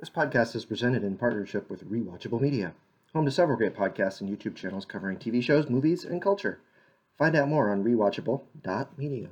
This 0.00 0.08
podcast 0.08 0.56
is 0.56 0.64
presented 0.64 1.04
in 1.04 1.18
partnership 1.18 1.68
with 1.68 1.84
Rewatchable 1.84 2.40
Media, 2.40 2.72
home 3.12 3.26
to 3.26 3.30
several 3.30 3.58
great 3.58 3.76
podcasts 3.76 4.22
and 4.22 4.30
YouTube 4.30 4.56
channels 4.56 4.86
covering 4.86 5.18
TV 5.18 5.42
shows, 5.42 5.68
movies, 5.68 6.06
and 6.06 6.22
culture. 6.22 6.58
Find 7.18 7.36
out 7.36 7.48
more 7.48 7.70
on 7.70 7.84
rewatchable.media. 7.84 9.28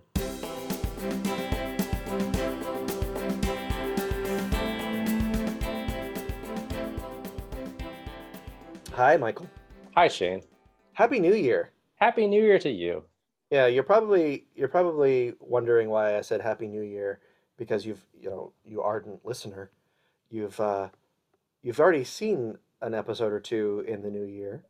Hi, 8.92 9.16
Michael. 9.16 9.48
Hi, 9.94 10.08
Shane. 10.08 10.42
Happy 10.92 11.19
New 11.19 11.35
Year. 11.35 11.72
Happy 11.96 12.26
New 12.26 12.42
Year 12.42 12.58
to 12.58 12.69
you. 12.69 13.04
Yeah, 13.50 13.69
you're 13.69 13.85
probably 13.85 14.44
you're 14.54 14.69
probably 14.69 15.32
wondering 15.40 15.88
why 15.88 16.19
I 16.19 16.20
said 16.20 16.42
Happy 16.42 16.69
New 16.69 16.82
Year 16.82 17.20
because 17.56 17.87
you've 17.87 18.05
you 18.20 18.28
know 18.28 18.52
you 18.66 18.82
ardent 18.82 19.24
listener, 19.24 19.70
you've 20.30 20.59
uh, 20.60 20.88
you've 21.62 21.80
already 21.80 22.05
seen 22.05 22.59
an 22.80 22.95
episode 22.95 23.33
or 23.33 23.41
two 23.41 23.84
in 23.87 24.02
the 24.02 24.11
new 24.11 24.25
year 24.25 24.65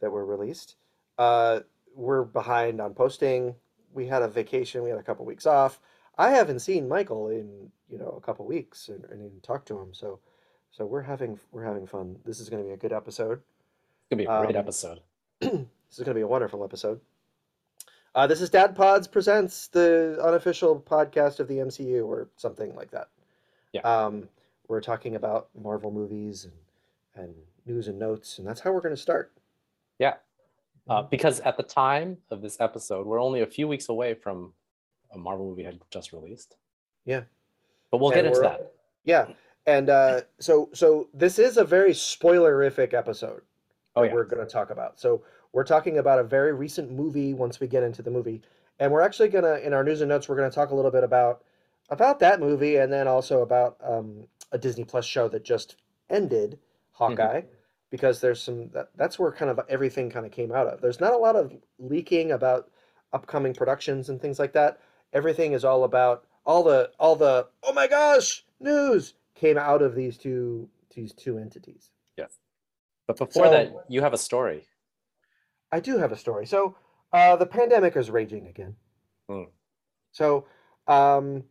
that 0.00 0.10
were 0.10 0.24
released. 0.24 0.76
Uh, 1.18 1.60
we're 1.94 2.24
behind 2.24 2.80
on 2.80 2.94
posting. 2.94 3.54
We 3.92 4.06
had 4.06 4.22
a 4.22 4.28
vacation. 4.28 4.82
We 4.82 4.90
had 4.90 4.98
a 4.98 5.02
couple 5.02 5.24
weeks 5.24 5.46
off. 5.46 5.80
I 6.18 6.30
haven't 6.30 6.60
seen 6.60 6.88
Michael 6.88 7.28
in 7.28 7.70
you 7.88 7.98
know 7.98 8.14
a 8.16 8.20
couple 8.24 8.46
weeks 8.46 8.88
and, 8.88 9.04
and 9.04 9.20
even 9.24 9.40
talked 9.40 9.68
to 9.68 9.78
him. 9.78 9.92
So 9.92 10.20
so 10.70 10.84
we're 10.84 11.02
having 11.02 11.38
we're 11.52 11.64
having 11.64 11.86
fun. 11.86 12.16
This 12.24 12.40
is 12.40 12.48
going 12.48 12.62
to 12.62 12.66
be 12.66 12.72
a 12.74 12.76
good 12.76 12.92
episode. 12.92 13.40
It's 13.40 14.10
gonna 14.10 14.22
be 14.22 14.24
a 14.24 14.40
great 14.46 14.56
Um, 14.56 14.60
episode. 14.60 15.00
this 15.40 15.50
is 15.92 15.98
going 15.98 16.06
to 16.06 16.14
be 16.14 16.20
a 16.22 16.26
wonderful 16.26 16.64
episode. 16.64 17.00
Uh, 18.14 18.26
this 18.28 18.40
is 18.40 18.48
Dad 18.48 18.76
Pods 18.76 19.08
presents 19.08 19.66
the 19.68 20.18
unofficial 20.22 20.80
podcast 20.80 21.40
of 21.40 21.48
the 21.48 21.56
MCU 21.56 22.06
or 22.06 22.28
something 22.36 22.74
like 22.76 22.92
that. 22.92 23.08
Yeah. 23.72 23.80
Um, 23.80 24.28
we're 24.68 24.80
talking 24.80 25.16
about 25.16 25.48
Marvel 25.60 25.90
movies 25.90 26.44
and 26.44 26.52
and 27.16 27.34
news 27.66 27.88
and 27.88 27.98
notes, 27.98 28.38
and 28.38 28.46
that's 28.46 28.60
how 28.60 28.72
we're 28.72 28.80
going 28.80 28.94
to 28.94 29.00
start. 29.00 29.32
Yeah. 29.98 30.14
Uh, 30.88 31.02
because 31.02 31.40
at 31.40 31.56
the 31.56 31.62
time 31.62 32.18
of 32.30 32.42
this 32.42 32.60
episode, 32.60 33.06
we're 33.06 33.20
only 33.20 33.40
a 33.40 33.46
few 33.46 33.66
weeks 33.66 33.88
away 33.88 34.14
from 34.14 34.52
a 35.12 35.18
Marvel 35.18 35.46
movie 35.46 35.62
had 35.62 35.80
just 35.90 36.12
released. 36.12 36.56
Yeah. 37.04 37.22
But 37.90 37.98
we'll 37.98 38.10
And 38.10 38.16
get 38.16 38.26
into 38.26 38.40
that. 38.40 38.72
Yeah, 39.04 39.28
and 39.66 39.88
uh, 39.88 40.22
so 40.40 40.68
so 40.72 41.08
this 41.14 41.38
is 41.38 41.56
a 41.56 41.64
very 41.64 41.92
spoilerific 41.92 42.92
episode. 42.92 43.42
Oh, 43.96 44.02
that 44.02 44.08
yeah. 44.08 44.14
we're 44.14 44.24
going 44.24 44.44
to 44.44 44.50
talk 44.50 44.70
about. 44.70 44.98
So 44.98 45.22
we're 45.52 45.64
talking 45.64 45.98
about 45.98 46.18
a 46.18 46.24
very 46.24 46.52
recent 46.52 46.90
movie. 46.90 47.32
Once 47.32 47.60
we 47.60 47.68
get 47.68 47.82
into 47.82 48.02
the 48.02 48.10
movie, 48.10 48.42
and 48.80 48.90
we're 48.90 49.02
actually 49.02 49.28
gonna 49.28 49.54
in 49.56 49.72
our 49.72 49.84
news 49.84 50.00
and 50.00 50.08
notes, 50.08 50.28
we're 50.28 50.36
gonna 50.36 50.50
talk 50.50 50.70
a 50.70 50.74
little 50.74 50.90
bit 50.90 51.04
about 51.04 51.44
about 51.90 52.18
that 52.20 52.40
movie, 52.40 52.76
and 52.76 52.92
then 52.92 53.06
also 53.06 53.42
about 53.42 53.76
um, 53.82 54.26
a 54.52 54.58
Disney 54.58 54.84
Plus 54.84 55.04
show 55.04 55.28
that 55.28 55.44
just 55.44 55.76
ended, 56.10 56.58
Hawkeye, 56.92 57.42
because 57.90 58.20
there's 58.20 58.42
some 58.42 58.68
that, 58.70 58.88
that's 58.96 59.18
where 59.18 59.32
kind 59.32 59.50
of 59.50 59.60
everything 59.68 60.10
kind 60.10 60.26
of 60.26 60.32
came 60.32 60.52
out 60.52 60.66
of. 60.66 60.80
There's 60.80 61.00
not 61.00 61.12
a 61.12 61.18
lot 61.18 61.36
of 61.36 61.52
leaking 61.78 62.32
about 62.32 62.70
upcoming 63.12 63.54
productions 63.54 64.08
and 64.08 64.20
things 64.20 64.38
like 64.38 64.52
that. 64.52 64.80
Everything 65.12 65.52
is 65.52 65.64
all 65.64 65.84
about 65.84 66.24
all 66.46 66.62
the 66.62 66.90
all 66.98 67.16
the 67.16 67.48
oh 67.62 67.72
my 67.72 67.86
gosh 67.86 68.44
news 68.60 69.14
came 69.34 69.56
out 69.56 69.82
of 69.82 69.94
these 69.94 70.18
two 70.18 70.68
these 70.94 71.12
two 71.12 71.38
entities. 71.38 71.90
Yeah, 72.16 72.26
but 73.06 73.16
before 73.16 73.46
So- 73.46 73.50
that, 73.50 73.72
you 73.88 74.02
have 74.02 74.12
a 74.12 74.18
story. 74.18 74.66
I 75.72 75.80
do 75.80 75.98
have 75.98 76.12
a 76.12 76.16
story. 76.16 76.46
So, 76.46 76.76
uh, 77.12 77.34
the 77.34 77.46
pandemic 77.46 77.96
is 77.96 78.08
raging 78.08 78.46
again. 78.46 78.76
Hmm. 79.28 79.44
So, 80.12 80.46
um, 80.86 81.42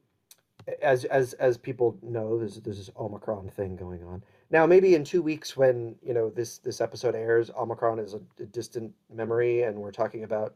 as 0.81 1.06
as 1.06 1.33
as 1.33 1.58
people 1.58 1.97
know, 2.02 2.38
there's 2.38 2.59
there's 2.61 2.78
this 2.78 2.89
Omicron 2.97 3.50
thing 3.50 3.75
going 3.75 4.03
on 4.03 4.23
now. 4.50 4.66
Maybe 4.66 4.95
in 4.95 5.03
two 5.03 5.22
weeks, 5.22 5.58
when 5.58 5.95
you 6.02 6.14
know 6.14 6.30
this 6.30 6.58
this 6.59 6.81
episode 6.81 7.16
airs, 7.16 7.52
Omicron 7.52 8.00
is 8.00 8.14
a, 8.14 8.22
a 8.39 8.45
distant 8.45 8.94
memory, 9.14 9.64
and 9.64 9.78
we're 9.78 9.91
talking 9.91 10.23
about 10.23 10.56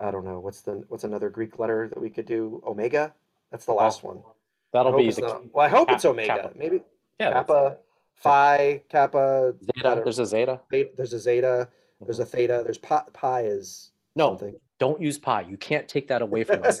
I 0.00 0.10
don't 0.10 0.24
know 0.24 0.38
what's 0.38 0.60
the 0.60 0.84
what's 0.88 1.04
another 1.04 1.30
Greek 1.30 1.58
letter 1.58 1.88
that 1.88 2.00
we 2.00 2.10
could 2.10 2.26
do? 2.26 2.62
Omega. 2.66 3.12
That's 3.50 3.64
the 3.64 3.72
oh, 3.72 3.76
last 3.76 4.02
one. 4.02 4.18
I 4.18 4.30
That'll 4.72 4.96
be 4.96 5.10
the 5.10 5.22
not- 5.22 5.54
well, 5.54 5.66
I 5.66 5.68
hope 5.68 5.90
it's 5.90 6.04
Omega. 6.04 6.28
Kappa. 6.28 6.52
Maybe 6.56 6.82
yeah, 7.18 7.32
Kappa, 7.32 7.78
Phi, 8.14 8.82
Kappa. 8.88 9.54
Zeta. 9.64 10.00
There's 10.04 10.18
a 10.18 10.26
Zeta. 10.26 10.60
There's 10.70 11.12
a 11.12 11.18
Zeta. 11.18 11.68
There's 12.00 12.18
a 12.20 12.24
Theta. 12.24 12.60
There's 12.62 12.78
pi, 12.78 13.02
pi 13.12 13.42
is 13.42 13.90
No, 14.14 14.28
something. 14.28 14.54
don't 14.78 15.00
use 15.00 15.18
pi. 15.18 15.42
You 15.42 15.56
can't 15.56 15.88
take 15.88 16.06
that 16.08 16.22
away 16.22 16.44
from 16.44 16.62
us. 16.62 16.80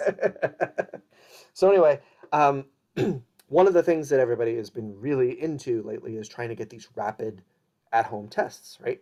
so 1.54 1.68
anyway, 1.68 1.98
um, 2.32 2.66
one 3.48 3.66
of 3.66 3.74
the 3.74 3.82
things 3.82 4.08
that 4.10 4.20
everybody 4.20 4.56
has 4.56 4.70
been 4.70 4.98
really 5.00 5.40
into 5.42 5.82
lately 5.82 6.16
is 6.16 6.28
trying 6.28 6.48
to 6.50 6.54
get 6.54 6.70
these 6.70 6.88
rapid 6.96 7.42
at-home 7.92 8.28
tests, 8.28 8.78
right? 8.80 9.00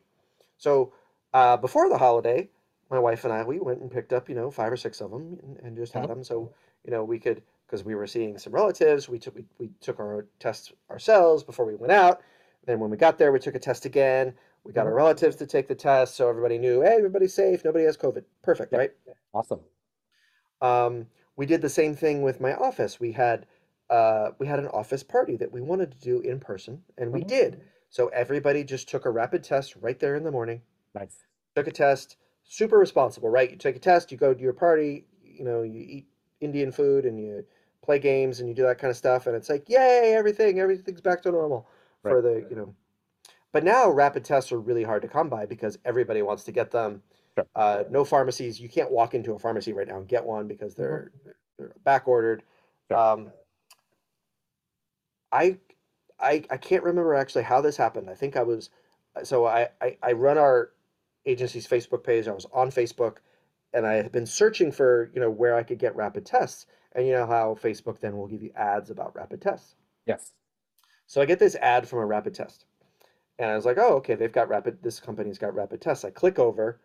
So 0.58 0.92
uh, 1.34 1.56
before 1.56 1.88
the 1.88 1.98
holiday, 1.98 2.48
my 2.90 2.98
wife 2.98 3.24
and 3.24 3.32
I 3.32 3.42
we 3.44 3.58
went 3.60 3.80
and 3.80 3.90
picked 3.90 4.12
up 4.12 4.28
you 4.28 4.34
know 4.34 4.50
five 4.50 4.72
or 4.72 4.76
six 4.76 5.00
of 5.00 5.10
them 5.10 5.38
and, 5.42 5.58
and 5.62 5.76
just 5.76 5.92
had 5.92 6.08
them, 6.08 6.24
so 6.24 6.52
you 6.84 6.90
know 6.92 7.04
we 7.04 7.18
could 7.18 7.42
because 7.66 7.84
we 7.84 7.94
were 7.94 8.06
seeing 8.06 8.38
some 8.38 8.54
relatives. 8.54 9.08
We 9.08 9.18
took 9.18 9.34
we, 9.36 9.44
we 9.58 9.70
took 9.80 9.98
our 10.00 10.26
tests 10.38 10.72
ourselves 10.90 11.42
before 11.44 11.66
we 11.66 11.74
went 11.74 11.92
out. 11.92 12.22
Then 12.66 12.80
when 12.80 12.90
we 12.90 12.96
got 12.96 13.18
there, 13.18 13.32
we 13.32 13.40
took 13.40 13.54
a 13.56 13.58
test 13.60 13.86
again. 13.86 14.34
We 14.64 14.72
got 14.72 14.86
our 14.86 14.94
relatives 14.94 15.36
to 15.36 15.46
take 15.46 15.68
the 15.68 15.74
test, 15.74 16.16
so 16.16 16.28
everybody 16.28 16.58
knew, 16.58 16.82
hey, 16.82 16.96
everybody's 16.96 17.34
safe, 17.34 17.64
nobody 17.64 17.84
has 17.84 17.96
COVID. 17.96 18.24
Perfect, 18.42 18.72
Yeah. 18.72 18.78
right? 18.78 18.92
awesome. 19.34 19.60
Um, 20.60 21.06
we 21.36 21.46
did 21.46 21.60
the 21.62 21.68
same 21.68 21.94
thing 21.94 22.22
with 22.22 22.40
my 22.40 22.54
office. 22.54 23.00
We 23.00 23.12
had 23.12 23.46
uh, 23.90 24.32
we 24.38 24.46
had 24.48 24.58
an 24.58 24.66
office 24.68 25.02
party 25.04 25.36
that 25.36 25.52
we 25.52 25.60
wanted 25.60 25.92
to 25.92 25.98
do 25.98 26.20
in 26.20 26.40
person, 26.40 26.82
and 26.98 27.12
we 27.12 27.20
Mhm. 27.20 27.28
did. 27.28 27.60
So 27.88 28.08
everybody 28.08 28.64
just 28.64 28.88
took 28.88 29.04
a 29.04 29.10
rapid 29.10 29.44
test 29.44 29.76
right 29.76 29.98
there 29.98 30.16
in 30.16 30.24
the 30.24 30.32
morning. 30.32 30.62
Nice. 30.94 31.26
Took 31.54 31.66
a 31.68 31.72
test, 31.72 32.16
super 32.44 32.76
responsible, 32.78 33.28
right? 33.28 33.50
You 33.50 33.56
take 33.56 33.76
a 33.76 33.80
test, 33.80 34.12
you 34.12 34.18
go 34.18 34.34
to 34.34 34.42
your 34.42 34.52
party, 34.52 35.06
you 35.22 35.44
know, 35.44 35.62
you 35.62 35.80
eat 35.80 36.06
Indian 36.40 36.70
food 36.72 37.06
and 37.06 37.20
you 37.20 37.44
play 37.82 37.98
games 37.98 38.40
and 38.40 38.48
you 38.48 38.54
do 38.54 38.62
that 38.64 38.78
kind 38.78 38.90
of 38.90 38.96
stuff, 38.96 39.26
and 39.26 39.36
it's 39.36 39.48
like, 39.48 39.68
yay, 39.68 40.14
everything, 40.14 40.60
everything's 40.60 41.00
back 41.00 41.22
to 41.22 41.30
normal 41.32 41.66
for 42.04 42.20
the, 42.22 42.44
you 42.48 42.56
know. 42.56 42.74
But 43.52 43.64
now 43.64 43.90
rapid 43.90 44.24
tests 44.24 44.52
are 44.52 44.60
really 44.60 44.84
hard 44.84 45.02
to 45.02 45.08
come 45.08 45.28
by 45.28 45.46
because 45.46 45.78
everybody 45.84 46.22
wants 46.22 46.44
to 46.44 46.52
get 46.52 46.70
them. 46.70 47.02
Sure. 47.36 47.46
Uh, 47.54 47.84
no 47.90 48.04
pharmacies. 48.04 48.60
You 48.60 48.68
can't 48.68 48.90
walk 48.90 49.14
into 49.14 49.34
a 49.34 49.38
pharmacy 49.38 49.72
right 49.72 49.88
now 49.88 49.98
and 49.98 50.08
get 50.08 50.24
one 50.24 50.48
because 50.48 50.74
they're 50.74 51.12
they're 51.58 51.72
back 51.84 52.08
ordered. 52.08 52.42
Sure. 52.90 52.98
Um, 52.98 53.32
I, 55.32 55.58
I 56.20 56.44
I 56.50 56.56
can't 56.56 56.82
remember 56.84 57.14
actually 57.14 57.44
how 57.44 57.60
this 57.60 57.76
happened. 57.76 58.08
I 58.10 58.14
think 58.14 58.36
I 58.36 58.42
was 58.42 58.70
so 59.24 59.46
I, 59.46 59.68
I 59.80 59.96
I 60.02 60.12
run 60.12 60.38
our 60.38 60.72
agency's 61.26 61.66
Facebook 61.66 62.04
page. 62.04 62.28
I 62.28 62.32
was 62.32 62.46
on 62.52 62.70
Facebook, 62.70 63.18
and 63.74 63.86
I 63.86 63.94
had 63.94 64.12
been 64.12 64.26
searching 64.26 64.72
for 64.72 65.10
you 65.14 65.20
know 65.20 65.30
where 65.30 65.56
I 65.56 65.62
could 65.62 65.78
get 65.78 65.96
rapid 65.96 66.24
tests. 66.26 66.66
And 66.92 67.06
you 67.06 67.12
know 67.12 67.26
how 67.26 67.58
Facebook 67.62 68.00
then 68.00 68.16
will 68.16 68.26
give 68.26 68.42
you 68.42 68.52
ads 68.56 68.90
about 68.90 69.14
rapid 69.14 69.42
tests. 69.42 69.76
Yes. 70.06 70.32
So 71.06 71.20
I 71.20 71.26
get 71.26 71.38
this 71.38 71.56
ad 71.56 71.88
from 71.88 72.00
a 72.00 72.06
rapid 72.06 72.34
test. 72.34 72.64
And 73.38 73.50
I 73.50 73.56
was 73.56 73.66
like, 73.66 73.78
oh, 73.78 73.94
okay, 73.96 74.14
they've 74.14 74.32
got 74.32 74.48
rapid, 74.48 74.82
this 74.82 75.00
company's 75.00 75.38
got 75.38 75.54
rapid 75.54 75.80
tests. 75.80 76.04
I 76.04 76.10
click 76.10 76.38
over 76.38 76.80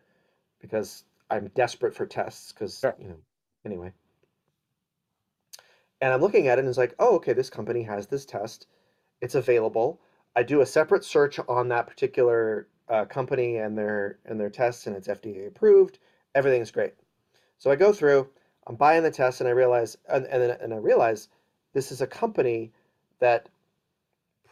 because 0.62 1.04
I'm 1.30 1.48
desperate 1.56 1.96
for 1.96 2.06
tests 2.06 2.52
because, 2.52 2.80
Sure. 2.80 2.96
you 3.00 3.10
know, 3.10 3.18
anyway. 3.66 3.92
And 6.02 6.14
I'm 6.14 6.22
looking 6.22 6.48
at 6.48 6.58
it 6.58 6.62
and 6.62 6.70
it's 6.70 6.78
like, 6.78 6.96
oh, 7.00 7.16
okay, 7.16 7.34
this 7.34 7.50
company 7.50 7.84
has 7.84 8.08
this 8.08 8.26
test. 8.26 8.68
It's 9.22 9.36
available. 9.36 10.02
I 10.36 10.44
do 10.44 10.62
a 10.62 10.66
separate 10.66 11.04
search 11.04 11.40
on 11.48 11.68
that 11.70 11.88
particular 11.88 12.68
uh, 12.90 13.06
company 13.06 13.58
and 13.58 13.78
their 13.78 14.20
and 14.26 14.40
their 14.40 14.50
tests, 14.50 14.88
and 14.88 14.96
it's 14.96 15.08
FDA 15.08 15.48
approved. 15.48 16.00
Everything's 16.36 16.72
great. 16.72 16.94
So 17.58 17.70
I 17.70 17.76
go 17.76 17.94
through, 17.94 18.30
I'm 18.68 18.76
buying 18.76 19.04
the 19.04 19.12
test, 19.12 19.42
and 19.42 19.48
I 19.48 19.52
realize, 19.52 19.98
and 20.10 20.26
and, 20.26 20.42
then, 20.42 20.58
and 20.62 20.74
I 20.74 20.78
realize 20.78 21.30
this 21.74 21.92
is 21.92 22.02
a 22.02 22.08
company 22.08 22.72
that 23.20 23.50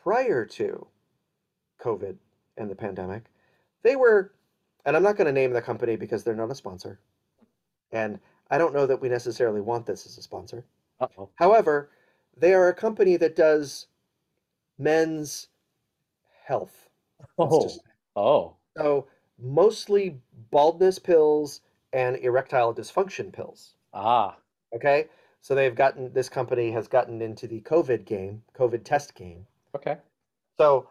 prior 0.03 0.45
to 0.45 0.87
COVID 1.81 2.15
and 2.57 2.69
the 2.69 2.75
pandemic, 2.75 3.23
they 3.83 3.95
were, 3.95 4.33
and 4.85 4.95
I'm 4.95 5.03
not 5.03 5.17
going 5.17 5.27
to 5.27 5.31
name 5.33 5.51
the 5.53 5.61
company 5.61 5.95
because 5.95 6.23
they're 6.23 6.35
not 6.35 6.51
a 6.51 6.55
sponsor. 6.55 6.99
And 7.91 8.19
I 8.49 8.57
don't 8.57 8.73
know 8.73 8.85
that 8.85 9.01
we 9.01 9.09
necessarily 9.09 9.61
want 9.61 9.85
this 9.85 10.05
as 10.05 10.17
a 10.17 10.21
sponsor. 10.21 10.65
Uh 10.99 11.07
oh. 11.17 11.29
However, 11.35 11.89
they 12.37 12.53
are 12.53 12.67
a 12.69 12.73
company 12.73 13.17
that 13.17 13.35
does 13.35 13.87
men's 14.77 15.47
health. 16.45 16.89
Oh. 17.37 17.63
just- 17.63 17.81
Oh. 18.15 18.55
So 18.75 19.07
mostly 19.41 20.19
baldness 20.51 20.99
pills 20.99 21.61
and 21.93 22.17
erectile 22.17 22.73
dysfunction 22.73 23.31
pills. 23.31 23.73
Ah. 23.93 24.37
Okay. 24.73 25.07
So 25.41 25.55
they've 25.55 25.75
gotten, 25.75 26.11
this 26.13 26.27
company 26.29 26.71
has 26.71 26.87
gotten 26.87 27.21
into 27.21 27.47
the 27.47 27.61
COVID 27.61 28.05
game, 28.05 28.43
COVID 28.57 28.83
test 28.83 29.15
game. 29.15 29.45
Okay. 29.75 29.97
So, 30.57 30.89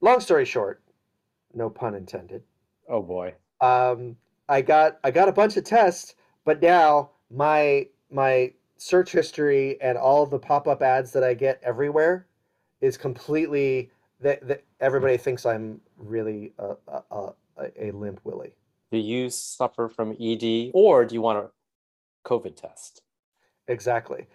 long 0.00 0.20
story 0.20 0.44
short, 0.46 0.80
no 1.54 1.70
pun 1.70 1.94
intended. 1.94 2.42
Oh 2.88 3.02
boy. 3.02 3.34
Um, 3.60 4.16
I 4.48 4.62
got 4.62 4.98
I 5.04 5.10
got 5.10 5.28
a 5.28 5.32
bunch 5.32 5.56
of 5.56 5.64
tests, 5.64 6.14
but 6.44 6.60
now 6.60 7.10
my 7.30 7.88
my 8.10 8.52
search 8.76 9.12
history 9.12 9.80
and 9.80 9.96
all 9.96 10.22
of 10.22 10.30
the 10.30 10.38
pop 10.38 10.68
up 10.68 10.82
ads 10.82 11.12
that 11.12 11.24
I 11.24 11.34
get 11.34 11.60
everywhere 11.62 12.26
is 12.80 12.96
completely 12.96 13.90
that, 14.20 14.46
that 14.46 14.64
everybody 14.80 15.16
thinks 15.16 15.46
I'm 15.46 15.80
really 15.96 16.52
a, 16.58 16.74
a, 16.88 17.32
a, 17.58 17.88
a 17.88 17.90
limp 17.92 18.20
willy. 18.24 18.54
Do 18.90 18.98
you 18.98 19.30
suffer 19.30 19.88
from 19.88 20.16
ED 20.20 20.70
or 20.74 21.04
do 21.04 21.14
you 21.14 21.22
want 21.22 21.38
a 21.38 21.50
COVID 22.28 22.56
test? 22.56 23.02
Exactly. 23.68 24.26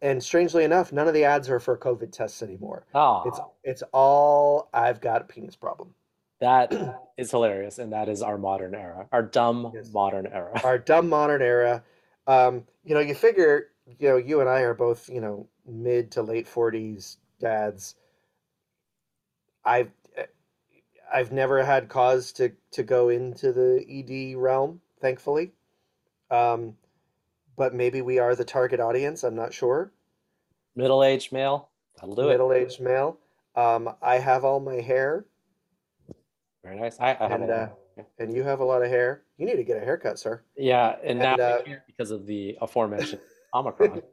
And 0.00 0.22
strangely 0.22 0.64
enough, 0.64 0.92
none 0.92 1.06
of 1.06 1.14
the 1.14 1.24
ads 1.24 1.50
are 1.50 1.60
for 1.60 1.76
COVID 1.76 2.12
tests 2.12 2.42
anymore. 2.42 2.86
Oh, 2.94 3.22
It's 3.26 3.40
it's 3.62 3.82
all 3.92 4.70
I've 4.72 5.00
got 5.00 5.22
a 5.22 5.24
penis 5.24 5.56
problem. 5.56 5.94
That 6.40 6.72
is 7.16 7.30
hilarious. 7.30 7.78
And 7.78 7.92
that 7.92 8.08
is 8.08 8.22
our 8.22 8.38
modern 8.38 8.74
era, 8.74 9.08
our 9.12 9.22
dumb 9.22 9.72
Yes. 9.74 9.92
modern 9.92 10.26
era. 10.26 10.60
Our 10.64 10.78
dumb 10.78 11.08
modern 11.08 11.42
era. 11.42 11.84
Um, 12.26 12.66
you 12.84 12.94
know, 12.94 13.00
you 13.00 13.14
figure, 13.14 13.70
you 13.98 14.08
know, 14.08 14.16
you 14.16 14.40
and 14.40 14.48
I 14.48 14.60
are 14.60 14.74
both, 14.74 15.08
you 15.08 15.20
know, 15.20 15.48
mid 15.66 16.12
to 16.12 16.22
late 16.22 16.46
forties 16.48 17.18
dads. 17.40 17.94
I've 19.64 19.90
I've 21.12 21.32
never 21.32 21.62
had 21.64 21.88
cause 21.88 22.32
to 22.32 22.52
to 22.72 22.82
go 22.82 23.08
into 23.08 23.52
the 23.52 23.84
ED 23.88 24.36
realm, 24.36 24.80
thankfully. 25.00 25.52
Um, 26.30 26.76
but 27.56 27.74
maybe 27.74 28.02
we 28.02 28.18
are 28.18 28.34
the 28.34 28.44
target 28.44 28.80
audience. 28.80 29.24
I'm 29.24 29.34
not 29.36 29.52
sure. 29.54 29.92
Middle 30.74 31.02
aged 31.04 31.32
male. 31.32 31.68
I'll 32.00 32.14
do 32.14 32.22
it. 32.22 32.28
Middle-aged 32.32 32.80
male. 32.80 33.18
Um, 33.56 33.94
I 34.00 34.18
have 34.18 34.44
all 34.44 34.60
my 34.60 34.76
hair, 34.76 35.26
Very 36.62 36.78
nice. 36.78 36.98
I, 37.00 37.16
I 37.18 37.28
have 37.28 37.40
And, 37.40 37.50
uh, 37.50 37.68
and 38.18 38.32
you 38.34 38.42
have 38.42 38.60
a 38.60 38.64
lot 38.64 38.82
of 38.82 38.88
hair. 38.88 39.22
You 39.38 39.46
need 39.46 39.56
to 39.56 39.64
get 39.64 39.76
a 39.76 39.84
haircut, 39.84 40.18
sir. 40.18 40.42
yeah, 40.56 40.96
and 41.02 41.18
now 41.18 41.32
and, 41.34 41.42
I 41.42 41.50
uh, 41.52 41.62
because 41.86 42.10
of 42.10 42.26
the 42.26 42.56
aforementioned 42.60 43.22
Omicron. 43.54 44.02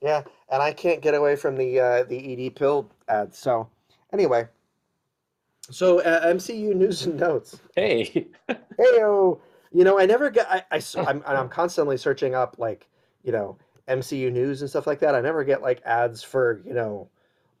Yeah, 0.00 0.22
and 0.50 0.62
I 0.62 0.72
can't 0.72 1.02
get 1.02 1.14
away 1.14 1.34
from 1.34 1.56
the 1.56 1.80
uh, 1.80 2.04
the 2.04 2.46
ED 2.46 2.54
pill 2.54 2.88
ads. 3.08 3.36
So, 3.36 3.68
anyway, 4.12 4.46
so 5.68 6.00
uh, 6.00 6.32
MCU 6.32 6.74
news 6.76 7.04
and 7.06 7.18
notes. 7.18 7.60
hey, 7.74 8.28
Heyo, 8.78 9.40
you 9.72 9.84
know, 9.84 9.98
I 9.98 10.06
never 10.06 10.30
get. 10.30 10.46
I, 10.48 10.62
I 10.70 11.10
am 11.10 11.24
I'm 11.26 11.48
constantly 11.48 11.96
searching 11.96 12.36
up 12.36 12.54
like 12.58 12.86
you 13.24 13.32
know 13.32 13.58
MCU 13.88 14.30
news 14.32 14.60
and 14.60 14.70
stuff 14.70 14.86
like 14.86 15.00
that. 15.00 15.16
I 15.16 15.20
never 15.20 15.42
get 15.42 15.60
like 15.60 15.82
ads 15.84 16.22
for 16.22 16.62
you 16.64 16.72
know 16.72 17.08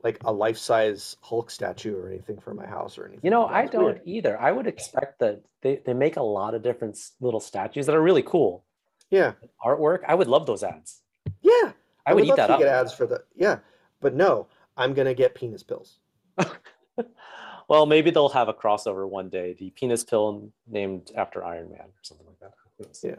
like 0.04 0.18
a 0.24 0.32
life 0.32 0.58
size 0.58 1.16
Hulk 1.22 1.50
statue 1.50 1.96
or 1.96 2.08
anything 2.08 2.38
for 2.38 2.52
my 2.54 2.66
house 2.66 2.98
or 2.98 3.06
anything. 3.06 3.20
you 3.24 3.30
know. 3.30 3.46
I 3.46 3.66
don't 3.66 3.84
weird. 3.84 4.02
either. 4.04 4.38
I 4.40 4.52
would 4.52 4.66
expect 4.66 5.18
that 5.20 5.40
they, 5.62 5.80
they 5.84 5.94
make 5.94 6.16
a 6.16 6.22
lot 6.22 6.54
of 6.54 6.62
different 6.62 6.98
little 7.20 7.40
statues 7.40 7.86
that 7.86 7.96
are 7.96 8.02
really 8.02 8.22
cool. 8.22 8.64
Yeah, 9.10 9.32
Artwork. 9.64 10.00
I 10.06 10.14
would 10.14 10.28
love 10.28 10.46
those 10.46 10.62
ads. 10.62 11.00
yeah. 11.42 11.72
I 12.06 12.12
would, 12.12 12.24
eat 12.24 12.28
love 12.28 12.36
that 12.36 12.46
to 12.48 12.52
up. 12.54 12.58
get 12.58 12.68
ads 12.68 12.92
for 12.92 13.06
the 13.06 13.24
yeah, 13.34 13.58
but 14.00 14.14
no, 14.14 14.46
I'm 14.76 14.92
gonna 14.92 15.14
get 15.14 15.34
penis 15.34 15.62
pills. 15.62 15.98
well, 17.68 17.86
maybe 17.86 18.10
they'll 18.10 18.28
have 18.28 18.48
a 18.48 18.52
crossover 18.52 19.08
one 19.08 19.30
day. 19.30 19.54
The 19.58 19.70
penis 19.70 20.04
pill 20.04 20.50
named 20.66 21.12
after 21.16 21.42
Iron 21.42 21.70
Man 21.70 21.80
or 21.80 22.02
something 22.02 22.26
like 22.26 22.40
that. 22.40 22.98
Yeah. 23.02 23.16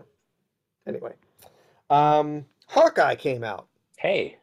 Anyway, 0.87 1.13
um, 1.89 2.45
Hawkeye 2.67 3.15
came 3.15 3.43
out. 3.43 3.67
Hey, 3.97 4.37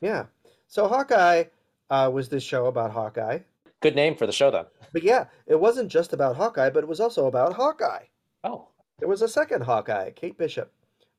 Yeah. 0.00 0.24
So 0.68 0.88
Hawkeye 0.88 1.44
uh, 1.92 2.10
was 2.12 2.28
this 2.30 2.42
show 2.42 2.66
about 2.66 2.90
Hawkeye. 2.90 3.38
good 3.80 3.94
name 3.94 4.16
for 4.16 4.26
the 4.26 4.32
show 4.32 4.50
then. 4.50 4.64
But 4.94 5.02
yeah, 5.02 5.26
it 5.46 5.60
wasn't 5.60 5.90
just 5.90 6.12
about 6.12 6.36
Hawkeye, 6.36 6.70
but 6.70 6.82
it 6.82 6.88
was 6.88 7.00
also 7.00 7.26
about 7.26 7.52
Hawkeye. 7.52 8.04
Oh, 8.44 8.68
There 8.98 9.08
was 9.08 9.20
a 9.22 9.28
second 9.28 9.62
Hawkeye, 9.62 10.10
Kate 10.10 10.38
Bishop. 10.38 10.72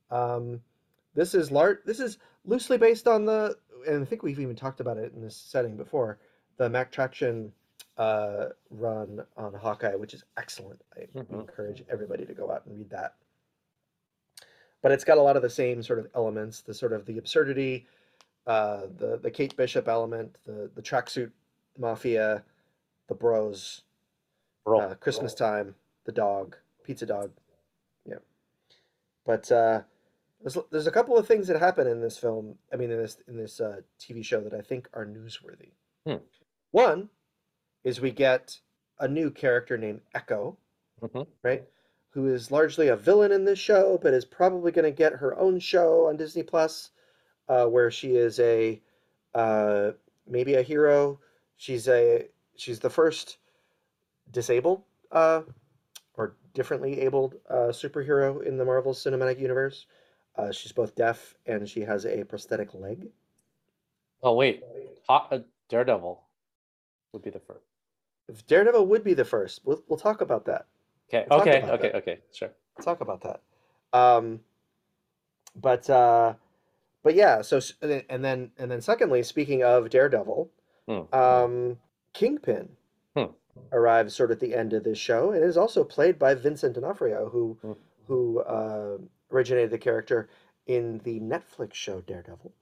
Um, 0.09 0.61
this 1.13 1.35
is 1.35 1.51
lar- 1.51 1.81
This 1.85 1.99
is 1.99 2.17
loosely 2.45 2.77
based 2.77 3.07
on 3.07 3.25
the, 3.25 3.55
and 3.87 4.01
I 4.01 4.05
think 4.05 4.23
we've 4.23 4.39
even 4.39 4.55
talked 4.55 4.79
about 4.79 4.97
it 4.97 5.13
in 5.13 5.21
this 5.21 5.35
setting 5.37 5.77
before, 5.77 6.17
the 6.57 6.69
Matt 6.69 6.93
Fraction 6.93 7.51
uh, 7.97 8.45
run 8.71 9.23
on 9.37 9.53
Hawkeye, 9.53 9.93
which 9.95 10.15
is 10.15 10.23
excellent. 10.37 10.81
I 10.97 11.01
Mhm. 11.15 11.31
encourage 11.41 11.83
everybody 11.89 12.25
to 12.25 12.33
go 12.33 12.51
out 12.51 12.65
and 12.65 12.75
read 12.75 12.89
that. 12.89 13.13
But 14.81 14.91
it's 14.91 15.03
got 15.03 15.17
a 15.19 15.21
lot 15.21 15.35
of 15.35 15.43
the 15.43 15.49
same 15.49 15.83
sort 15.83 15.99
of 15.99 16.07
elements, 16.15 16.61
the 16.61 16.73
sort 16.73 16.91
of 16.93 17.05
the 17.05 17.17
absurdity, 17.19 17.85
uh, 18.47 18.81
the 18.97 19.17
the 19.21 19.31
Kate 19.31 19.55
Bishop 19.55 19.87
element, 19.87 20.37
the 20.45 20.69
the 20.73 20.81
tracksuit 20.81 21.31
mafia, 21.77 22.43
the 23.07 23.15
bros, 23.15 23.83
roll. 24.65 24.81
uh, 24.81 24.95
Christmas 24.95 25.33
time, 25.33 25.75
the 26.05 26.11
dog, 26.11 26.57
pizza 26.83 27.05
dog. 27.05 27.31
Yeah. 28.05 28.17
But 29.25 29.51
uh, 29.51 29.81
there's 30.41 30.57
there's 30.71 30.87
a 30.87 30.91
couple 30.91 31.17
of 31.17 31.27
things 31.27 31.47
that 31.47 31.59
happen 31.59 31.87
in 31.87 32.01
this 32.01 32.17
film. 32.17 32.57
I 32.71 32.75
mean, 32.75 32.91
in 32.91 32.97
this 32.97 33.17
in 33.27 33.37
this 33.37 33.61
uh, 33.61 33.81
TV 33.99 34.23
show 34.23 34.41
that 34.41 34.53
I 34.53 34.61
think 34.61 34.89
are 34.93 35.05
newsworthy. 35.05 35.71
Hmm. 36.05 36.23
One 36.71 37.09
is 37.83 38.01
we 38.01 38.11
get 38.11 38.59
a 38.99 39.07
new 39.07 39.29
character 39.31 39.77
named 39.77 40.01
Echo, 40.13 40.57
Mhm. 41.01 41.27
right? 41.43 41.67
Who 42.11 42.27
is 42.27 42.51
largely 42.51 42.87
a 42.87 42.95
villain 42.95 43.31
in 43.31 43.43
this 43.45 43.59
show, 43.59 43.97
but 44.01 44.13
is 44.13 44.23
probably 44.25 44.71
going 44.71 44.85
to 44.85 44.91
get 44.91 45.13
her 45.13 45.37
own 45.37 45.59
show 45.59 46.07
on 46.07 46.15
Disney 46.17 46.43
Plus, 46.43 46.91
uh, 47.47 47.65
where 47.65 47.91
she 47.91 48.15
is 48.15 48.39
a 48.39 48.81
uh, 49.35 49.91
maybe 50.27 50.55
a 50.55 50.61
hero. 50.61 51.19
She's 51.57 51.87
a 51.87 52.27
she's 52.55 52.79
the 52.79 52.89
first 52.89 53.37
disabled 54.31 54.83
uh, 55.11 55.41
or 56.15 56.35
differently 56.53 57.01
abled 57.01 57.35
uh, 57.49 57.71
superhero 57.71 58.45
in 58.45 58.57
the 58.57 58.65
Marvel 58.65 58.93
Cinematic 58.93 59.39
Universe. 59.39 59.85
Uh, 60.35 60.51
she's 60.51 60.71
both 60.71 60.95
deaf 60.95 61.35
and 61.45 61.67
she 61.67 61.81
has 61.81 62.05
a 62.05 62.23
prosthetic 62.23 62.73
leg. 62.73 63.07
Oh 64.21 64.35
wait, 64.35 64.63
uh, 65.09 65.39
Daredevil 65.69 66.23
would 67.11 67.21
be 67.21 67.29
the 67.29 67.39
first. 67.39 67.65
If 68.29 68.47
Daredevil 68.47 68.87
would 68.87 69.03
be 69.03 69.13
the 69.13 69.25
first. 69.25 69.61
We'll, 69.65 69.83
we'll 69.87 69.99
talk 69.99 70.21
about 70.21 70.45
that. 70.45 70.65
Okay, 71.09 71.27
We'll 71.29 71.41
okay, 71.41 71.61
okay, 71.63 71.89
that. 71.89 71.95
okay, 71.95 72.19
sure. 72.31 72.51
We'll 72.77 72.85
talk 72.85 73.01
about 73.01 73.21
that. 73.21 73.41
Um, 73.97 74.39
but 75.55 75.89
uh, 75.89 76.33
but 77.03 77.15
yeah. 77.15 77.41
So 77.41 77.59
and 77.81 78.23
then- 78.23 78.51
and 78.57 78.71
then 78.71 78.81
secondly, 78.81 79.21
speaking 79.23 79.63
of 79.63 79.89
Daredevil, 79.89 80.49
Hmm. 80.87 81.01
um, 81.13 81.79
Kingpin 82.13 82.75
Hmm. 83.15 83.31
arrives 83.71 84.15
sort 84.15 84.31
of 84.31 84.35
at 84.37 84.39
the 84.41 84.55
end 84.55 84.73
of 84.73 84.83
this 84.83 84.97
show 84.97 85.31
and 85.31 85.43
is 85.43 85.57
also 85.57 85.83
played 85.83 86.17
by 86.19 86.33
Vincent 86.33 86.75
D'Onofrio, 86.75 87.29
who 87.29 87.57
Hmm. 87.61 87.73
who 88.07 88.39
uh, 88.39 88.97
originated 89.31 89.69
the 89.71 89.77
character 89.77 90.29
in 90.65 90.99
the 90.99 91.19
Netflix 91.19 91.73
show 91.73 92.01
Daredevil, 92.01 92.53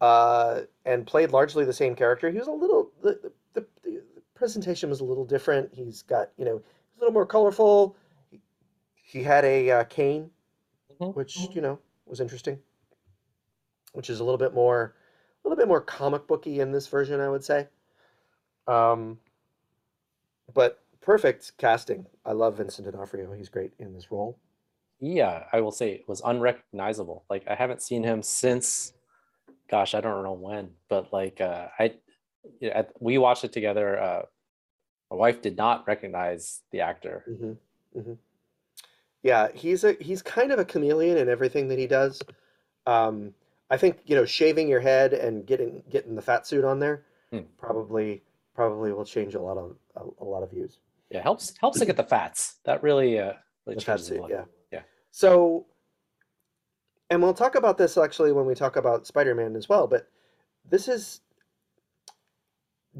uh, 0.00 0.62
and 0.84 1.06
played 1.06 1.32
largely 1.32 1.64
the 1.64 1.72
same 1.72 1.94
character. 1.96 2.30
He 2.30 2.38
was 2.38 2.48
a 2.48 2.52
little 2.52 2.92
the 3.02 3.32
the, 3.54 3.66
the, 3.82 4.02
presentation 4.34 4.90
was 4.90 5.00
a 5.00 5.04
little 5.04 5.24
different. 5.24 5.72
He's 5.74 6.02
got 6.02 6.30
you 6.36 6.44
know 6.44 6.56
a 6.56 6.98
little 7.00 7.12
more 7.12 7.26
colorful. 7.26 7.96
He, 8.30 8.40
he 8.94 9.22
had 9.22 9.44
a 9.44 9.70
uh, 9.70 9.84
cane, 9.84 10.30
Mhm. 11.00 11.14
which 11.14 11.48
you 11.54 11.60
know 11.60 11.78
was 12.06 12.20
interesting. 12.20 12.60
Which 13.96 14.10
is 14.10 14.20
a 14.20 14.24
little 14.24 14.38
bit 14.38 14.52
more, 14.52 14.94
a 15.42 15.48
little 15.48 15.56
bit 15.56 15.68
more 15.68 15.80
comic 15.80 16.26
booky 16.26 16.60
in 16.60 16.70
this 16.70 16.86
version, 16.86 17.18
I 17.18 17.30
would 17.30 17.42
say. 17.42 17.66
Um, 18.68 19.18
but 20.52 20.82
perfect 21.00 21.52
casting. 21.56 22.04
I 22.24 22.32
love 22.32 22.58
Vincent 22.58 22.86
D'Onofrio. 22.86 23.32
He's 23.32 23.48
great 23.48 23.72
in 23.78 23.94
this 23.94 24.10
role. 24.10 24.38
Yeah, 25.00 25.44
I 25.52 25.60
will 25.62 25.72
say 25.72 25.92
it 25.92 26.08
was 26.08 26.20
unrecognizable. 26.24 27.24
Like 27.30 27.46
I 27.48 27.54
haven't 27.54 27.80
seen 27.80 28.02
him 28.02 28.22
since, 28.22 28.92
gosh, 29.70 29.94
I 29.94 30.02
don't 30.02 30.22
know 30.22 30.32
when, 30.32 30.70
but 30.90 31.12
like 31.12 31.40
uh, 31.40 31.68
I, 31.78 31.94
yeah, 32.60 32.82
we 33.00 33.16
watched 33.16 33.44
it 33.44 33.52
together. 33.52 33.98
Uh, 33.98 34.22
my 35.10 35.16
wife 35.16 35.40
did 35.40 35.56
not 35.56 35.86
recognize 35.86 36.60
the 36.70 36.80
actor. 36.80 37.24
hmm 37.26 37.52
hmm 37.98 38.12
Yeah, 39.22 39.48
he's 39.54 39.84
a 39.84 39.96
he's 40.00 40.20
kind 40.22 40.52
of 40.52 40.58
a 40.58 40.64
chameleon 40.64 41.16
in 41.16 41.28
everything 41.30 41.68
that 41.68 41.78
he 41.78 41.86
does. 41.86 42.20
Um, 42.86 43.34
I 43.70 43.76
think 43.76 43.98
you 44.06 44.14
know 44.14 44.24
shaving 44.24 44.68
your 44.68 44.80
head 44.80 45.12
and 45.12 45.44
getting 45.46 45.82
getting 45.90 46.14
the 46.14 46.22
fat 46.22 46.46
suit 46.46 46.64
on 46.64 46.78
there 46.78 47.04
Hmm. 47.30 47.40
probably 47.58 48.22
probably 48.54 48.92
will 48.92 49.04
change 49.04 49.34
a 49.34 49.40
lot 49.40 49.58
of 49.58 49.76
a, 49.96 50.22
a 50.22 50.24
lot 50.24 50.42
of 50.42 50.50
views. 50.50 50.78
Yeah, 51.10 51.22
helps 51.22 51.54
helps 51.60 51.78
to 51.80 51.86
get 51.86 51.96
the 51.96 52.04
fats. 52.04 52.56
That 52.64 52.82
really 52.82 53.18
uh 53.18 53.32
really 53.66 53.76
The 53.76 53.80
fat 53.80 53.92
changes 53.98 54.06
a 54.10 54.14
suit, 54.14 54.20
lot. 54.20 54.30
yeah. 54.30 54.44
Yeah. 54.72 54.82
So, 55.10 55.66
and 57.10 57.22
we'll 57.22 57.34
talk 57.34 57.54
about 57.56 57.78
this 57.78 57.96
actually 57.96 58.32
when 58.32 58.46
we 58.46 58.54
talk 58.54 58.76
about 58.76 59.06
Spider-Man 59.06 59.56
as 59.56 59.68
well. 59.68 59.86
But 59.86 60.08
this 60.68 60.86
is 60.88 61.20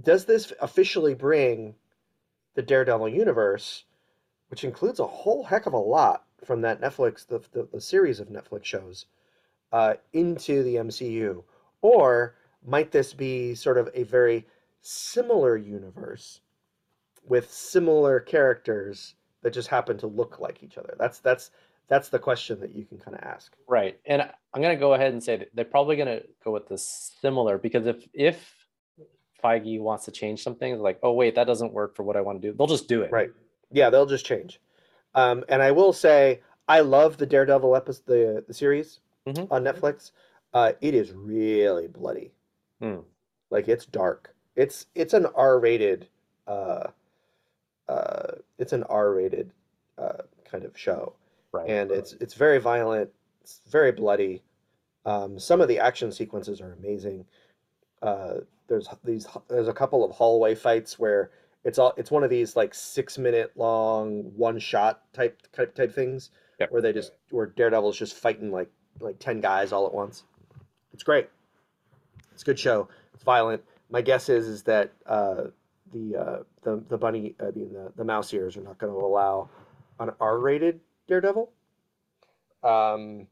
does 0.02 0.24
this 0.24 0.52
officially 0.60 1.14
bring 1.14 1.74
the 2.54 2.62
Daredevil 2.62 3.08
universe, 3.08 3.84
which 4.48 4.64
includes 4.64 4.98
a 5.00 5.06
whole 5.06 5.44
heck 5.44 5.66
of 5.66 5.72
a 5.72 5.78
lot 5.78 6.24
from 6.44 6.60
that 6.62 6.80
Netflix 6.80 7.26
the 7.26 7.38
the, 7.52 7.68
the 7.72 7.80
series 7.80 8.20
of 8.20 8.28
Netflix 8.28 8.64
shows, 8.64 9.06
uh, 9.76 9.94
into 10.14 10.62
the 10.62 10.76
MCU, 10.76 11.44
or 11.82 12.34
might 12.66 12.90
this 12.90 13.12
be 13.12 13.54
sort 13.54 13.76
of 13.76 13.90
a 13.92 14.04
very 14.04 14.46
similar 14.80 15.54
universe 15.58 16.40
with 17.28 17.52
similar 17.52 18.18
characters 18.18 19.16
that 19.42 19.52
just 19.52 19.68
happen 19.68 19.98
to 19.98 20.06
look 20.06 20.40
like 20.40 20.62
each 20.62 20.78
other? 20.78 20.96
That's 20.98 21.18
that's 21.18 21.50
that's 21.88 22.08
the 22.08 22.18
question 22.18 22.58
that 22.60 22.74
you 22.74 22.86
can 22.86 22.96
kind 22.96 23.18
of 23.18 23.22
ask. 23.22 23.54
Right. 23.68 24.00
And 24.06 24.22
I'm 24.22 24.62
going 24.62 24.74
to 24.74 24.80
go 24.80 24.94
ahead 24.94 25.12
and 25.12 25.22
say 25.22 25.36
that 25.36 25.50
they're 25.52 25.66
probably 25.66 25.96
going 25.96 26.08
to 26.08 26.22
go 26.42 26.52
with 26.52 26.68
the 26.68 26.78
similar 26.78 27.58
because 27.58 27.86
if 27.86 28.08
if 28.14 28.54
Feige 29.44 29.78
wants 29.78 30.06
to 30.06 30.10
change 30.10 30.42
something, 30.42 30.78
like, 30.78 30.98
oh 31.02 31.12
wait, 31.12 31.34
that 31.34 31.46
doesn't 31.46 31.74
work 31.74 31.94
for 31.94 32.02
what 32.02 32.16
I 32.16 32.22
want 32.22 32.40
to 32.40 32.48
do. 32.48 32.56
They'll 32.56 32.66
just 32.66 32.88
do 32.88 33.02
it. 33.02 33.12
Right. 33.12 33.30
Yeah, 33.70 33.90
they'll 33.90 34.06
just 34.06 34.24
change. 34.24 34.58
Um, 35.14 35.44
and 35.50 35.60
I 35.60 35.72
will 35.72 35.92
say, 35.92 36.40
I 36.66 36.80
love 36.80 37.18
the 37.18 37.26
Daredevil 37.26 37.76
episode, 37.76 38.06
the 38.06 38.44
the 38.48 38.54
series 38.54 39.00
Mhm. 39.26 39.48
on 39.50 39.64
Netflix. 39.64 40.12
Uh, 40.54 40.72
it 40.80 40.94
is 40.94 41.12
really 41.12 41.88
bloody. 41.88 42.32
Hmm. 42.80 43.00
Like 43.50 43.68
it's 43.68 43.86
dark. 43.86 44.34
It's 44.54 44.86
it's 44.94 45.12
an 45.14 45.26
R-rated. 45.34 46.08
Uh, 46.46 46.88
uh, 47.88 48.32
it's 48.58 48.72
an 48.72 48.82
R-rated 48.84 49.50
uh, 49.98 50.22
kind 50.44 50.64
of 50.64 50.76
show, 50.78 51.14
Right. 51.52 51.68
and 51.68 51.90
it's 51.90 52.14
it's 52.14 52.34
very 52.34 52.58
violent. 52.58 53.10
It's 53.42 53.60
very 53.68 53.92
bloody. 53.92 54.42
Um, 55.04 55.38
some 55.38 55.60
of 55.60 55.68
the 55.68 55.78
action 55.78 56.10
sequences 56.10 56.60
are 56.60 56.72
amazing. 56.72 57.26
Uh, 58.02 58.40
there's 58.68 58.88
these 59.04 59.26
there's 59.48 59.68
a 59.68 59.72
couple 59.72 60.04
of 60.04 60.10
hallway 60.12 60.54
fights 60.54 60.98
where 60.98 61.30
it's 61.64 61.78
all 61.78 61.94
it's 61.96 62.10
one 62.10 62.24
of 62.24 62.30
these 62.30 62.56
like 62.56 62.74
six 62.74 63.18
minute 63.18 63.52
long 63.56 64.32
one 64.36 64.58
shot 64.58 65.02
type 65.12 65.40
type 65.52 65.74
type 65.74 65.92
things 65.94 66.30
Yep. 66.58 66.72
where 66.72 66.82
they 66.82 66.92
just 66.92 67.12
where 67.30 67.46
Daredevil's 67.46 67.96
just 67.98 68.14
fighting 68.14 68.50
like 68.50 68.70
like 69.00 69.18
ten 69.18 69.40
guys 69.40 69.72
all 69.72 69.86
at 69.86 69.94
once. 69.94 70.24
It's 70.92 71.02
great. 71.02 71.28
It's 72.32 72.42
a 72.42 72.46
good 72.46 72.58
show. 72.58 72.88
It's 73.14 73.22
violent. 73.22 73.62
My 73.90 74.02
guess 74.02 74.28
is 74.28 74.46
is 74.46 74.62
that 74.64 74.92
uh, 75.06 75.44
the 75.92 76.16
uh, 76.16 76.42
the 76.62 76.82
the 76.88 76.98
bunny 76.98 77.34
I 77.40 77.50
mean 77.50 77.72
the 77.72 77.92
the 77.96 78.04
mouse 78.04 78.32
ears 78.34 78.56
are 78.56 78.62
not 78.62 78.78
going 78.78 78.92
to 78.92 78.98
allow 78.98 79.48
an 80.00 80.10
R 80.20 80.38
rated 80.38 80.80
Daredevil. 81.06 81.50
Um, 82.62 83.26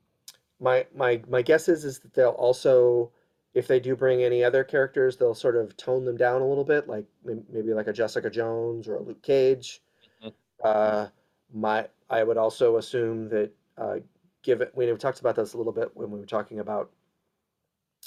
my 0.61 0.87
my 0.94 1.21
my 1.28 1.42
guess 1.42 1.68
is 1.68 1.85
is 1.85 1.99
that 2.00 2.14
they'll 2.14 2.30
also 2.30 3.11
if 3.54 3.66
they 3.66 3.80
do 3.80 3.94
bring 3.94 4.23
any 4.23 4.42
other 4.42 4.64
characters 4.64 5.16
they'll 5.16 5.35
sort 5.35 5.56
of 5.56 5.76
tone 5.76 6.04
them 6.04 6.16
down 6.16 6.40
a 6.42 6.47
little 6.47 6.64
bit 6.64 6.88
like 6.88 7.04
maybe 7.25 7.73
like 7.73 7.87
a 7.87 7.92
Jessica 7.92 8.30
Jones 8.30 8.88
or 8.88 8.97
a 8.97 9.02
Luke 9.02 9.23
Cage. 9.23 9.83
Mhm. 10.23 10.33
Uh, 10.62 11.06
my 11.52 11.88
I 12.11 12.23
would 12.23 12.37
also 12.37 12.76
assume 12.76 13.28
that 13.30 13.50
uh, 13.76 13.97
given 14.44 14.68
we 14.74 14.86
talked 14.96 15.18
about 15.18 15.34
this 15.34 15.54
a 15.54 15.58
little 15.58 15.72
bit 15.72 15.90
when 15.94 16.10
we 16.12 16.20
were 16.20 16.26
talking 16.26 16.60
about 16.60 16.90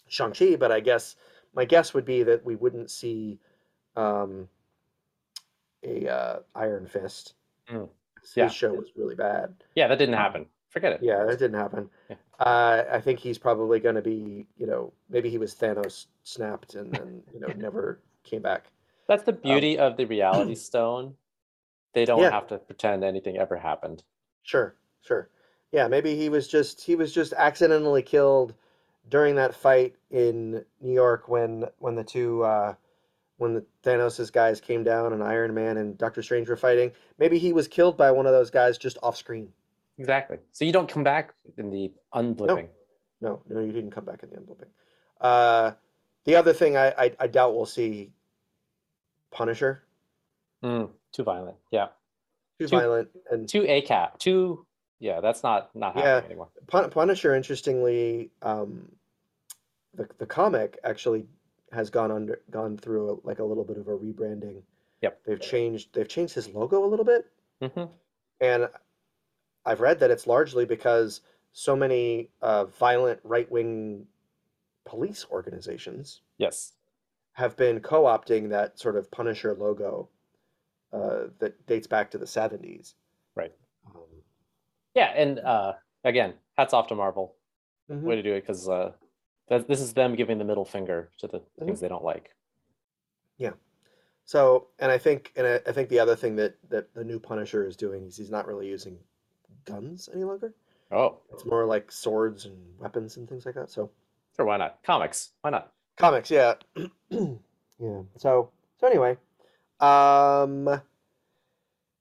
Shang 0.07 0.31
Chi, 0.31 0.55
but 0.55 0.71
I 0.71 0.79
guess 0.79 1.17
my 1.53 1.65
guess 1.65 1.93
would 1.93 2.05
be 2.05 2.23
that 2.23 2.45
we 2.45 2.55
wouldn't 2.55 2.89
see 2.89 3.39
um, 3.97 4.47
a 5.83 6.07
uh, 6.07 6.39
Iron 6.55 6.85
Fist. 6.87 7.33
Mm. 7.69 7.89
His 8.35 8.53
show 8.53 8.73
was 8.73 8.91
really 8.95 9.15
bad. 9.15 9.53
Yeah, 9.75 9.87
that 9.87 9.97
didn't 9.97 10.15
happen. 10.15 10.45
Forget 10.69 10.93
it. 10.93 10.99
Yeah, 11.01 11.23
that 11.25 11.39
didn't 11.39 11.57
happen. 11.59 11.89
Yeah. 12.09 12.15
Uh, 12.39 12.83
I 12.91 12.99
think 12.99 13.19
he's 13.19 13.37
probably 13.37 13.79
going 13.79 13.95
to 13.95 14.01
be, 14.01 14.45
you 14.57 14.67
know, 14.67 14.93
maybe 15.09 15.29
he 15.29 15.37
was 15.37 15.55
Thanos 15.55 16.05
snapped 16.23 16.75
and 16.75 16.91
then, 16.93 17.23
you 17.33 17.39
know, 17.39 17.47
never 17.55 18.01
came 18.23 18.41
back. 18.41 18.65
That's 19.07 19.23
the 19.23 19.31
beauty 19.33 19.77
of 19.79 19.95
the 19.97 20.05
reality 20.05 20.55
stone. 20.69 21.15
They 21.93 22.05
don't 22.05 22.19
Um, 22.19 22.25
Yeah. 22.25 22.31
have 22.31 22.47
to 22.47 22.57
pretend 22.57 23.03
anything 23.03 23.37
ever 23.37 23.55
happened. 23.55 24.03
Sure, 24.43 24.75
sure. 25.01 25.29
Yeah, 25.71 25.87
maybe 25.87 26.15
he 26.15 26.29
was 26.29 26.47
just 26.47 26.81
he 26.81 26.95
was 26.95 27.13
just 27.13 27.33
accidentally 27.33 28.01
killed 28.01 28.53
during 29.09 29.35
that 29.35 29.55
fight 29.55 29.95
in 30.11 30.63
New 30.81 30.93
York 30.93 31.27
when 31.27 31.65
when 31.79 31.95
the 31.95 32.03
two 32.03 32.43
uh, 32.43 32.73
when 33.37 33.53
the 33.53 33.65
Thanos' 33.83 34.31
guys 34.31 34.61
came 34.61 34.83
down 34.83 35.13
and 35.13 35.23
Iron 35.23 35.53
Man 35.53 35.77
and 35.77 35.97
Doctor 35.97 36.21
Strange 36.23 36.49
were 36.49 36.55
fighting. 36.57 36.91
Maybe 37.19 37.37
he 37.37 37.53
was 37.53 37.67
killed 37.67 37.97
by 37.97 38.11
one 38.11 38.25
of 38.25 38.31
those 38.31 38.49
guys 38.49 38.77
just 38.77 38.97
off 39.03 39.17
screen. 39.17 39.49
Exactly. 39.97 40.37
So 40.51 40.63
you 40.65 40.71
don't 40.71 40.87
come 40.89 41.03
back 41.03 41.33
in 41.57 41.69
the 41.71 41.91
unblipping. 42.13 42.67
No, 43.19 43.41
no, 43.49 43.59
you 43.61 43.71
didn't 43.71 43.91
come 43.91 44.05
back 44.05 44.21
in 44.23 44.29
the 44.29 44.35
unblipping. 44.37 44.67
Uh, 45.19 45.71
the 46.25 46.35
other 46.35 46.53
thing 46.53 46.77
I, 46.77 46.89
I 46.97 47.11
I 47.19 47.27
doubt 47.27 47.55
we'll 47.55 47.65
see 47.65 48.11
Punisher. 49.31 49.83
Mm, 50.63 50.89
too 51.11 51.23
violent. 51.23 51.57
Yeah. 51.71 51.87
Too 52.59 52.67
Too- 52.67 52.77
violent 52.77 53.09
and 53.31 53.47
Too 53.49 53.63
ACAP. 53.63 54.17
Too. 54.19 54.65
Yeah, 54.99 55.21
that's 55.21 55.43
not 55.43 55.75
not 55.75 55.95
Yeah. 55.95 56.03
happening 56.03 56.31
anymore. 56.31 56.49
Pun- 56.67 56.89
Punisher, 56.89 57.35
interestingly, 57.35 58.31
um, 58.41 58.91
the 59.93 60.07
the 60.17 60.25
comic 60.25 60.79
actually 60.83 61.27
has 61.71 61.89
gone 61.89 62.11
under 62.11 62.41
gone 62.49 62.77
through 62.77 63.11
a, 63.11 63.27
like 63.27 63.39
a 63.39 63.43
little 63.43 63.63
bit 63.63 63.77
of 63.77 63.87
a 63.87 63.97
rebranding. 63.97 64.63
Yep. 65.01 65.23
They've 65.25 65.39
changed 65.41 65.93
they've 65.93 66.07
changed 66.07 66.33
his 66.33 66.49
logo 66.49 66.83
a 66.83 66.87
little 66.87 67.05
bit, 67.05 67.31
hmm 67.61 67.85
and 68.41 68.69
I've 69.65 69.81
read 69.81 69.99
that 69.99 70.11
it's 70.11 70.27
largely 70.27 70.65
because 70.65 71.21
so 71.51 71.75
many 71.75 72.29
uh, 72.41 72.65
violent 72.65 73.19
right 73.23 73.49
wing 73.51 74.07
police 74.85 75.25
organizations 75.29 76.21
Yes. 76.37 76.73
have 77.33 77.57
been 77.57 77.81
co-opting 77.81 78.49
that 78.49 78.79
sort 78.79 78.95
of 78.95 79.11
Punisher 79.11 79.53
logo 79.55 80.07
uh, 80.93 81.25
that 81.39 81.65
dates 81.67 81.87
back 81.87 82.09
to 82.11 82.17
the 82.17 82.27
seventies. 82.27 82.95
Yeah, 84.97 85.13
and 85.15 85.39
uh, 85.39 85.73
again, 86.03 86.33
hats 86.57 86.73
off 86.73 86.87
to 86.87 86.95
Marvel. 86.95 87.35
mhm. 87.89 88.01
Way 88.01 88.15
to 88.15 88.23
do 88.23 88.33
it 88.33 88.41
because 88.41 88.67
uh, 88.67 88.91
that, 89.47 89.67
this 89.67 89.79
is 89.79 89.93
them 89.93 90.15
giving 90.15 90.37
the 90.39 90.43
middle 90.43 90.65
finger 90.65 91.09
to 91.19 91.27
the 91.27 91.37
Mm-hmm. 91.37 91.65
things 91.67 91.79
they 91.79 91.87
don't 91.87 92.03
like. 92.03 92.31
Yeah 93.37 93.51
so, 94.25 94.67
and 94.79 94.91
I 94.91 94.97
think, 94.97 95.31
and 95.37 95.47
I, 95.47 95.59
I 95.65 95.71
think 95.71 95.87
the 95.87 95.99
other 95.99 96.15
thing 96.15 96.35
that 96.35 96.55
that 96.69 96.93
the 96.93 97.03
new 97.03 97.17
Punisher 97.17 97.65
is 97.65 97.77
doing 97.77 98.07
is 98.07 98.17
he's 98.17 98.29
not 98.29 98.45
really 98.45 98.67
using 98.67 98.97
guns 99.63 100.09
any 100.13 100.25
longer. 100.25 100.53
Oh, 100.91 101.19
It's 101.31 101.45
more 101.45 101.65
like 101.65 101.91
swords 101.91 102.45
and 102.45 102.57
weapons 102.77 103.17
and 103.17 103.27
things 103.29 103.45
like 103.45 103.55
that. 103.55 103.69
So, 103.71 103.89
sure. 104.35 104.45
Why 104.45 104.57
not? 104.57 104.83
Comics. 104.83 105.31
Why 105.41 105.51
not? 105.51 105.71
comics, 105.97 106.29
yeah, 106.29 106.55
yeah. 107.09 108.01
So, 108.17 108.51
so 108.79 108.87
anyway, 108.87 109.17
um, 109.79 110.81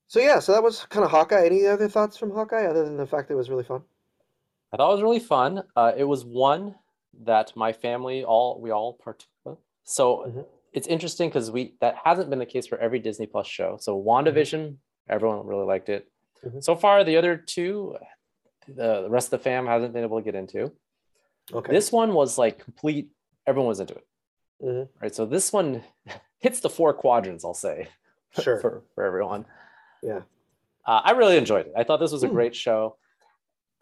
so 0.09 0.21
yeah, 0.21 0.39
so 0.39 0.53
that 0.53 0.63
was 0.63 0.85
kind 0.87 1.05
of 1.05 1.11
Hawkeye. 1.11 1.45
Any 1.47 1.67
other 1.67 1.89
thoughts 1.89 2.17
from 2.17 2.31
Hawkeye 2.31 2.67
other 2.67 2.85
than 2.85 2.97
the 2.97 3.07
fact 3.07 3.29
that 3.29 3.35
it 3.35 3.37
was 3.37 3.51
really 3.51 3.65
fun? 3.65 3.83
I 4.73 4.77
thought 4.77 4.91
it 4.91 4.95
was 4.95 5.03
really 5.03 5.21
fun. 5.21 5.63
Uh, 5.75 5.93
it 5.97 6.05
was 6.05 6.25
one 6.25 6.75
that 7.25 7.53
my 7.57 7.73
family 7.73 8.25
all 8.25 8.61
we 8.61 8.71
all 8.71 8.95
partook 8.95 9.29
of. 9.47 9.59
So 9.85 10.25
Mhm. 10.27 10.47
it's 10.73 10.87
interesting 10.87 11.29
because 11.29 11.51
we 11.51 11.77
that 11.81 11.97
hasn't 12.05 12.29
been 12.31 12.39
the 12.39 12.47
case 12.47 12.67
for 12.67 12.79
every 12.79 12.99
Disney 12.99 13.27
Plus 13.27 13.47
show. 13.47 13.77
So 13.81 14.01
WandaVision, 14.01 14.77
everyone 15.09 15.47
really 15.47 15.65
liked 15.65 15.89
it. 15.89 16.11
Mhm. 16.45 16.63
So 16.63 16.75
far, 16.77 17.05
the 17.05 17.17
other 17.17 17.37
two, 17.37 17.97
the, 18.69 19.03
the 19.03 19.11
rest 19.11 19.29
of 19.33 19.39
the 19.41 19.45
fam 19.45 19.67
hasn't 19.67 19.93
been 19.93 20.03
able 20.03 20.19
to 20.19 20.25
get 20.25 20.35
into. 20.35 20.73
Okay. 21.53 21.73
This 21.73 21.91
one 21.93 22.13
was 22.13 22.37
like 22.39 22.59
complete. 22.59 23.11
Everyone 23.47 23.69
was 23.69 23.81
into 23.81 23.95
it, 23.95 24.07
Mhm. 24.63 24.89
right? 25.01 25.15
So 25.15 25.25
this 25.25 25.53
one 25.53 25.85
hits 26.39 26.61
the 26.61 26.69
four 26.71 26.93
quadrants. 26.93 27.45
I'll 27.45 27.55
say 27.55 27.89
Sure. 28.43 28.59
for 28.61 28.83
for 28.95 29.05
everyone. 29.05 29.47
Yeah. 30.03 30.21
Uh, 30.87 31.00
I 31.05 31.12
really 31.12 31.37
enjoyed 31.37 31.67
it. 31.67 31.73
I 31.76 31.85
thought 31.85 31.99
this 31.99 32.12
was 32.12 32.23
a 32.23 32.29
Hmm. 32.29 32.35
great 32.35 32.55
show, 32.55 32.97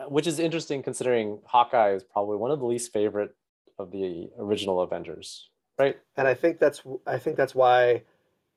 uh, 0.00 0.04
which 0.06 0.26
is 0.26 0.38
interesting 0.38 0.82
considering 0.82 1.40
Hawkeye 1.44 1.92
is 1.92 2.04
probably 2.04 2.36
one 2.36 2.50
of 2.50 2.58
the 2.60 2.66
least 2.66 2.92
favorite 2.92 3.34
of 3.78 3.90
the 3.90 4.30
original 4.38 4.80
Avengers, 4.80 5.50
right? 5.78 5.98
And 6.16 6.26
I 6.28 6.34
think 6.34 6.58
that's 6.58 6.82
I 7.06 7.18
think 7.18 7.36
that's 7.36 7.54
why 7.54 8.02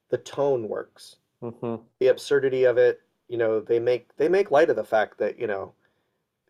the 0.10 0.18
tone 0.18 0.68
works. 0.70 1.18
hmm 1.42 1.76
the 2.00 2.08
absurdity 2.08 2.64
of 2.64 2.78
it 2.78 3.02
you 3.28 3.38
know 3.38 3.60
they 3.60 3.80
make 3.80 4.16
they 4.18 4.28
make 4.30 4.50
light 4.52 4.70
of 4.70 4.76
the 4.76 4.84
fact 4.84 5.18
that 5.20 5.38
you 5.40 5.46
know 5.48 5.74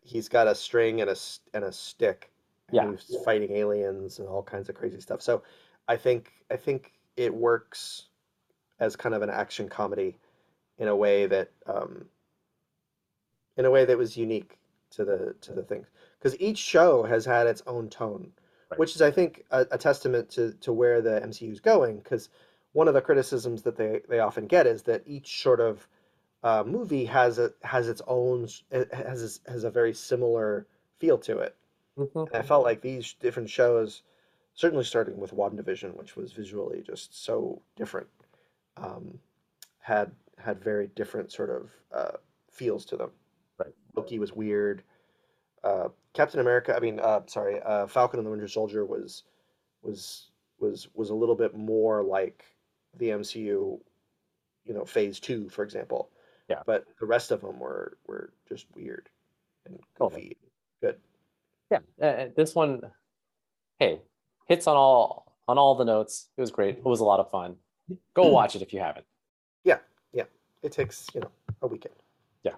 he's 0.02 0.28
got 0.28 0.46
a 0.46 0.54
string 0.54 1.00
and 1.02 1.10
a 1.10 1.16
and 1.54 1.64
a 1.64 1.72
stick 1.72 2.30
and 2.68 2.76
Yeah. 2.76 2.90
he's 2.90 3.16
fighting 3.24 3.52
aliens 3.52 4.18
and 4.18 4.28
all 4.28 4.42
kinds 4.42 4.68
of 4.70 4.74
crazy 4.76 5.00
stuff 5.00 5.20
so 5.20 5.42
i 5.88 5.96
think 5.96 6.32
i 6.50 6.56
think 6.56 6.92
it 7.16 7.34
works 7.34 8.08
as 8.80 8.96
kind 8.96 9.14
of 9.14 9.20
an 9.22 9.28
action 9.30 9.68
comedy 9.68 10.18
in 10.78 10.88
a 10.88 10.96
way 10.96 11.26
that 11.26 11.50
um 11.66 12.06
in 13.56 13.64
a 13.64 13.70
way 13.70 13.84
that 13.84 13.98
was 13.98 14.16
unique 14.16 14.58
to 14.90 15.04
the 15.04 15.34
to 15.40 15.52
the 15.52 15.62
thing. 15.62 15.86
Because 16.18 16.38
each 16.40 16.58
show 16.58 17.02
has 17.04 17.24
had 17.24 17.46
its 17.46 17.62
own 17.66 17.88
tone 17.88 18.32
Right. 18.70 18.80
which 18.80 18.94
is 18.94 19.00
i 19.00 19.10
think 19.10 19.44
a, 19.50 19.66
a 19.70 19.78
testament 19.78 20.28
to 20.30 20.52
to 20.60 20.74
where 20.74 21.00
the 21.00 21.20
mcu 21.22 21.50
is 21.50 21.58
going 21.60 21.96
because 22.00 22.28
one 22.72 22.86
of 22.86 22.92
the 22.92 23.00
criticisms 23.00 23.62
that 23.62 23.76
they 23.76 24.02
they 24.10 24.18
often 24.18 24.46
get 24.46 24.66
is 24.66 24.82
that 24.82 25.02
each 25.06 25.40
sort 25.42 25.58
of 25.60 25.88
uh, 26.42 26.62
movie 26.66 27.06
has 27.06 27.38
a 27.38 27.52
has 27.62 27.88
its 27.88 28.02
own 28.06 28.46
has 28.70 29.40
has 29.46 29.64
a 29.64 29.70
very 29.70 29.94
similar 29.94 30.66
feel 30.98 31.16
to 31.18 31.38
it. 31.38 31.56
Hmm 31.96 32.04
and 32.18 32.36
i 32.36 32.42
felt 32.42 32.62
like 32.62 32.82
these 32.82 33.14
different 33.14 33.48
shows 33.48 34.02
certainly 34.54 34.84
starting 34.84 35.16
with 35.18 35.34
WandaVision 35.34 35.96
which 35.96 36.14
was 36.16 36.32
visually 36.32 36.82
just 36.82 37.24
so 37.24 37.62
different 37.74 38.08
um, 38.76 39.18
had 39.78 40.12
had 40.38 40.62
very 40.62 40.88
different 40.94 41.32
sort 41.32 41.50
of 41.50 41.70
uh, 41.92 42.16
feels 42.50 42.84
to 42.86 42.96
them 42.96 43.10
Right. 43.58 43.74
loki 43.96 44.18
was 44.18 44.32
weird 44.32 44.82
uh, 45.64 45.88
captain 46.14 46.40
america 46.40 46.74
i 46.76 46.80
mean 46.80 47.00
uh, 47.00 47.20
sorry 47.26 47.60
uh, 47.62 47.86
falcon 47.86 48.18
and 48.20 48.26
the 48.26 48.30
winter 48.30 48.48
soldier 48.48 48.84
was 48.84 49.24
was 49.82 50.30
was 50.60 50.88
was 50.94 51.10
a 51.10 51.14
little 51.14 51.34
bit 51.34 51.56
more 51.56 52.02
like 52.02 52.44
the 52.98 53.08
mcu 53.08 53.80
you 54.64 54.74
know 54.74 54.84
phase 54.84 55.18
two 55.20 55.48
for 55.48 55.62
example 55.64 56.10
Yeah. 56.48 56.62
but 56.66 56.84
the 57.00 57.06
rest 57.06 57.30
of 57.32 57.40
them 57.40 57.58
were 57.58 57.98
were 58.06 58.32
just 58.48 58.66
weird 58.74 59.08
and 59.66 59.78
Totally. 59.98 60.20
goofy 60.22 60.36
good 60.80 60.96
Yeah, 61.70 61.78
uh, 62.00 62.04
uh, 62.06 62.28
this 62.36 62.54
one, 62.54 62.80
hey, 63.78 64.00
hits 64.46 64.66
on 64.66 64.76
all 64.76 65.36
on 65.48 65.58
all 65.58 65.74
the 65.74 65.84
notes. 65.84 66.28
It 66.36 66.40
was 66.40 66.50
great. 66.50 66.78
It 66.78 66.84
was 66.84 67.00
a 67.00 67.04
lot 67.04 67.20
of 67.20 67.30
fun. 67.30 67.56
Go 68.14 68.28
watch 68.38 68.54
it 68.56 68.62
if 68.62 68.72
you 68.72 68.80
haven't. 68.80 69.04
It 70.62 70.72
takes, 70.72 71.06
you 71.14 71.20
know, 71.20 71.30
a 71.62 71.66
weekend. 71.66 71.94
Yeah. 72.42 72.54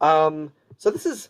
Um, 0.00 0.52
so 0.78 0.90
this 0.90 1.06
is 1.06 1.28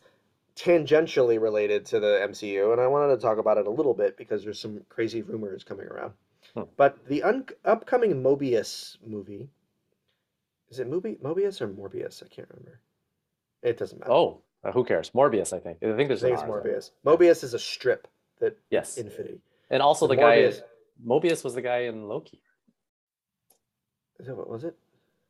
tangentially 0.57 1.41
related 1.41 1.85
to 1.87 2.01
the 2.01 2.21
MCU, 2.29 2.73
and 2.73 2.81
I 2.81 2.87
wanted 2.87 3.15
to 3.17 3.21
talk 3.23 3.39
about 3.39 3.59
it 3.59 3.67
a 3.67 3.71
little 3.71 3.95
bit 3.95 4.17
because 4.17 4.43
there's 4.45 4.61
some 4.61 4.81
crazy 4.89 5.23
rumors 5.23 5.65
coming 5.65 5.87
around. 5.87 6.13
Hmm. 6.55 6.63
But 6.77 7.07
the 7.07 7.23
un- 7.23 7.47
upcoming 7.65 8.23
Mobius 8.23 8.97
movie 9.07 9.49
is 10.69 10.81
it 10.81 10.91
Mobi- 10.91 11.19
Mobius 11.21 11.61
or 11.61 11.69
Morbius? 11.69 12.25
I 12.25 12.29
can't 12.29 12.49
remember. 12.51 12.81
It 13.63 13.79
doesn't 13.79 14.01
matter. 14.01 14.11
Oh, 14.13 14.41
uh, 14.65 14.73
who 14.73 14.85
cares? 14.85 15.11
Morbius, 15.11 15.53
I 15.53 15.61
think. 15.61 15.79
I 15.81 15.87
think 15.95 16.01
I 16.01 16.05
there's 16.07 16.23
think 16.23 16.35
it's 16.35 16.43
R 16.43 16.61
there. 16.63 16.75
Morbius. 16.77 16.91
Mobius 17.05 17.45
is 17.45 17.55
a 17.55 17.59
strip 17.59 18.09
that 18.41 18.59
Yes, 18.71 18.97
Infinity. 18.99 19.41
and 19.71 19.81
also 19.81 20.07
So 20.07 20.09
the 20.09 20.17
guy 20.17 20.39
Morbius- 20.39 20.63
Mobius 21.07 21.45
was 21.45 21.55
the 21.55 21.63
guy 21.63 21.79
in 21.83 22.09
Loki. 22.09 22.41
Is 24.19 24.27
that 24.27 24.35
what 24.37 24.49
was 24.49 24.65
it? 24.65 24.77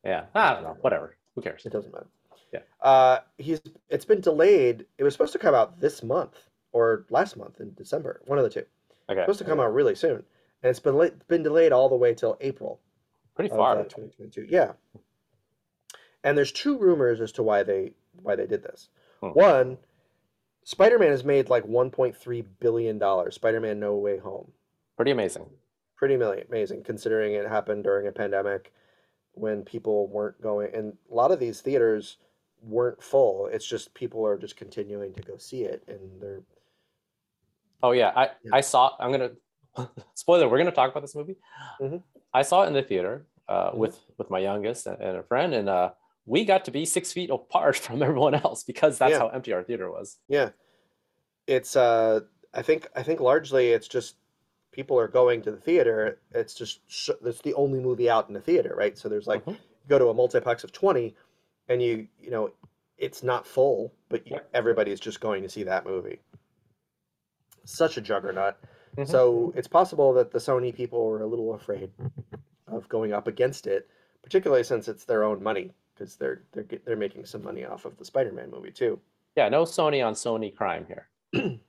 Yeah, 0.06 0.26
I 0.34 0.54
don't 0.54 0.62
know. 0.62 0.76
Whatever. 0.80 1.16
Who 1.34 1.42
cares? 1.42 1.66
It 1.66 1.72
doesn't 1.72 1.92
matter. 1.92 2.06
Yeah. 2.52 2.60
Uh, 2.80 3.18
he's 3.38 3.60
it's 3.88 4.04
been 4.04 4.20
delayed. 4.20 4.86
It 4.98 5.04
was 5.04 5.12
supposed 5.14 5.32
to 5.32 5.38
come 5.38 5.54
out 5.54 5.80
this 5.80 6.02
month 6.02 6.36
or 6.72 7.06
last 7.10 7.36
month 7.36 7.60
in 7.60 7.74
December, 7.74 8.20
one 8.26 8.38
of 8.38 8.44
the 8.44 8.50
two. 8.50 8.64
Okay, 9.08 9.22
supposed 9.22 9.38
to 9.38 9.44
come 9.44 9.60
out 9.60 9.72
really 9.74 9.94
soon, 9.94 10.22
and 10.62 10.70
it's 10.70 10.80
been 10.80 10.96
late, 10.96 11.26
been 11.28 11.42
delayed 11.42 11.72
all 11.72 11.88
the 11.88 11.96
way 11.96 12.14
till 12.14 12.36
April 12.40 12.80
pretty 13.34 13.50
of 13.50 13.56
far. 13.56 13.78
uh, 13.78 13.84
2022. 13.84 14.46
Yeah. 14.48 14.72
And 16.24 16.36
there's 16.36 16.52
two 16.52 16.76
rumors 16.78 17.20
as 17.20 17.32
to 17.32 17.42
why 17.42 17.62
they 17.62 17.92
why 18.22 18.36
they 18.36 18.46
did 18.46 18.62
this. 18.62 18.88
Hmm. 19.20 19.28
One, 19.28 19.78
Spider-Man 20.64 21.10
has 21.10 21.24
made 21.24 21.48
like 21.48 21.64
1.3 21.64 22.44
billion 22.60 22.98
dollars. 22.98 23.34
Spider-Man: 23.36 23.78
No 23.78 23.94
Way 23.96 24.18
Home. 24.18 24.50
Pretty 24.96 25.10
amazing. 25.12 25.46
Pretty 25.96 26.14
amazing 26.14 26.82
considering 26.82 27.34
it 27.34 27.48
happened 27.48 27.84
during 27.84 28.06
a 28.06 28.12
pandemic 28.12 28.72
when 29.36 29.62
people 29.62 30.08
weren't 30.08 30.40
going, 30.40 30.74
and 30.74 30.96
a 31.10 31.14
lot 31.14 31.30
of 31.30 31.38
these 31.38 31.60
theaters 31.60 32.16
weren't 32.62 33.02
full. 33.02 33.46
It's 33.46 33.66
just 33.66 33.92
people 33.94 34.26
are 34.26 34.38
just 34.38 34.56
continuing 34.56 35.12
to 35.14 35.22
go 35.22 35.36
see 35.36 35.62
it, 35.62 35.84
and 35.86 36.00
they're 36.20 36.42
Oh 37.82 37.92
yeah, 37.92 38.12
I 38.16 38.24
Yeah. 38.42 38.50
I 38.54 38.60
saw. 38.62 38.96
I'm 38.98 39.12
gonna 39.12 39.32
spoiler. 40.14 40.48
We're 40.48 40.58
gonna 40.58 40.72
talk 40.72 40.90
about 40.90 41.02
this 41.02 41.14
movie. 41.14 41.36
Mhm. 41.80 42.02
I 42.32 42.42
saw 42.42 42.62
it 42.64 42.68
in 42.68 42.72
the 42.72 42.82
theater 42.82 43.26
uh, 43.48 43.70
Mhm. 43.70 43.76
with 43.76 44.00
with 44.16 44.30
my 44.30 44.38
youngest 44.38 44.86
and, 44.86 45.00
and 45.00 45.18
a 45.18 45.22
friend, 45.22 45.54
and 45.54 45.68
uh, 45.68 45.92
we 46.24 46.44
got 46.44 46.64
to 46.64 46.70
be 46.70 46.84
six 46.86 47.12
feet 47.12 47.30
apart 47.30 47.76
from 47.86 48.02
everyone 48.02 48.34
else 48.34 48.64
because 48.64 48.96
that's 48.98 49.12
Yeah. 49.12 49.18
how 49.18 49.28
empty 49.28 49.52
our 49.52 49.62
theater 49.62 49.90
was. 49.90 50.18
Yeah. 50.28 50.50
It's 51.46 51.76
uh 51.76 52.20
I 52.54 52.62
think 52.62 52.88
I 52.96 53.02
think 53.02 53.20
largely 53.20 53.68
it's 53.68 53.86
just 53.88 54.16
people 54.76 55.00
are 55.00 55.08
going 55.08 55.40
to 55.42 55.50
the 55.50 55.56
theater. 55.56 56.18
It's 56.32 56.54
just 56.54 56.80
it's 57.24 57.40
the 57.40 57.54
only 57.54 57.80
movie 57.80 58.10
out 58.10 58.28
in 58.28 58.34
the 58.34 58.40
theater, 58.40 58.74
right? 58.76 58.96
So 58.96 59.08
there's 59.08 59.26
like 59.26 59.42
Mhm. 59.46 59.52
you 59.54 59.88
go 59.88 59.98
to 59.98 60.08
a 60.10 60.14
multiplex 60.14 60.62
of 60.64 60.70
20 60.72 61.16
and 61.68 61.82
you 61.82 62.06
you 62.20 62.30
know 62.30 62.52
it's 62.98 63.22
not 63.22 63.46
full, 63.46 63.92
but 64.10 64.26
you, 64.26 64.38
everybody's 64.54 65.00
just 65.00 65.20
going 65.20 65.42
to 65.42 65.48
see 65.48 65.62
that 65.64 65.84
movie. 65.86 66.20
Such 67.64 67.96
a 67.96 68.00
juggernaut. 68.02 68.56
Mhm. 68.96 69.08
So 69.08 69.52
it's 69.56 69.68
possible 69.68 70.12
that 70.14 70.30
the 70.30 70.38
Sony 70.38 70.74
people 70.74 71.06
were 71.06 71.22
a 71.22 71.26
little 71.26 71.54
afraid 71.54 71.90
of 72.68 72.88
going 72.88 73.12
up 73.14 73.26
against 73.26 73.66
it, 73.66 73.88
particularly 74.22 74.62
since 74.62 74.88
it's 74.88 75.04
their 75.06 75.24
own 75.24 75.42
money 75.42 75.72
because 75.94 76.16
they're 76.16 76.42
they're 76.52 76.68
they're 76.84 76.96
making 76.96 77.24
some 77.24 77.42
money 77.42 77.64
off 77.64 77.86
of 77.86 77.96
the 77.96 78.04
Spider-Man 78.04 78.50
movie 78.50 78.72
too. 78.72 79.00
Yeah, 79.36 79.48
no 79.48 79.64
Sony 79.64 80.06
on 80.06 80.12
Sony 80.14 80.54
crime 80.54 80.86
here. 80.86 81.08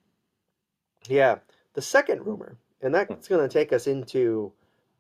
Yeah, 1.10 1.40
the 1.74 1.82
second 1.82 2.26
rumor, 2.26 2.58
and 2.82 2.94
that's 2.94 3.28
going 3.28 3.42
to 3.48 3.52
take 3.52 3.74
us 3.74 3.88
into 3.88 4.52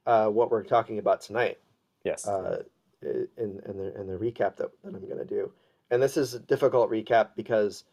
uh, 0.06 0.28
what 0.28 0.50
we're 0.52 0.64
talking 0.64 1.00
about 1.00 1.22
tonight 1.22 1.60
Yes. 2.04 2.28
uh, 2.28 2.64
in, 3.02 3.28
in, 3.38 3.78
the, 3.78 3.94
in 4.00 4.08
the 4.08 4.18
recap 4.18 4.56
that, 4.58 4.70
that 4.84 4.96
I'm 4.96 5.06
going 5.06 5.18
to 5.18 5.26
do. 5.26 5.52
And 5.92 6.02
this 6.02 6.18
is 6.18 6.34
a 6.34 6.40
difficult 6.40 6.90
recap 6.90 7.30
because 7.36 7.84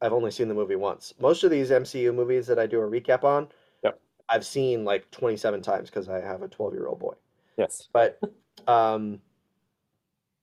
I've 0.00 0.12
only 0.12 0.30
seen 0.30 0.48
the 0.48 0.54
movie 0.54 0.76
once. 0.76 1.14
Most 1.18 1.42
of 1.44 1.50
these 1.50 1.70
MCU 1.70 2.14
movies 2.14 2.46
that 2.46 2.58
I 2.58 2.66
do 2.66 2.80
a 2.80 2.84
recap 2.88 3.24
on, 3.24 3.48
Yep. 3.82 3.98
I've 4.28 4.44
seen 4.46 4.84
like 4.84 5.10
27 5.10 5.62
times 5.62 5.90
because 5.90 6.08
I 6.08 6.20
have 6.20 6.42
a 6.42 6.48
12 6.48 6.74
year 6.74 6.86
old 6.86 6.98
boy. 7.00 7.14
yes. 7.56 7.88
But 7.92 8.20
um, 8.66 9.20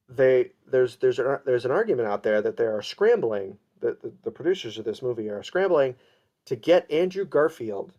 they 0.09 0.51
there's 0.67 0.97
there's 0.97 1.19
an, 1.19 1.39
there's 1.45 1.65
an 1.65 1.71
argument 1.71 2.07
out 2.07 2.23
there 2.23 2.41
that 2.41 2.57
they 2.57 2.65
are 2.65 2.81
scrambling. 2.81 3.57
that 3.79 4.01
the 4.01 4.11
the 4.23 4.31
producers 4.31 4.77
of 4.77 4.85
this 4.85 5.01
movie 5.01 5.29
are 5.29 5.43
scrambling 5.43 5.95
to 6.45 6.55
get 6.55 6.89
Andrew 6.91 7.25
Garfield 7.25 7.91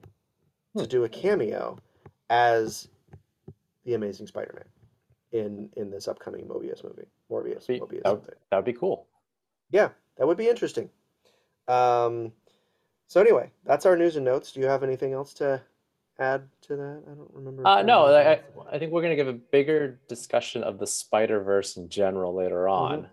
to 0.77 0.87
do 0.87 1.05
a 1.05 1.09
cameo 1.09 1.79
as 2.31 2.89
the 3.85 3.95
Amazing 3.95 4.27
Spider-Man 4.27 4.65
in 5.33 5.69
in 5.77 5.91
this 5.91 6.09
upcoming 6.09 6.47
Mobius 6.47 6.83
movie. 6.85 7.07
Morbius, 7.31 7.67
Be- 7.67 7.81
Mobius. 7.81 8.03
that- 8.03 8.15
movie. 8.15 8.33
That 8.51 8.57
would 8.57 8.65
be 8.65 8.73
cool. 8.73 9.07
Yeah, 9.71 9.91
that 10.17 10.27
would 10.27 10.37
be 10.37 10.49
interesting. 10.49 10.91
Um, 11.69 12.33
so 13.07 13.21
anyway, 13.21 13.51
that's 13.65 13.87
our 13.87 13.97
news 13.97 14.17
and 14.17 14.25
notes. 14.25 14.53
Do 14.53 14.61
you 14.61 14.67
have 14.67 14.83
anything 14.83 15.13
else 15.13 15.33
to 15.35 15.61
add 16.19 16.49
to 16.63 16.77
that? 16.77 17.03
I 17.11 17.15
don't 17.15 17.31
remember. 17.33 17.67
Uh, 17.67 17.83
no, 17.83 18.07
I, 18.07 18.41
I- 18.71 18.79
think 18.79 18.93
we're 18.93 19.03
gonna 19.03 19.17
give 19.17 19.29
a 19.29 19.33
bigger 19.33 19.99
discussion 20.09 20.63
of 20.63 20.79
the 20.79 20.87
Spider 20.87 21.41
Verse 21.43 21.77
in 21.77 21.89
general 21.89 22.35
later 22.35 22.69
on. 22.69 23.09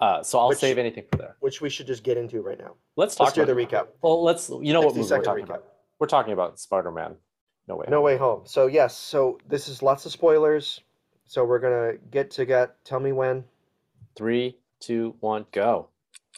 Uh, 0.00 0.22
so 0.22 0.38
I'll 0.38 0.48
Which- 0.48 0.58
save 0.58 0.78
anything 0.78 1.04
for 1.10 1.18
there. 1.18 1.36
which 1.40 1.60
we 1.60 1.68
should 1.68 1.86
just 1.86 2.02
get 2.02 2.16
into 2.16 2.40
right 2.40 2.58
now. 2.58 2.74
Let's 2.96 3.14
talk 3.14 3.26
Let's 3.26 3.34
do 3.36 3.44
the 3.44 3.52
recap. 3.52 3.88
Well, 4.02 4.22
let's. 4.22 4.48
You 4.48 4.72
know 4.72 4.80
what 4.80 4.94
movie 4.96 5.10
we're 5.10 5.22
talking 5.22 5.44
recap. 5.44 5.48
about? 5.48 5.64
We're 6.00 6.06
talking 6.06 6.32
about 6.32 6.58
Spider 6.58 6.90
Man. 6.90 7.16
No 7.68 7.76
way. 7.76 7.86
No 7.88 7.98
Home. 7.98 8.04
Way 8.04 8.16
Home. 8.16 8.40
So 8.46 8.66
yes, 8.66 8.96
so 8.96 9.38
this 9.46 9.68
is 9.68 9.82
lots 9.82 10.06
of 10.06 10.12
spoilers. 10.12 10.80
So 11.26 11.44
we're 11.44 11.60
gonna 11.60 11.98
get 12.10 12.30
to 12.32 12.46
get. 12.46 12.82
Tell 12.84 12.98
me 12.98 13.12
when. 13.12 13.44
Three, 14.16 14.56
two, 14.80 15.14
one, 15.20 15.44
go. 15.52 15.88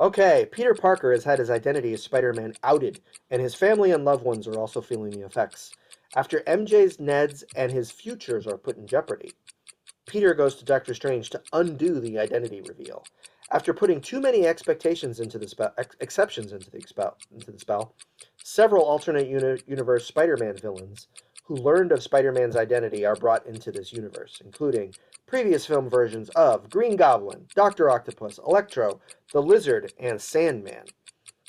Okay, 0.01 0.49
Peter 0.51 0.75
Parker 0.75 1.13
has 1.13 1.25
had 1.25 1.39
his 1.39 1.51
identity 1.51 1.93
as 1.93 2.03
Spider-Man 2.03 2.55
outed, 2.65 3.01
and 3.31 3.41
his 3.41 3.55
family 3.55 3.93
and 3.93 4.05
loved 4.05 4.25
ones 4.25 4.49
are 4.49 4.59
also 4.59 4.81
feeling 4.81 5.13
the 5.13 5.25
effects. 5.25 5.73
After 6.17 6.41
MJ's, 6.41 6.99
Ned's, 6.99 7.45
and 7.55 7.71
his 7.71 7.91
futures 7.91 8.47
are 8.47 8.59
put 8.59 8.77
in 8.77 8.87
jeopardy, 8.87 9.33
Peter 10.07 10.35
goes 10.35 10.57
to 10.57 10.65
Doctor 10.65 10.95
Strange 10.95 11.31
to 11.31 11.43
undo 11.53 12.01
the 12.01 12.19
identity 12.19 12.63
reveal. 12.63 13.05
After 13.53 13.75
putting 13.75 14.01
too 14.01 14.19
many 14.19 14.47
expectations 14.47 15.21
into 15.21 15.39
the 15.39 15.47
spell, 15.47 15.75
ex- 15.77 15.95
exceptions 16.01 16.53
into 16.53 16.71
the 16.71 17.13
into 17.31 17.53
the 17.53 17.59
spell, 17.59 17.95
several 18.43 18.83
alternate 18.83 19.29
uni- 19.29 19.63
universe 19.67 20.07
Spider-Man 20.07 20.57
villains 20.57 21.09
who 21.45 21.57
learned 21.57 21.93
of 21.93 22.03
Spider-Man's 22.03 22.57
identity 22.57 23.05
are 23.05 23.15
brought 23.15 23.45
into 23.45 23.71
this 23.71 23.93
universe, 23.93 24.41
including 24.43 24.95
previous 25.27 25.67
film 25.67 25.91
versions 25.91 26.31
of 26.31 26.71
Green 26.71 26.97
Goblin, 26.97 27.47
Doctor 27.55 27.91
Octopus, 27.91 28.39
Electro, 28.39 29.01
the 29.33 29.43
Lizard, 29.43 29.93
and 30.01 30.19
Sandman. 30.19 30.87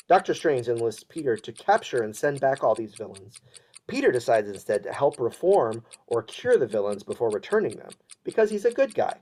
Doctor 0.10 0.34
Strange 0.34 0.68
enlists 0.68 1.06
Peter 1.06 1.38
to 1.38 1.54
capture 1.54 2.04
and 2.04 2.14
send 2.14 2.42
back 2.42 2.64
all 2.66 2.76
these 2.76 2.96
villains. 2.96 3.40
Peter 3.88 4.12
decides 4.12 4.50
instead 4.50 4.84
to 4.84 4.92
help 4.92 5.18
reform 5.20 5.86
or 6.08 6.22
cure 6.22 6.58
the 6.58 6.68
villains 6.68 7.04
before 7.04 7.30
returning 7.30 7.78
them, 7.78 7.92
because 8.26 8.50
he's 8.50 8.66
a 8.66 8.72
good 8.72 8.94
guy. 8.94 9.20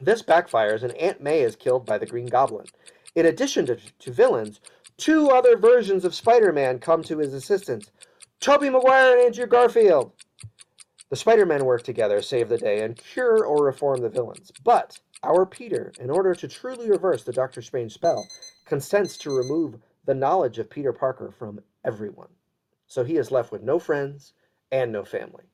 This 0.00 0.22
backfires, 0.22 0.82
and 0.82 0.92
Aunt 0.94 1.20
May 1.22 1.40
is 1.40 1.56
killed 1.56 1.86
by 1.86 1.98
the 1.98 2.06
Green 2.06 2.26
Goblin. 2.26 2.66
In 3.14 3.26
addition 3.26 3.66
to, 3.66 3.76
to 3.76 4.12
villains, 4.12 4.60
two 4.96 5.30
other 5.30 5.56
versions 5.56 6.04
of 6.04 6.14
Spider 6.14 6.52
Man 6.52 6.78
come 6.78 7.02
to 7.04 7.18
his 7.18 7.32
assistance 7.34 7.90
Tobey 8.40 8.70
Maguire 8.70 9.12
and 9.16 9.26
Andrew 9.26 9.46
Garfield. 9.46 10.12
The 11.10 11.16
Spider 11.16 11.46
Men 11.46 11.64
work 11.64 11.82
together, 11.82 12.20
save 12.20 12.48
the 12.48 12.58
day, 12.58 12.82
and 12.82 12.96
cure 12.96 13.44
or 13.44 13.64
reform 13.64 14.00
the 14.00 14.08
villains. 14.08 14.50
But 14.64 14.98
our 15.22 15.46
Peter, 15.46 15.92
in 16.00 16.10
order 16.10 16.34
to 16.34 16.48
truly 16.48 16.90
reverse 16.90 17.22
the 17.22 17.32
Doctor 17.32 17.62
Strange 17.62 17.92
spell, 17.94 18.26
consents 18.64 19.16
to 19.18 19.30
remove 19.30 19.76
the 20.06 20.14
knowledge 20.14 20.58
of 20.58 20.68
Peter 20.68 20.92
Parker 20.92 21.30
from 21.30 21.60
everyone. 21.84 22.28
So 22.86 23.04
he 23.04 23.16
is 23.16 23.30
left 23.30 23.52
with 23.52 23.62
no 23.62 23.78
friends 23.78 24.32
and 24.72 24.90
no 24.92 25.04
family. 25.04 25.44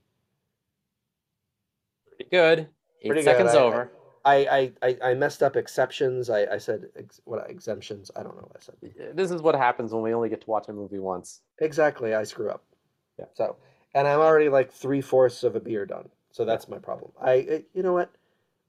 Pretty 2.09 2.31
good. 2.31 2.69
Eight 3.03 3.09
Pretty 3.09 3.23
good. 3.23 3.25
seconds 3.25 3.55
I- 3.55 3.59
over. 3.61 3.91
I, 4.25 4.73
I, 4.83 4.97
I, 5.03 5.15
messed 5.15 5.43
up 5.43 5.57
exceptions. 5.57 6.29
I, 6.29 6.45
I 6.45 6.59
said 6.59 6.89
ex, 6.97 7.21
what 7.25 7.49
exemptions. 7.49 8.11
I 8.17 8.23
don't 8.23 8.37
know 8.37 8.49
what 8.51 8.57
I 8.57 8.61
said. 8.61 9.17
This 9.17 9.31
is 9.31 9.41
what 9.41 9.55
happens 9.55 9.93
when 9.93 10.03
we 10.03 10.13
only 10.13 10.29
get 10.29 10.43
to 10.43 10.51
watch 10.51 10.69
a 10.69 10.73
movie 10.73 10.99
once. 10.99 11.41
Exactly. 11.61 12.15
I 12.15 12.25
screw 12.25 12.51
up. 12.51 12.63
Yeah. 13.19 13.27
So, 13.35 13.57
and 13.95 14.07
I'm 14.07 14.21
already 14.21 14.49
like 14.49 14.71
three 14.71 15.01
fourths 15.01 15.43
of 15.43 15.57
a 15.57 15.61
beer 15.61 15.87
done. 15.87 16.09
So 16.33 16.45
that's 16.45 16.69
my 16.69 16.79
problem. 16.79 17.13
I, 17.21 17.33
I 17.33 17.65
you 17.75 17.83
know 17.83 17.93
what? 17.93 18.11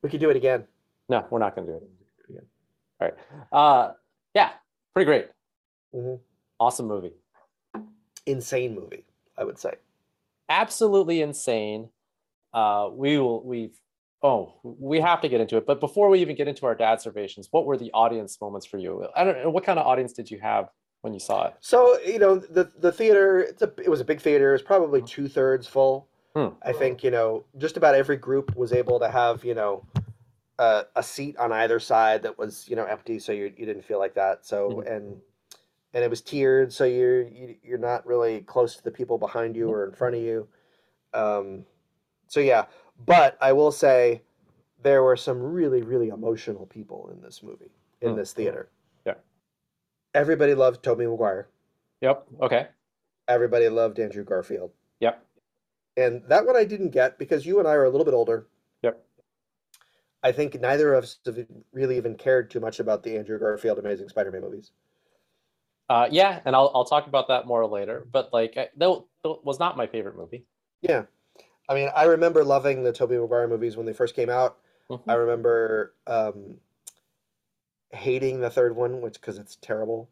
We 0.01 0.09
could 0.09 0.19
do 0.19 0.29
it 0.29 0.35
again. 0.35 0.65
No, 1.09 1.25
we're 1.29 1.39
not 1.39 1.55
going 1.55 1.67
to 1.67 1.73
do 1.73 1.77
it. 1.77 1.89
Yeah. 2.29 2.39
All 3.01 3.07
right. 3.07 3.17
Uh, 3.51 3.93
yeah, 4.33 4.51
pretty 4.93 5.05
great. 5.05 5.27
hmm 5.93 6.15
Awesome 6.59 6.87
movie. 6.87 7.13
Insane 8.25 8.75
movie, 8.75 9.03
I 9.37 9.43
would 9.43 9.57
say. 9.57 9.73
Absolutely 10.47 11.21
insane. 11.21 11.89
Uh, 12.53 12.89
we 12.91 13.17
will. 13.17 13.43
We've. 13.43 13.77
Oh, 14.23 14.53
we 14.63 14.99
have 14.99 15.19
to 15.21 15.29
get 15.29 15.41
into 15.41 15.57
it. 15.57 15.65
But 15.65 15.79
before 15.79 16.10
we 16.10 16.19
even 16.19 16.36
get 16.36 16.47
into 16.47 16.65
our 16.67 16.75
dad 16.75 16.91
observations, 16.93 17.47
what 17.51 17.65
were 17.65 17.77
the 17.77 17.91
audience 17.93 18.39
moments 18.39 18.65
for 18.67 18.77
you? 18.77 19.07
I 19.15 19.23
don't 19.23 19.41
know. 19.41 19.49
What 19.49 19.63
kind 19.63 19.79
of 19.79 19.88
audience 19.88 20.13
did 20.13 20.29
you 20.29 20.39
have 20.39 20.69
when 21.01 21.13
you 21.13 21.19
saw 21.19 21.47
it? 21.47 21.55
So 21.60 21.99
you 22.01 22.19
know 22.19 22.36
the 22.36 22.71
the 22.77 22.91
theater. 22.91 23.39
It's 23.39 23.62
a 23.63 23.71
it 23.84 23.89
was 23.89 23.99
a 23.99 24.05
big 24.05 24.21
theater. 24.21 24.49
It 24.49 24.53
was 24.53 24.62
probably 24.62 25.01
two 25.01 25.27
thirds 25.27 25.65
full. 25.67 26.07
Hmm. 26.36 26.49
I 26.63 26.71
think 26.71 27.03
you 27.03 27.10
know 27.12 27.45
just 27.57 27.77
about 27.77 27.95
every 27.95 28.15
group 28.17 28.55
was 28.55 28.71
able 28.73 28.99
to 28.99 29.10
have 29.10 29.43
you 29.43 29.55
know 29.55 29.86
a, 30.60 30.86
a 30.95 31.01
seat 31.03 31.36
on 31.38 31.51
either 31.51 31.79
side 31.79 32.21
that 32.23 32.38
was 32.38 32.67
you 32.69 32.75
know 32.75 32.86
empty, 32.86 33.17
so 33.17 33.31
you 33.31 33.51
you 33.57 33.65
didn't 33.65 33.84
feel 33.86 33.97
like 33.99 34.13
that. 34.13 34.45
So 34.45 34.69
Mhm. 34.69 34.95
and 34.95 35.21
and 35.93 36.03
it 36.03 36.10
was 36.12 36.21
tiered, 36.21 36.71
so 36.71 36.84
you're 36.86 37.23
you, 37.23 37.55
you're 37.63 37.77
not 37.79 38.05
really 38.05 38.41
close 38.41 38.75
to 38.75 38.84
the 38.84 38.91
people 38.91 39.17
behind 39.17 39.55
you 39.55 39.65
Mhm. 39.65 39.71
or 39.71 39.86
in 39.86 39.93
front 39.93 40.15
of 40.15 40.21
you. 40.21 40.47
Um, 41.13 41.65
so 42.27 42.39
yeah, 42.39 42.65
but 43.05 43.37
I 43.41 43.53
will 43.53 43.71
say 43.71 44.21
there 44.83 45.03
were 45.03 45.17
some 45.17 45.39
really 45.41 45.81
really 45.81 46.09
emotional 46.09 46.65
people 46.65 47.09
in 47.13 47.21
this 47.21 47.43
movie 47.43 47.71
in 48.01 48.11
Hmm. 48.11 48.15
this 48.17 48.33
theater. 48.33 48.69
Yeah. 49.05 49.15
Everybody 50.13 50.53
loved 50.53 50.83
Tobey 50.83 51.05
Maguire. 51.05 51.47
Yep. 52.01 52.27
Okay. 52.41 52.67
Everybody 53.27 53.69
loved 53.69 53.99
Andrew 53.99 54.23
Garfield. 54.23 54.71
Yep. 54.99 55.23
And 55.97 56.23
that 56.27 56.45
one 56.45 56.55
I 56.55 56.63
didn't 56.65 56.89
get 56.89 57.17
because 57.19 57.45
you 57.45 57.59
and 57.59 57.67
I 57.67 57.73
are 57.73 57.85
a 57.85 57.89
little 57.89 58.05
bit 58.05 58.13
older. 58.13 58.47
Yep. 58.81 59.03
I 60.23 60.31
think 60.31 60.59
neither 60.59 60.93
of 60.93 61.03
us 61.03 61.19
have 61.25 61.45
really 61.73 61.97
even 61.97 62.15
cared 62.15 62.49
too 62.49 62.59
much 62.59 62.79
about 62.79 63.03
the 63.03 63.17
Andrew 63.17 63.37
Garfield 63.39 63.77
Amazing 63.79 64.09
Spider-Man 64.09 64.41
movies. 64.41 64.71
Uh, 65.89 66.07
yeah, 66.09 66.39
and 66.45 66.55
I'll 66.55 66.71
I'll 66.73 66.85
talk 66.85 67.07
about 67.07 67.27
that 67.27 67.45
more 67.45 67.65
later. 67.67 68.07
But 68.11 68.31
like, 68.31 68.55
I, 68.55 68.69
that 68.77 69.03
was 69.43 69.59
not 69.59 69.75
my 69.75 69.87
favorite 69.87 70.15
movie. 70.15 70.45
Yeah. 70.81 71.03
I 71.71 71.73
mean, 71.73 71.89
I 71.95 72.03
remember 72.03 72.43
loving 72.43 72.84
the 72.84 72.91
Tobey 72.91 73.17
Maguire 73.17 73.47
movies 73.47 73.77
when 73.77 73.86
they 73.86 73.93
first 73.93 74.13
came 74.13 74.29
out. 74.29 74.57
Mhm. 74.89 75.01
I 75.07 75.13
remember 75.13 75.93
um, 76.05 76.60
hating 77.91 78.41
the 78.41 78.49
third 78.49 78.75
one, 78.75 78.99
which 78.99 79.13
because 79.21 79.38
it's 79.38 79.55
terrible. 79.55 80.10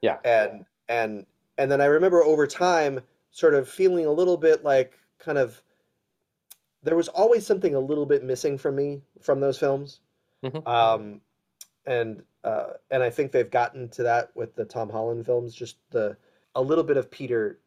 Yeah. 0.00 0.18
And 0.24 0.64
and 0.88 1.26
and 1.58 1.70
then 1.70 1.82
I 1.82 1.84
remember 1.84 2.22
over 2.24 2.46
time 2.46 3.02
sort 3.30 3.52
of 3.52 3.68
feeling 3.68 4.06
a 4.06 4.10
little 4.10 4.38
bit 4.38 4.64
like 4.64 4.98
kind 5.18 5.36
of 5.36 5.62
there 6.82 6.96
was 6.96 7.08
always 7.08 7.46
something 7.46 7.74
a 7.74 7.80
little 7.80 8.06
bit 8.06 8.24
missing 8.24 8.56
from 8.56 8.76
me 8.76 9.02
from 9.20 9.38
those 9.38 9.58
films. 9.58 10.00
Mhm. 10.42 10.66
Um, 10.66 11.20
and 11.84 12.22
uh, 12.42 12.70
and 12.90 13.02
I 13.02 13.10
think 13.10 13.32
they've 13.32 13.50
gotten 13.50 13.90
to 13.90 14.02
that 14.04 14.34
with 14.34 14.54
the 14.54 14.64
Tom 14.64 14.88
Holland 14.88 15.26
films. 15.26 15.54
Just 15.54 15.76
the 15.90 16.16
a 16.54 16.62
little 16.62 16.84
bit 16.84 16.96
of 16.96 17.10
Peter 17.10 17.58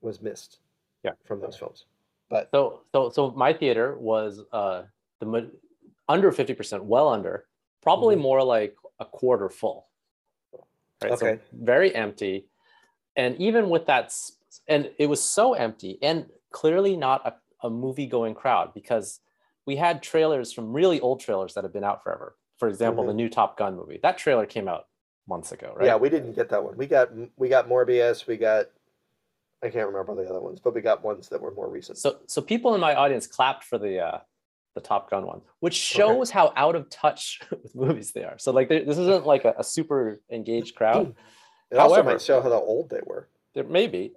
was 0.00 0.20
missed. 0.20 0.58
Yeah. 1.04 1.12
From 1.24 1.40
those 1.40 1.56
films. 1.56 1.86
But 2.30 2.50
So 2.50 2.82
so 2.92 3.10
so 3.10 3.30
my 3.32 3.52
theater 3.52 3.96
was 3.98 4.42
uh 4.52 4.84
the 5.20 5.50
under 6.08 6.32
fifty 6.32 6.54
percent, 6.54 6.84
well 6.84 7.08
under, 7.08 7.46
probably 7.82 8.16
Mhm. 8.16 8.20
more 8.20 8.42
like 8.42 8.76
a 8.98 9.04
quarter 9.04 9.48
full. 9.48 9.88
Right. 11.02 11.16
So 11.18 11.26
Okay. 11.26 11.40
very 11.52 11.94
empty, 11.94 12.48
and 13.16 13.36
even 13.36 13.70
with 13.70 13.86
that, 13.86 14.14
and 14.66 14.90
it 14.98 15.06
was 15.06 15.22
so 15.22 15.54
empty 15.54 15.98
and 16.02 16.26
clearly 16.50 16.96
not 16.96 17.26
a, 17.26 17.66
a 17.66 17.70
movie 17.70 18.06
going 18.06 18.34
crowd 18.34 18.74
because 18.74 19.20
we 19.66 19.76
had 19.76 20.02
trailers 20.02 20.52
from 20.52 20.72
really 20.72 20.98
old 21.00 21.20
trailers 21.20 21.54
that 21.54 21.62
have 21.64 21.72
been 21.72 21.84
out 21.84 22.02
forever. 22.02 22.36
For 22.56 22.68
example, 22.68 23.04
the 23.04 23.14
new 23.14 23.28
Top 23.28 23.56
Gun 23.56 23.76
movie. 23.76 24.00
That 24.02 24.18
trailer 24.18 24.46
came 24.46 24.66
out 24.66 24.86
months 25.28 25.52
ago, 25.52 25.72
right? 25.76 25.86
Yeah, 25.86 25.96
we 25.96 26.08
didn't 26.08 26.32
get 26.32 26.48
that 26.48 26.64
one. 26.64 26.76
We 26.76 26.86
got 26.86 27.10
we 27.36 27.48
got 27.48 27.68
Morbius. 27.68 28.26
We 28.26 28.36
got 28.36 28.66
I 29.62 29.70
can't 29.70 29.88
remember 29.88 30.14
the 30.14 30.28
other 30.28 30.40
ones, 30.40 30.60
but 30.60 30.74
we 30.74 30.80
got 30.80 31.04
ones 31.04 31.28
that 31.30 31.40
were 31.40 31.52
more 31.52 31.68
recent. 31.68 31.98
So 31.98 32.18
so 32.26 32.40
people 32.40 32.74
in 32.74 32.80
my 32.80 32.94
audience 32.94 33.26
clapped 33.26 33.64
for 33.64 33.78
the 33.78 33.98
uh 34.00 34.18
the 34.74 34.80
Top 34.80 35.10
Gun 35.10 35.26
one, 35.26 35.40
which 35.60 35.74
shows 35.74 36.30
how 36.30 36.52
out 36.54 36.76
of 36.76 36.88
touch 36.90 37.40
with 37.50 37.74
movies 37.74 38.12
they 38.12 38.22
are. 38.24 38.38
So 38.38 38.52
like 38.52 38.68
this 38.68 38.98
isn't 38.98 39.26
like 39.26 39.44
a, 39.44 39.54
a 39.58 39.64
super 39.64 40.20
engaged 40.30 40.76
crowd. 40.76 41.14
it 41.70 41.78
also 41.78 42.02
might 42.02 42.22
show 42.22 42.40
how 42.40 42.52
old 42.52 42.90
they 42.90 43.00
were. 43.04 43.28
there 43.54 43.64
may 43.64 43.88
be. 43.88 44.12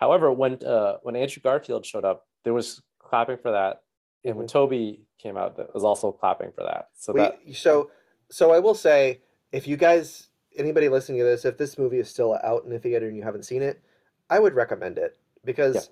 However, 0.00 0.32
when 0.32 0.64
uh 0.64 0.98
when 1.02 1.16
Andrew 1.16 1.42
Garfield 1.42 1.84
showed 1.84 2.04
up, 2.04 2.26
there 2.44 2.54
was 2.54 2.82
clapping 2.98 3.36
for 3.38 3.52
that. 3.52 3.82
And 4.24 4.36
when 4.36 4.46
Tobey 4.46 5.02
came 5.18 5.36
out, 5.36 5.56
that 5.56 5.74
was 5.74 5.84
also 5.84 6.12
clapping 6.12 6.52
for 6.52 6.64
that. 6.64 6.88
So 6.94 7.12
We, 7.12 7.20
that 7.20 7.38
so 7.54 7.90
so 8.30 8.52
I 8.52 8.58
will 8.58 8.74
say, 8.74 9.20
if 9.52 9.66
you 9.66 9.76
guys 9.76 10.28
anybody 10.56 10.88
listening 10.88 11.18
to 11.18 11.24
this, 11.24 11.44
if 11.44 11.58
this 11.58 11.76
movie 11.78 11.98
is 11.98 12.08
still 12.08 12.38
out 12.42 12.64
in 12.64 12.70
the 12.70 12.78
theater 12.78 13.06
and 13.06 13.16
you 13.16 13.22
haven't 13.22 13.44
seen 13.44 13.62
it, 13.62 13.82
I 14.30 14.38
would 14.38 14.54
recommend 14.54 14.98
it 14.98 15.16
because 15.44 15.90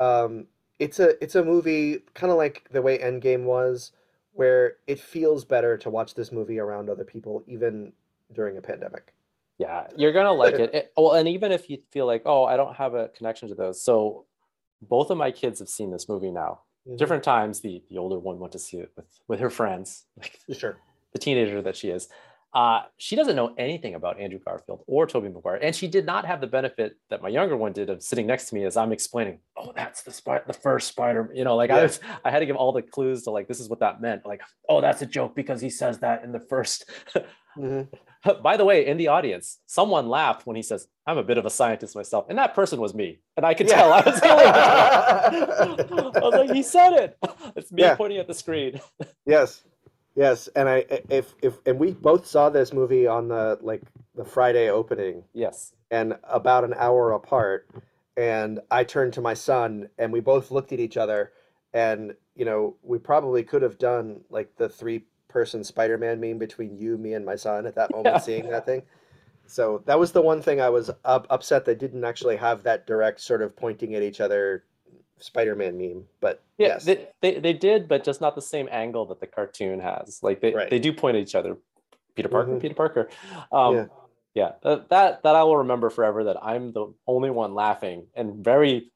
um, 0.00 0.46
it's 0.78 0.98
a 1.00 1.22
it's 1.22 1.34
a 1.34 1.44
movie 1.44 2.00
kind 2.14 2.30
of 2.30 2.36
like 2.38 2.66
the 2.70 2.82
way 2.82 2.98
Endgame 2.98 3.44
was, 3.44 3.92
where 4.32 4.76
it 4.86 5.00
feels 5.00 5.44
better 5.44 5.76
to 5.78 5.90
watch 5.90 6.14
this 6.14 6.32
movie 6.32 6.58
around 6.58 6.88
other 6.90 7.04
people, 7.04 7.42
even 7.46 7.92
during 8.32 8.56
a 8.56 8.60
pandemic. 8.62 9.12
yeah, 9.58 9.86
you're 9.96 10.12
gonna 10.12 10.32
like 10.32 10.54
it. 10.64 10.74
it. 10.74 10.92
Well, 10.96 11.12
and 11.12 11.28
even 11.28 11.52
if 11.52 11.68
you 11.70 11.78
feel 11.90 12.06
like, 12.06 12.22
oh, 12.26 12.44
I 12.44 12.56
don't 12.56 12.74
have 12.76 12.94
a 12.94 13.08
connection 13.08 13.48
to 13.48 13.54
those. 13.54 13.82
So 13.82 14.24
both 14.82 15.10
of 15.10 15.18
my 15.18 15.30
kids 15.30 15.58
have 15.58 15.68
seen 15.68 15.90
this 15.90 16.08
movie 16.08 16.30
now. 16.30 16.60
Different 16.96 17.22
times. 17.22 17.60
The 17.60 17.82
the 17.90 17.98
older 17.98 18.18
one 18.18 18.38
went 18.38 18.52
to 18.52 18.58
see 18.58 18.78
it 18.78 18.90
with 18.96 19.20
with 19.28 19.40
her 19.40 19.50
friends, 19.50 20.04
like 20.18 20.38
Sure. 20.56 20.78
the 21.12 21.18
teenager 21.18 21.60
that 21.62 21.76
she 21.76 21.90
is. 21.90 22.08
Uh, 22.52 22.82
she 22.96 23.14
doesn't 23.14 23.36
know 23.36 23.54
anything 23.58 23.94
about 23.94 24.18
Andrew 24.18 24.40
Garfield 24.44 24.82
or 24.88 25.06
Tobey 25.06 25.28
Maguire, 25.28 25.60
and 25.62 25.74
she 25.74 25.86
did 25.86 26.04
not 26.04 26.24
have 26.24 26.40
the 26.40 26.48
benefit 26.48 26.96
that 27.08 27.22
my 27.22 27.28
younger 27.28 27.56
one 27.56 27.72
did 27.72 27.88
of 27.90 28.02
sitting 28.02 28.26
next 28.26 28.48
to 28.48 28.56
me 28.56 28.64
as 28.64 28.76
I'm 28.76 28.90
explaining. 28.92 29.38
Oh, 29.56 29.72
that's 29.74 30.02
the 30.02 30.10
spy- 30.10 30.42
the 30.46 30.52
first 30.52 30.88
Spider. 30.88 31.30
You 31.32 31.44
know, 31.44 31.54
like 31.54 31.70
I 31.70 31.82
was, 31.82 32.00
I 32.24 32.30
had 32.30 32.40
to 32.40 32.46
give 32.46 32.56
all 32.56 32.72
the 32.72 32.82
clues 32.82 33.22
to 33.24 33.30
like 33.30 33.46
this 33.46 33.60
is 33.60 33.68
what 33.68 33.78
that 33.80 34.00
meant. 34.00 34.26
Like, 34.26 34.42
oh, 34.68 34.80
that's 34.80 35.00
a 35.02 35.06
joke 35.06 35.36
because 35.36 35.60
he 35.60 35.70
says 35.70 35.98
that 36.00 36.24
in 36.24 36.32
the 36.32 36.40
first. 36.40 36.86
hmm 37.54 37.82
By 38.42 38.58
the 38.58 38.66
way, 38.66 38.84
in 38.86 38.98
the 38.98 39.08
audience, 39.08 39.60
someone 39.66 40.08
laughed 40.10 40.46
when 40.46 40.54
he 40.54 40.60
says, 40.62 40.88
"I'm 41.06 41.16
a 41.16 41.22
bit 41.22 41.38
of 41.38 41.46
a 41.46 41.50
scientist 41.50 41.96
myself," 41.96 42.26
and 42.28 42.36
that 42.36 42.54
person 42.54 42.78
was 42.78 42.92
me, 42.94 43.20
and 43.38 43.46
I 43.46 43.54
could 43.54 43.66
Yeah. 43.68 43.76
tell 43.76 43.92
I 43.94 44.00
was. 44.02 44.20
I 45.32 46.20
was 46.20 46.34
like, 46.34 46.50
"He 46.50 46.62
said 46.62 46.92
it." 46.94 47.16
It's 47.56 47.72
me 47.72 47.82
Yeah. 47.82 47.94
pointing 47.96 48.18
at 48.18 48.26
the 48.26 48.34
screen. 48.34 48.80
Yes, 49.24 49.62
yes, 50.14 50.48
and 50.54 50.68
I 50.68 50.84
if 51.08 51.34
if 51.42 51.58
and 51.66 51.78
we 51.78 51.92
both 51.92 52.26
saw 52.26 52.50
this 52.50 52.72
movie 52.72 53.06
on 53.06 53.28
the 53.28 53.58
like 53.60 53.82
the 54.14 54.24
Friday 54.24 54.68
opening, 54.70 55.24
Yes. 55.32 55.74
and 55.90 56.18
about 56.24 56.64
an 56.64 56.74
hour 56.76 57.12
apart, 57.12 57.68
and 58.16 58.60
I 58.70 58.84
turned 58.84 59.12
to 59.14 59.20
my 59.20 59.34
son, 59.34 59.88
and 59.98 60.12
we 60.12 60.20
both 60.20 60.50
looked 60.50 60.72
at 60.72 60.80
each 60.80 60.96
other, 60.96 61.32
and 61.72 62.14
you 62.34 62.44
know 62.44 62.76
we 62.82 62.98
probably 62.98 63.42
could 63.42 63.62
have 63.62 63.78
done 63.78 64.20
like 64.30 64.56
the 64.56 64.68
three 64.68 65.04
person 65.28 65.62
Spider 65.64 65.96
Man 65.98 66.20
meme 66.20 66.38
between 66.38 66.76
you, 66.76 66.98
me, 66.98 67.14
and 67.14 67.24
my 67.24 67.36
son 67.36 67.66
at 67.66 67.74
that 67.76 67.90
moment 67.92 68.14
Yeah. 68.16 68.18
seeing 68.18 68.48
that 68.50 68.66
thing. 68.66 68.82
So 69.46 69.82
that 69.86 69.98
was 69.98 70.12
the 70.12 70.22
one 70.22 70.42
thing 70.42 70.60
I 70.60 70.68
was 70.68 70.90
up, 71.04 71.26
upset 71.28 71.64
that 71.64 71.80
didn't 71.80 72.04
actually 72.04 72.36
have 72.36 72.62
that 72.62 72.86
direct 72.86 73.20
sort 73.20 73.42
of 73.42 73.56
pointing 73.56 73.96
at 73.96 74.02
each 74.02 74.20
other 74.20 74.64
Spider 75.20 75.54
Man 75.54 75.76
meme, 75.78 76.04
but 76.20 76.42
Yeah, 76.58 76.68
yes, 76.68 76.84
they, 76.84 77.08
they 77.20 77.38
they 77.38 77.52
did, 77.52 77.88
but 77.88 78.04
just 78.04 78.20
not 78.20 78.34
the 78.34 78.42
same 78.42 78.68
angle 78.70 79.06
that 79.06 79.20
the 79.20 79.26
cartoon 79.26 79.80
has. 79.80 80.20
Like 80.22 80.40
they, 80.40 80.52
Right. 80.54 80.70
they 80.70 80.78
do 80.78 80.92
point 80.92 81.16
at 81.16 81.22
each 81.22 81.34
other. 81.34 81.56
Peter 82.16 82.28
Parker, 82.28 82.52
Mhm. 82.52 82.60
Peter 82.60 82.74
Parker. 82.74 83.08
Um, 83.52 83.74
Yeah. 83.74 83.86
yeah, 84.34 84.52
that, 84.62 85.22
that 85.22 85.36
I 85.36 85.42
will 85.44 85.58
remember 85.58 85.90
forever. 85.90 86.24
That 86.24 86.36
I'm 86.42 86.72
the 86.72 86.92
only 87.06 87.30
one 87.30 87.54
laughing 87.54 88.06
and 88.14 88.44
very 88.44 88.90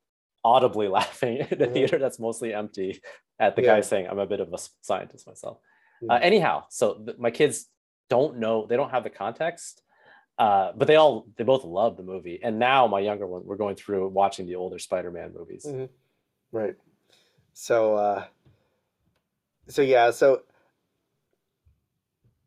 audibly 0.45 0.89
laughing 0.99 1.39
in 1.39 1.63
a 1.63 1.67
Mhm. 1.67 1.73
theater 1.73 1.99
that's 1.99 2.19
mostly 2.19 2.53
empty 2.53 3.01
at 3.39 3.57
the 3.57 3.63
Yeah. 3.63 3.77
guy 3.77 3.81
saying, 3.81 4.09
"I'm 4.09 4.19
a 4.19 4.27
bit 4.27 4.41
of 4.41 4.53
a 4.53 4.59
scientist 4.83 5.27
myself." 5.27 5.59
Mm. 6.03 6.11
Uh, 6.11 6.19
anyhow, 6.23 6.65
so 6.71 6.95
th- 6.95 7.19
my 7.19 7.31
kids 7.31 7.69
don't 8.11 8.39
know; 8.39 8.67
they 8.67 8.77
don't 8.77 8.91
have 8.91 9.05
the 9.05 9.11
context. 9.11 9.81
Uh, 10.37 10.73
but 10.75 10.89
they 10.89 10.97
all 10.97 11.27
they 11.37 11.45
both 11.45 11.65
love 11.65 11.97
the 11.97 12.03
movie, 12.03 12.41
and 12.43 12.59
now 12.59 12.89
my 12.89 12.99
younger 12.99 13.25
one, 13.27 13.43
we're 13.47 13.57
going 13.57 13.77
through 13.77 14.09
watching 14.09 14.47
the 14.47 14.57
older 14.57 14.81
Spider-Man 14.81 15.33
movies. 15.33 15.65
Right. 16.55 16.77
So 17.53 17.95
uh 17.97 18.25
so 19.67 19.83
yeah, 19.83 20.13
so 20.13 20.43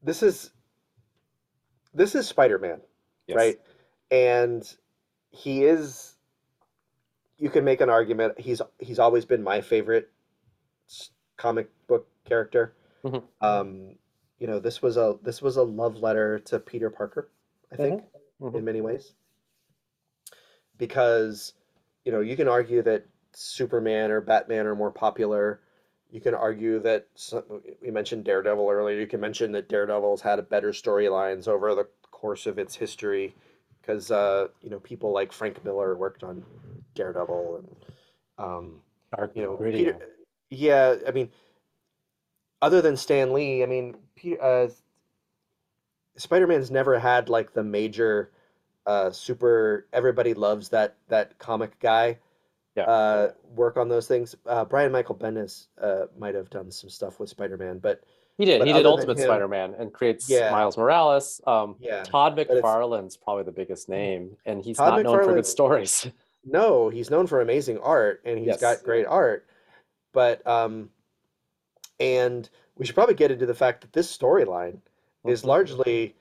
this 0.02 0.24
is 0.24 0.52
this 1.94 2.16
is 2.16 2.26
Spider-Man, 2.28 2.80
Yes. 3.28 3.36
right? 3.36 3.60
And 4.10 4.64
he 5.30 5.66
is 5.66 6.16
you 7.38 7.50
can 7.50 7.66
make 7.66 7.82
an 7.82 7.90
argument 7.90 8.40
he's 8.40 8.62
he's 8.80 8.98
always 8.98 9.26
been 9.26 9.44
my 9.44 9.60
favorite 9.60 10.10
comic 11.36 11.70
book 11.88 12.08
character. 12.24 12.74
Mhm. 13.04 13.24
Um 13.42 13.96
you 14.40 14.48
know, 14.48 14.60
this 14.60 14.82
was 14.82 14.96
a 14.96 15.18
this 15.22 15.42
was 15.42 15.58
a 15.58 15.64
love 15.64 15.98
letter 15.98 16.40
to 16.40 16.60
Peter 16.60 16.90
Parker, 16.90 17.30
I 17.74 17.76
think 17.76 18.04
Mhm. 18.42 18.56
in 18.56 18.64
many 18.64 18.80
ways. 18.80 19.16
Because, 20.78 21.54
you 22.06 22.12
know, 22.14 22.22
you 22.22 22.38
can 22.38 22.48
argue 22.48 22.82
that 22.84 23.06
Superman 23.34 24.12
or 24.12 24.22
Batman 24.22 24.66
are 24.66 24.76
more 24.76 24.92
popular. 24.92 25.62
You 26.12 26.22
can 26.22 26.34
argue 26.34 26.80
that 26.80 27.08
we 27.82 27.92
mentioned 27.92 28.24
Daredevil 28.24 28.70
earlier. 28.70 29.00
You 29.00 29.08
can 29.08 29.20
mention 29.20 29.52
that 29.54 29.70
Daredevil's 29.70 30.22
had 30.22 30.40
a 30.40 30.44
better 30.44 30.72
storylines 30.72 31.48
over 31.48 31.76
the 31.76 31.88
course 32.12 32.46
of 32.46 32.58
its 32.58 32.76
history 32.76 33.36
because, 33.82 34.10
uh, 34.10 34.48
you 34.62 34.70
know, 34.70 34.80
people 34.80 35.14
like 35.14 35.32
Frank 35.32 35.64
Miller 35.66 35.96
worked 35.96 36.24
on 36.24 36.44
Daredevil 36.96 37.58
and, 37.58 37.76
um, 38.38 38.82
Dark 39.16 39.32
you 39.36 39.44
know. 39.44 39.58
Peter, 39.58 39.98
yeah, 40.50 40.96
I 41.08 41.12
mean, 41.12 41.30
other 42.62 42.82
than 42.82 42.98
Stan 42.98 43.34
Lee, 43.34 43.64
I 43.64 43.66
mean, 43.66 43.96
Peter, 44.16 44.42
uh, 44.42 44.68
Spider-Man's 46.18 46.72
never 46.72 46.98
had 47.00 47.30
like 47.30 47.54
the 47.54 47.64
major 47.64 48.32
uh, 48.86 49.12
super. 49.12 49.86
Everybody 49.94 50.34
loves 50.34 50.70
that 50.70 50.96
that 51.10 51.38
comic 51.38 51.80
guy. 51.80 52.18
Yeah. 52.78 52.84
Uh, 52.84 53.32
work 53.56 53.76
on 53.78 53.90
those 53.90 54.08
things. 54.08 54.36
Uh, 54.46 54.64
Brian 54.64 54.92
Michael 54.92 55.16
Bendis 55.16 55.68
uh, 55.82 56.06
might 56.18 56.36
have 56.36 56.50
done 56.52 56.70
some 56.70 56.92
stuff 56.92 57.20
with 57.20 57.28
Spider-Man, 57.30 57.80
but 57.80 58.04
He 58.38 58.46
did. 58.46 58.60
But 58.60 58.68
he 58.68 58.74
did 58.74 58.86
Ultimate 58.86 59.18
Spider-Man 59.18 59.74
and 59.80 59.92
creates 59.92 60.30
Yeah. 60.30 60.52
Miles 60.52 60.78
Morales. 60.78 61.42
Um, 61.48 61.76
yeah, 61.80 62.04
Todd 62.04 62.38
McFarlane's 62.38 63.18
probably 63.18 63.44
the 63.46 63.52
biggest 63.52 63.90
name, 63.90 64.38
and 64.46 64.64
he's 64.64 64.78
Todd 64.78 64.90
not 64.90 65.04
known 65.04 65.24
for 65.26 65.34
good 65.34 65.48
stories. 65.48 66.08
no, 66.46 66.90
he's 66.90 67.10
known 67.10 67.26
for 67.26 67.42
amazing 67.42 67.80
art, 67.80 68.22
and 68.26 68.38
he's 68.38 68.48
Yes. 68.48 68.62
got 68.62 68.84
great 68.84 69.08
art. 69.08 69.48
But 70.14 70.46
um, 70.46 70.92
and 72.00 72.48
we 72.78 72.86
should 72.86 72.94
probably 72.94 73.16
get 73.16 73.32
into 73.32 73.48
the 73.48 73.56
fact 73.56 73.82
that 73.82 73.92
this 73.94 74.16
storyline 74.16 74.78
is 75.26 75.42
Mhm. 75.42 75.46
largely 75.48 76.16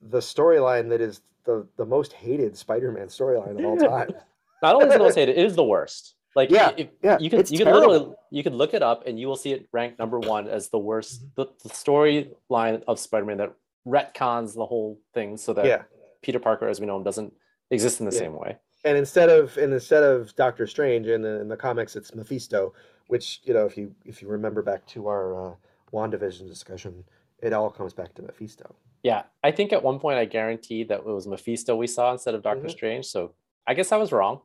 the 0.00 0.20
storyline 0.20 0.88
that 0.88 1.02
is 1.02 1.20
the 1.44 1.66
the 1.76 1.84
most 1.84 2.14
hated 2.14 2.56
Spider-Man 2.56 3.08
storyline 3.08 3.58
of 3.58 3.64
all 3.66 3.76
time. 4.06 4.14
Not 4.62 4.74
only 4.74 4.88
is 4.88 4.94
it 4.94 4.98
the 4.98 5.04
most 5.04 5.14
hated, 5.14 5.38
it 5.38 5.44
is 5.44 5.56
the 5.56 5.64
worst. 5.64 6.14
Like, 6.34 6.50
Yeah, 6.50 6.72
if, 6.76 6.88
Yeah, 7.02 7.18
you 7.18 7.30
could 7.30 7.40
it's 7.40 7.50
you 7.50 7.58
could 7.58 7.64
terrible. 7.64 7.88
literally 7.88 8.14
you 8.30 8.42
could 8.42 8.54
look 8.54 8.74
it 8.74 8.82
up 8.82 9.06
and 9.06 9.18
you 9.18 9.26
will 9.26 9.36
see 9.36 9.52
it 9.52 9.68
ranked 9.72 9.98
number 9.98 10.18
one 10.20 10.46
as 10.48 10.68
the 10.68 10.78
worst 10.78 11.24
the, 11.36 11.46
the 11.62 11.68
storyline 11.70 12.82
of 12.86 12.98
Spider-Man 12.98 13.38
that 13.38 13.52
retcons 13.86 14.54
the 14.54 14.66
whole 14.66 15.00
thing 15.14 15.36
so 15.36 15.52
that 15.54 15.64
Yeah, 15.64 15.82
Peter 16.22 16.38
Parker, 16.38 16.68
as 16.68 16.80
we 16.80 16.86
know 16.86 16.96
him, 16.96 17.02
doesn't 17.02 17.32
exist 17.70 18.00
in 18.00 18.06
the 18.06 18.12
Yeah. 18.14 18.18
same 18.20 18.34
way. 18.36 18.56
and 18.84 18.96
instead 18.96 19.28
of 19.28 19.56
and 19.56 19.72
instead 19.72 20.02
of 20.04 20.34
Doctor 20.36 20.66
Strange 20.66 21.06
in 21.08 21.22
the 21.22 21.40
in 21.40 21.48
the 21.48 21.56
comics, 21.56 21.96
it's 21.96 22.14
Mephisto, 22.14 22.72
which 23.08 23.40
you 23.44 23.54
know 23.54 23.64
if 23.66 23.76
you 23.76 23.94
if 24.04 24.22
you 24.22 24.28
remember 24.28 24.62
back 24.62 24.86
to 24.88 25.08
our 25.08 25.34
uh, 25.50 25.54
Wandavision 25.92 26.46
discussion, 26.46 27.04
it 27.42 27.52
all 27.52 27.70
comes 27.70 27.92
back 27.94 28.14
to 28.14 28.22
Mephisto. 28.22 28.74
Yeah, 29.02 29.22
I 29.42 29.50
think 29.52 29.72
at 29.72 29.82
one 29.82 29.98
point 29.98 30.18
I 30.18 30.24
guaranteed 30.26 30.88
that 30.90 31.00
it 31.00 31.06
was 31.06 31.26
Mephisto 31.26 31.74
we 31.74 31.86
saw 31.86 32.12
instead 32.12 32.34
of 32.34 32.42
Doctor 32.42 32.66
Mhm. 32.66 32.70
Strange. 32.70 33.06
So 33.06 33.32
I 33.68 33.74
guess 33.74 33.92
I 33.92 33.98
was 33.98 34.10
wrong. 34.12 34.40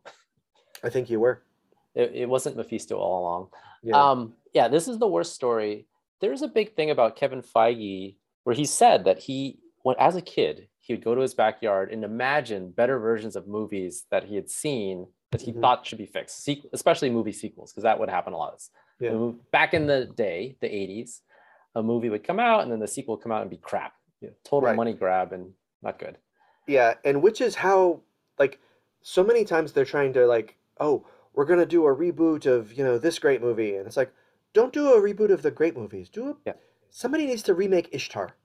I 0.84 0.90
think 0.90 1.10
you 1.10 1.20
were. 1.22 1.42
It, 1.96 2.12
it 2.14 2.30
wasn't 2.30 2.58
Mephisto 2.58 2.98
all 2.98 3.22
along. 3.24 3.48
Yeah. 3.82 3.96
Um, 4.12 4.34
yeah, 4.54 4.68
this 4.68 4.88
is 4.90 4.98
the 5.00 5.08
worst 5.08 5.34
story. 5.34 5.88
There's 6.20 6.42
a 6.42 6.48
big 6.48 6.76
thing 6.76 6.90
about 6.92 7.16
Kevin 7.16 7.42
Feige 7.42 8.18
where 8.44 8.56
he 8.56 8.66
said 8.66 9.06
that 9.06 9.20
he, 9.20 9.60
when 9.84 9.96
as 9.98 10.18
a 10.18 10.22
kid, 10.22 10.68
he 10.82 10.94
would 10.94 11.04
go 11.04 11.16
to 11.16 11.22
his 11.22 11.34
backyard 11.34 11.90
and 11.92 12.04
imagine 12.04 12.70
better 12.72 13.00
versions 13.00 13.38
of 13.38 13.48
movies 13.48 14.06
that 14.12 14.26
he 14.26 14.36
had 14.36 14.50
seen 14.50 15.08
that 15.32 15.42
he 15.42 15.54
Mhm. 15.54 15.62
thought 15.62 15.86
should 15.86 15.98
be 15.98 16.06
fixed, 16.06 16.46
sequ- 16.46 16.68
especially 16.74 17.10
movie 17.10 17.32
sequels, 17.32 17.72
because 17.72 17.84
that 17.84 17.98
would 18.00 18.10
happen 18.10 18.34
a 18.34 18.38
lot. 18.38 18.62
Yeah. 19.00 19.32
Back 19.52 19.74
in 19.74 19.88
the 19.88 20.06
day, 20.06 20.58
the 20.60 20.68
80s, 20.68 21.22
a 21.76 21.82
movie 21.82 22.10
would 22.10 22.24
come 22.26 22.40
out 22.40 22.64
and 22.64 22.72
then 22.72 22.80
the 22.80 22.88
sequel 22.88 23.16
would 23.16 23.24
come 23.24 23.32
out 23.32 23.42
and 23.42 23.50
be 23.50 23.58
crap. 23.58 23.94
You 24.20 24.28
know, 24.28 24.34
total 24.44 24.68
Right. 24.68 24.76
money 24.76 24.94
grab 24.94 25.32
and 25.32 25.54
not 25.82 25.98
good. 25.98 26.18
Yeah, 26.68 26.96
and 27.06 27.22
which 27.24 27.40
is 27.42 27.56
how 27.56 28.02
like 28.38 28.60
so 29.04 29.24
many 29.24 29.46
times 29.46 29.72
they're 29.74 29.86
trying 29.86 30.14
to 30.14 30.26
like, 30.26 30.56
oh, 30.80 31.06
we're 31.34 31.46
gonna 31.46 31.66
do 31.66 31.86
a 31.86 31.96
reboot 31.96 32.46
of 32.48 32.74
you 32.74 32.84
know 32.84 32.98
this 32.98 33.20
great 33.20 33.42
movie, 33.42 33.76
and 33.76 33.86
it's 33.86 33.98
like, 33.98 34.12
don't 34.54 34.74
do 34.74 34.94
a 34.94 35.00
reboot 35.02 35.30
of 35.32 35.42
the 35.44 35.52
great 35.52 35.78
movies. 35.78 36.10
Do 36.10 36.30
a 36.32 36.36
Yeah. 36.46 36.54
somebody 36.90 37.26
needs 37.28 37.44
to 37.44 37.54
remake 37.54 37.90
Ishtar 37.92 38.36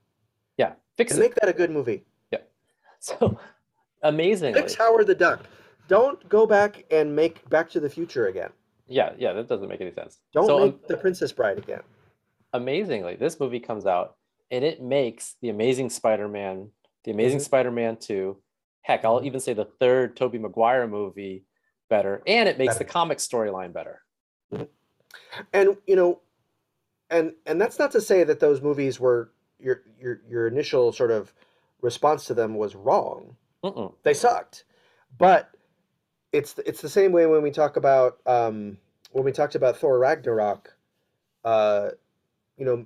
Yeah, 0.57 0.73
fix 0.97 1.13
and 1.13 1.19
it. 1.21 1.23
make 1.23 1.35
that 1.35 1.49
a 1.49 1.53
good 1.53 1.71
movie. 1.71 2.05
Yeah. 2.31 2.39
So 2.99 3.39
amazingly, 4.03 4.59
Fix 4.61 4.75
Howard 4.75 5.07
the 5.07 5.15
Duck. 5.15 5.41
Don't 5.87 6.27
go 6.29 6.45
back 6.45 6.85
and 6.91 7.15
make 7.15 7.47
Back 7.49 7.69
to 7.71 7.79
the 7.79 7.89
Future 7.89 8.27
again. 8.27 8.51
yeah, 8.87 9.13
yeah, 9.17 9.33
that 9.33 9.47
doesn't 9.47 9.67
make 9.69 9.81
any 9.81 9.91
sense. 9.91 10.19
Don't 10.33 10.45
so, 10.45 10.57
um, 10.57 10.63
make 10.65 10.87
The 10.87 10.97
Princess 10.97 11.31
Bride 11.31 11.57
again. 11.57 11.81
amazingly, 12.53 13.15
this 13.15 13.39
movie 13.39 13.59
comes 13.59 13.85
out 13.85 14.15
and 14.51 14.63
it 14.65 14.81
makes 14.81 15.35
the 15.41 15.49
Amazing 15.49 15.89
Spider-Man, 15.91 16.69
the 17.03 17.11
Amazing 17.11 17.39
Mhm. 17.39 17.43
Spider-Man 17.43 17.97
2, 17.97 18.37
heck, 18.81 19.05
I'll 19.05 19.21
Mhm. 19.21 19.25
even 19.25 19.39
say 19.39 19.53
the 19.53 19.65
third 19.65 20.15
Tobey 20.15 20.37
Maguire 20.37 20.87
movie 20.87 21.45
better, 21.89 22.21
and 22.27 22.47
it 22.47 22.57
makes 22.57 22.75
Better. 22.75 22.85
the 22.85 22.91
comic 22.91 23.17
storyline 23.17 23.73
better. 23.73 24.01
And 25.53 25.77
you 25.87 25.95
know, 25.95 26.21
and 27.09 27.33
and 27.45 27.59
that's 27.59 27.79
not 27.79 27.91
to 27.91 28.01
say 28.01 28.23
that 28.23 28.39
those 28.39 28.61
movies 28.61 28.99
were 28.99 29.31
your 29.59 29.83
your 29.99 30.21
your 30.27 30.47
initial 30.47 30.91
sort 30.91 31.11
of 31.11 31.33
response 31.81 32.25
to 32.25 32.33
them 32.33 32.55
was 32.55 32.75
wrong. 32.75 33.35
Mm-mm. 33.63 33.93
they 34.03 34.13
sucked. 34.13 34.65
But 35.17 35.49
it's 36.31 36.57
it's 36.65 36.81
the 36.81 36.89
same 36.89 37.11
way 37.11 37.25
when 37.25 37.41
we 37.41 37.51
talk 37.51 37.75
about 37.77 38.19
um, 38.25 38.77
when 39.11 39.23
we 39.23 39.31
talked 39.31 39.55
about 39.55 39.77
Thor 39.77 39.97
Ragnarok. 39.99 40.75
Uh, 41.43 41.91
you 42.57 42.65
know, 42.65 42.85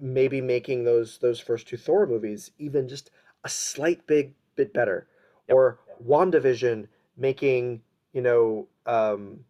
maybe 0.00 0.40
making 0.40 0.84
those 0.84 1.18
those 1.18 1.40
first 1.40 1.66
two 1.68 1.76
Thor 1.76 2.06
movies 2.06 2.52
even 2.58 2.88
just 2.88 3.10
a 3.44 3.48
slight 3.48 4.06
big 4.06 4.34
bit 4.56 4.72
better, 4.72 5.06
Yep. 5.48 5.56
or 5.56 5.78
WandaVision 6.06 6.86
making 7.16 7.80
you 8.12 8.22
know 8.22 8.66
um, 8.86 9.40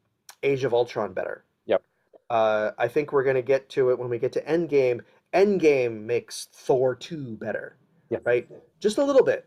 Age 0.42 0.64
of 0.64 0.72
Ultron 0.74 1.12
better. 1.12 1.44
Yep. 1.66 1.82
Uh, 2.30 2.70
I 2.78 2.88
think 2.88 3.12
we're 3.12 3.24
gonna 3.24 3.42
get 3.42 3.68
to 3.70 3.90
it 3.90 3.98
when 3.98 4.08
we 4.08 4.18
get 4.18 4.32
to 4.32 4.42
Endgame. 4.42 5.00
Endgame 5.34 6.02
makes 6.02 6.48
Thor 6.52 6.94
two 6.94 7.36
better. 7.36 7.76
Yep. 8.10 8.26
Right, 8.26 8.48
just 8.80 8.98
a 8.98 9.04
little 9.04 9.24
bit. 9.24 9.46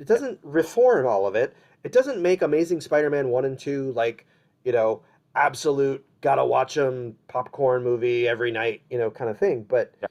It 0.00 0.06
doesn't 0.06 0.40
reform 0.42 1.06
all 1.06 1.26
of 1.26 1.34
it. 1.36 1.54
It 1.84 1.92
doesn't 1.92 2.20
make 2.20 2.42
Amazing 2.42 2.80
Spider-Man 2.80 3.28
one 3.28 3.44
and 3.44 3.58
two 3.58 3.92
like 3.92 4.26
you 4.64 4.72
know 4.72 5.02
absolute 5.36 6.04
gotta 6.22 6.44
watch 6.44 6.74
them 6.74 7.14
popcorn 7.28 7.82
movie 7.84 8.26
every 8.28 8.50
night 8.50 8.82
you 8.90 8.98
know 8.98 9.10
kind 9.10 9.30
of 9.30 9.38
thing. 9.38 9.62
But 9.68 9.94
Yeah. 10.02 10.08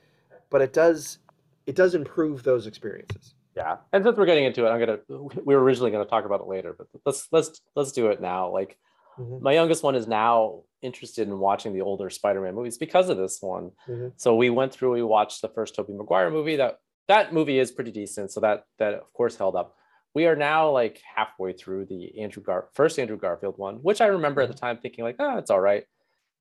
but 0.50 0.62
it 0.62 0.74
does 0.74 1.20
it 1.68 1.76
does 1.76 1.94
improve 1.94 2.44
those 2.44 2.66
experiences. 2.68 3.34
Yeah, 3.56 3.78
and 3.92 4.04
since 4.04 4.18
we're 4.18 4.26
getting 4.26 4.46
into 4.46 4.66
it, 4.66 4.70
I'm 4.70 4.80
gonna. 4.80 5.00
We 5.44 5.56
were 5.56 5.64
originally 5.64 5.92
gonna 5.92 6.06
talk 6.06 6.26
about 6.26 6.40
it 6.42 6.48
later, 6.48 6.76
but 6.78 6.88
let's 7.06 7.28
let's 7.32 7.62
let's 7.76 7.92
do 7.92 8.08
it 8.08 8.22
now. 8.22 8.50
Like 8.52 8.78
Mhm. 9.20 9.42
my 9.42 9.52
youngest 9.54 9.84
one 9.84 9.96
is 9.96 10.08
now 10.08 10.64
interested 10.82 11.28
in 11.28 11.40
watching 11.40 11.74
the 11.74 11.82
older 11.82 12.10
Spider-Man 12.10 12.56
movies 12.56 12.78
because 12.78 13.10
of 13.10 13.18
this 13.18 13.42
one. 13.42 13.72
Mhm. 13.88 14.14
So 14.16 14.34
we 14.36 14.50
went 14.50 14.72
through, 14.72 14.92
we 14.94 15.04
watched 15.04 15.42
the 15.42 15.50
first 15.50 15.76
Tobey 15.76 15.92
Maguire 15.94 16.30
movie. 16.32 16.56
That 16.56 16.80
that 17.08 17.34
movie 17.34 17.60
is 17.60 17.72
pretty 17.72 17.92
decent. 17.92 18.32
So 18.32 18.40
that 18.42 18.66
that 18.78 18.94
of 18.94 19.12
course 19.14 19.36
held 19.36 19.56
up. 19.56 19.76
We 20.14 20.26
are 20.28 20.36
now 20.36 20.70
like 20.72 21.02
halfway 21.16 21.54
through 21.54 21.86
the 21.88 22.18
Andrew 22.22 22.42
Gar 22.44 22.70
first 22.74 22.98
Andrew 22.98 23.18
Garfield 23.18 23.58
one, 23.58 23.78
which 23.78 24.00
I 24.00 24.08
remember 24.08 24.42
at 24.42 24.48
the 24.48 24.54
time 24.56 24.78
thinking 24.78 25.04
like, 25.04 25.18
oh, 25.20 25.38
it's 25.38 25.50
all 25.52 25.60
right. 25.60 25.86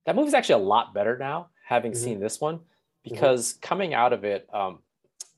That 0.05 0.15
movie's 0.15 0.33
actually 0.35 0.61
a 0.63 0.65
lot 0.65 0.93
better 0.93 1.17
now, 1.17 1.49
having 1.65 1.91
Mhm. 1.91 1.97
seen 1.97 2.19
this 2.19 2.39
one, 2.39 2.61
because 3.03 3.53
coming 3.61 3.93
out 3.93 4.13
of 4.13 4.23
it, 4.23 4.47
um, 4.53 4.83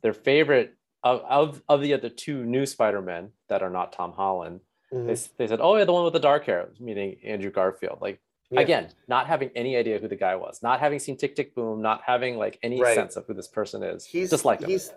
their 0.01 0.13
favorite 0.13 0.75
of, 1.03 1.21
of 1.27 1.61
of 1.69 1.81
the 1.81 1.93
other 1.93 2.09
two 2.09 2.43
new 2.45 2.65
Spider-Men 2.65 3.29
that 3.49 3.61
are 3.63 3.69
not 3.69 3.93
Tom 3.93 4.11
Holland, 4.13 4.61
Mhm. 4.93 5.07
they, 5.07 5.43
they 5.43 5.47
said, 5.47 5.59
oh 5.61 5.77
yeah, 5.77 5.85
the 5.85 5.93
one 5.93 6.03
with 6.03 6.13
the 6.13 6.19
dark 6.19 6.45
hair, 6.45 6.69
meaning 6.79 7.17
Andrew 7.23 7.49
Garfield. 7.51 7.99
Like 8.01 8.19
Yeah. 8.49 8.59
again, 8.61 8.89
not 9.07 9.25
having 9.27 9.49
any 9.55 9.77
idea 9.77 9.99
who 9.99 10.07
the 10.09 10.15
guy 10.17 10.35
was, 10.35 10.61
not 10.61 10.79
having 10.79 10.99
seen 10.99 11.15
Tick 11.17 11.35
Tick 11.35 11.55
Boom, 11.55 11.81
not 11.81 12.01
having 12.05 12.37
like 12.37 12.59
any 12.61 12.81
Right. 12.81 12.95
sense 12.95 13.15
of 13.15 13.25
who 13.25 13.33
this 13.33 13.47
person 13.47 13.83
is. 13.83 14.05
He's 14.05 14.29
just 14.29 14.45
like 14.45 14.61
him. 14.61 14.69
he's 14.69 14.91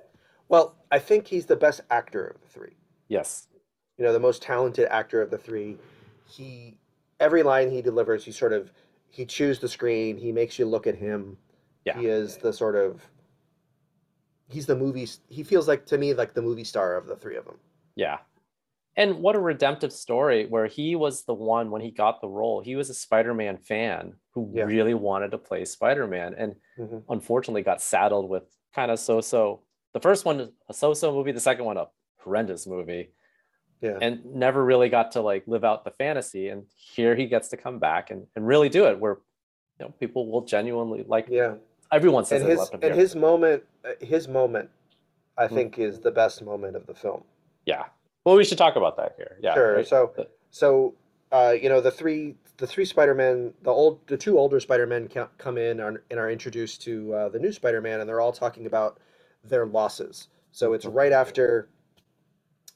well, 0.49 0.77
I 0.91 0.99
think 0.99 1.27
he's 1.27 1.47
the 1.47 1.57
best 1.57 1.81
actor 1.91 2.27
of 2.27 2.41
the 2.41 2.49
three. 2.49 2.77
Yes. 3.09 3.49
you 3.97 4.05
know 4.05 4.13
the 4.13 4.19
most 4.19 4.43
talented 4.43 4.89
actor 4.91 5.23
of 5.23 5.31
the 5.31 5.39
three 5.39 5.79
he 6.29 6.77
every 7.21 7.45
line 7.45 7.71
he 7.71 7.81
delivers 7.81 8.25
he 8.25 8.33
sort 8.33 8.53
of 8.53 8.73
he 9.11 9.25
chews 9.25 9.61
the 9.61 9.69
screen 9.69 10.17
he 10.17 10.33
makes 10.33 10.59
you 10.59 10.67
look 10.67 10.89
at 10.89 10.97
him 10.97 11.37
Yeah. 11.85 11.97
he 11.99 12.07
is 12.07 12.37
the 12.39 12.53
sort 12.53 12.75
of 12.75 13.01
he's 14.49 14.67
the 14.67 14.77
movie 14.77 15.09
he 15.29 15.43
feels 15.43 15.67
like 15.69 15.87
to 15.87 15.99
me 15.99 16.15
like 16.15 16.35
the 16.35 16.43
movie 16.43 16.65
star 16.65 16.97
of 16.97 17.07
the 17.07 17.17
three 17.17 17.37
of 17.37 17.45
them 17.45 17.59
Yeah. 17.97 18.19
And 18.97 19.21
what 19.23 19.35
a 19.35 19.41
redemptive 19.41 19.93
story 19.93 20.47
where 20.47 20.67
he 20.67 20.95
was 20.95 21.25
the 21.25 21.35
one 21.35 21.71
when 21.73 21.83
he 21.83 21.91
got 21.91 22.21
the 22.21 22.29
role. 22.29 22.61
He 22.61 22.77
was 22.77 22.91
a 22.91 22.95
Spider-Man 22.95 23.59
fan 23.59 24.15
who 24.33 24.53
Yeah. 24.55 24.65
really 24.65 24.95
wanted 24.95 25.33
to 25.33 25.39
play 25.39 25.65
Spider-Man 25.65 26.35
and 26.35 26.55
Mhm. 26.79 27.03
unfortunately 27.09 27.63
got 27.63 27.81
saddled 27.83 28.29
with 28.31 28.45
kind 28.73 28.93
of 28.93 29.01
so-so. 29.01 29.63
The 29.95 30.01
first 30.01 30.25
one 30.25 30.53
a 30.69 30.75
so-so 30.75 31.13
movie, 31.13 31.33
the 31.33 31.41
second 31.41 31.65
one 31.65 31.77
a 31.77 31.89
horrendous 32.19 32.67
movie. 32.67 33.11
yeah 33.81 33.99
and 34.01 34.25
never 34.25 34.65
really 34.65 34.89
got 34.89 35.11
to 35.13 35.21
like 35.21 35.43
live 35.49 35.65
out 35.65 35.85
the 35.85 35.91
fantasy 35.91 36.49
and 36.49 36.65
here 36.95 37.15
he 37.17 37.27
gets 37.27 37.49
to 37.49 37.57
come 37.57 37.79
back 37.81 38.11
and, 38.13 38.27
and 38.37 38.47
really 38.47 38.69
do 38.69 38.87
it 38.87 38.99
where 38.99 39.19
you 39.79 39.85
know 39.87 39.93
people 39.99 40.31
will 40.31 40.43
genuinely 40.43 41.03
like 41.07 41.27
yeah 41.29 41.55
everyone 41.95 42.25
says 42.25 42.43
and 42.43 42.51
his 42.51 42.71
and 42.71 42.83
here. 42.83 42.95
his 42.95 43.15
moment 43.17 43.63
uh, 43.85 43.91
his 44.01 44.27
moment 44.29 44.69
i 45.39 45.47
Hmm. 45.47 45.55
think 45.57 45.79
is 45.79 46.01
the 46.01 46.11
best 46.11 46.43
moment 46.43 46.75
of 46.77 46.87
the 46.87 46.95
film 46.95 47.23
yeah 47.67 47.85
well 48.25 48.37
we 48.37 48.45
should 48.45 48.59
talk 48.59 48.77
about 48.77 48.97
that 48.97 49.13
here 49.17 49.37
yeah 49.41 49.55
sure 49.55 49.75
right? 49.77 49.87
so 49.87 50.01
so 50.51 50.95
uh, 51.33 51.55
you 51.63 51.69
know 51.69 51.81
the 51.81 51.91
three 51.91 52.37
the 52.59 52.67
three 52.67 52.85
spider-men 52.85 53.53
the 53.63 53.71
old 53.71 54.07
the 54.07 54.17
two 54.17 54.39
older 54.39 54.61
spider-men 54.61 55.09
come 55.39 55.59
in 55.59 55.81
and 55.81 55.99
and 56.11 56.19
are 56.21 56.31
introduced 56.31 56.83
to 56.83 57.13
uh, 57.15 57.29
the 57.29 57.39
new 57.39 57.53
spider-man 57.53 58.01
and 58.01 58.09
they're 58.09 58.21
all 58.21 58.33
talking 58.33 58.67
about 58.67 58.99
their 59.43 59.67
losses 59.67 60.29
so 60.53 60.73
it's 60.73 60.87
right 60.87 61.13
after 61.13 61.69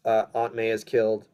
uh, 0.05 0.25
aunt 0.35 0.55
may 0.55 0.71
is 0.71 0.83
killed 0.85 1.27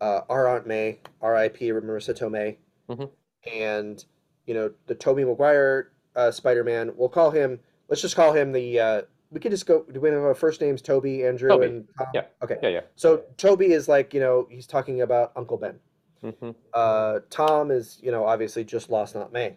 uh, 0.00 0.20
our 0.28 0.48
aunt 0.48 0.66
may 0.66 0.98
rip 1.22 1.84
marisa 1.84 2.14
tomei 2.14 2.56
Mhm. 2.90 3.10
and 3.52 4.04
you 4.46 4.54
know 4.54 4.70
the 4.86 4.94
tobey 4.94 5.24
maguire 5.24 5.92
uh, 6.18 6.30
spider-man 6.30 6.92
we'll 6.96 7.08
call 7.08 7.30
him 7.30 7.58
let's 7.88 8.02
just 8.02 8.14
call 8.16 8.32
him 8.32 8.52
the 8.52 8.78
uh, 8.80 9.02
we 9.30 9.40
could 9.40 9.50
just 9.50 9.66
go. 9.66 9.84
Do 9.92 10.00
we 10.00 10.08
have 10.10 10.22
our 10.22 10.34
first 10.34 10.60
names? 10.60 10.80
Tobey, 10.80 11.24
Andrew, 11.26 11.50
Tobey. 11.50 11.66
and 11.66 11.88
Tom. 11.98 12.06
Yeah. 12.14 12.22
Okay. 12.42 12.56
Yeah, 12.62 12.68
yeah. 12.70 12.80
So 12.96 13.24
Tobey 13.36 13.72
is 13.72 13.88
like 13.88 14.14
you 14.14 14.20
know 14.20 14.46
he's 14.50 14.66
talking 14.66 15.02
about 15.02 15.32
Uncle 15.36 15.56
Ben. 15.58 15.78
hmm 16.22 16.50
Uh, 16.72 17.20
Tom 17.30 17.70
is 17.70 17.98
you 18.02 18.10
know 18.10 18.24
obviously 18.24 18.64
just 18.64 18.90
lost 18.90 19.16
Aunt 19.16 19.32
May, 19.32 19.56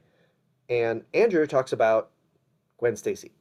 and 0.70 1.04
Andrew 1.14 1.46
talks 1.48 1.72
about 1.74 2.12
Gwen 2.78 2.96
Stacy. 2.96 3.32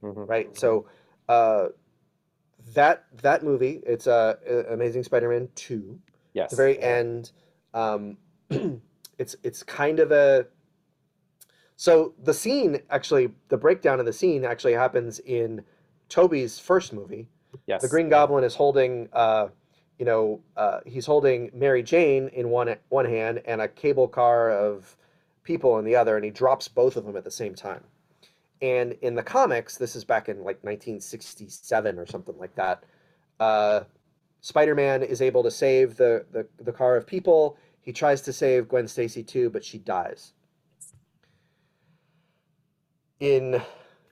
hmm 0.00 0.24
right? 0.24 0.56
So 0.56 0.86
uh, 1.28 1.68
that 2.74 3.04
that 3.22 3.44
movie, 3.44 3.80
it's 3.86 4.06
uh, 4.06 4.34
Amazing 4.70 5.04
Spider-Man 5.04 5.48
two. 5.54 5.98
Yes. 6.34 6.50
the 6.50 6.56
very 6.56 6.78
end, 6.80 7.32
um, 7.72 8.16
it's 9.18 9.36
it's 9.42 9.62
kind 9.62 10.00
of 10.00 10.10
a. 10.12 10.46
So 11.78 12.12
the 12.24 12.34
scene 12.34 12.80
actually, 12.90 13.30
the 13.50 13.56
breakdown 13.56 14.00
of 14.00 14.04
the 14.04 14.12
scene 14.12 14.44
actually 14.44 14.72
happens 14.72 15.20
in 15.20 15.62
Tobey's 16.08 16.58
first 16.58 16.92
movie. 16.92 17.28
Yes. 17.66 17.82
The 17.82 17.88
Green 17.88 18.08
Goblin 18.08 18.42
is 18.42 18.56
holding, 18.56 19.08
uh, 19.12 19.46
you 19.96 20.04
know, 20.04 20.40
uh, 20.56 20.80
he's 20.86 21.06
holding 21.06 21.52
Mary 21.54 21.84
Jane 21.84 22.28
in 22.32 22.50
one 22.50 22.74
one 22.88 23.04
hand 23.04 23.42
and 23.44 23.60
a 23.60 23.68
cable 23.68 24.08
car 24.08 24.50
of 24.50 24.96
people 25.44 25.78
in 25.78 25.84
the 25.84 25.94
other, 25.94 26.16
and 26.16 26.24
he 26.24 26.32
drops 26.32 26.66
both 26.66 26.96
of 26.96 27.06
them 27.06 27.16
at 27.16 27.22
the 27.22 27.30
same 27.30 27.54
time. 27.54 27.84
And 28.60 28.94
in 29.00 29.14
the 29.14 29.22
comics, 29.22 29.76
this 29.76 29.94
is 29.94 30.02
back 30.02 30.28
in 30.28 30.38
like 30.38 30.64
1967 30.64 31.96
or 31.96 32.06
something 32.06 32.36
like 32.38 32.56
that. 32.56 32.82
Uh, 33.38 33.82
Spider-Man 34.40 35.04
is 35.04 35.22
able 35.22 35.44
to 35.44 35.50
save 35.50 35.96
the, 35.96 36.26
the 36.32 36.44
the 36.58 36.72
car 36.72 36.96
of 36.96 37.06
people. 37.06 37.56
He 37.82 37.92
tries 37.92 38.20
to 38.22 38.32
save 38.32 38.68
Gwen 38.68 38.88
Stacy 38.88 39.22
too, 39.22 39.48
but 39.48 39.64
she 39.64 39.78
dies. 39.78 40.32
In 43.20 43.62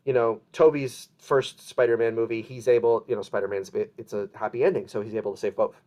you 0.05 0.13
know 0.13 0.41
Tobey's 0.53 1.09
first 1.19 1.69
Spider-Man 1.69 2.15
movie, 2.15 2.43
he's 2.43 2.69
able, 2.69 3.05
you 3.09 3.17
know, 3.17 3.23
Spider-Man's 3.23 3.71
bit- 3.71 3.93
it's 3.99 4.13
a 4.13 4.29
happy 4.35 4.65
ending, 4.65 4.89
so 4.89 5.01
he's 5.03 5.15
able 5.15 5.33
to 5.33 5.39
save 5.39 5.57
both. 5.57 5.81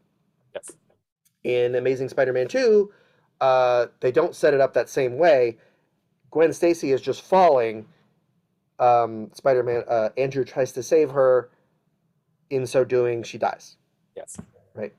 Yes. 0.53 0.71
In 1.43 1.75
Amazing 1.75 2.09
Spider-Man 2.09 2.47
2, 2.49 2.91
uh, 3.39 3.87
they 4.01 4.11
don't 4.11 4.35
set 4.35 4.53
it 4.53 4.59
up 4.59 4.73
that 4.73 4.89
same 4.89 5.17
way. 5.17 5.57
Gwen 6.31 6.51
Stacy 6.53 6.91
is 6.91 7.01
just 7.01 7.21
falling. 7.21 7.87
Um, 8.77 9.31
Spider-Man 9.33 9.83
uh, 9.87 10.09
Andrew 10.17 10.43
tries 10.43 10.71
to 10.73 10.83
save 10.83 11.11
her. 11.11 11.49
In 12.49 12.65
so 12.65 12.83
doing, 12.83 13.23
she 13.23 13.37
dies. 13.37 13.77
Yes. 14.15 14.37
Right. 14.73 14.93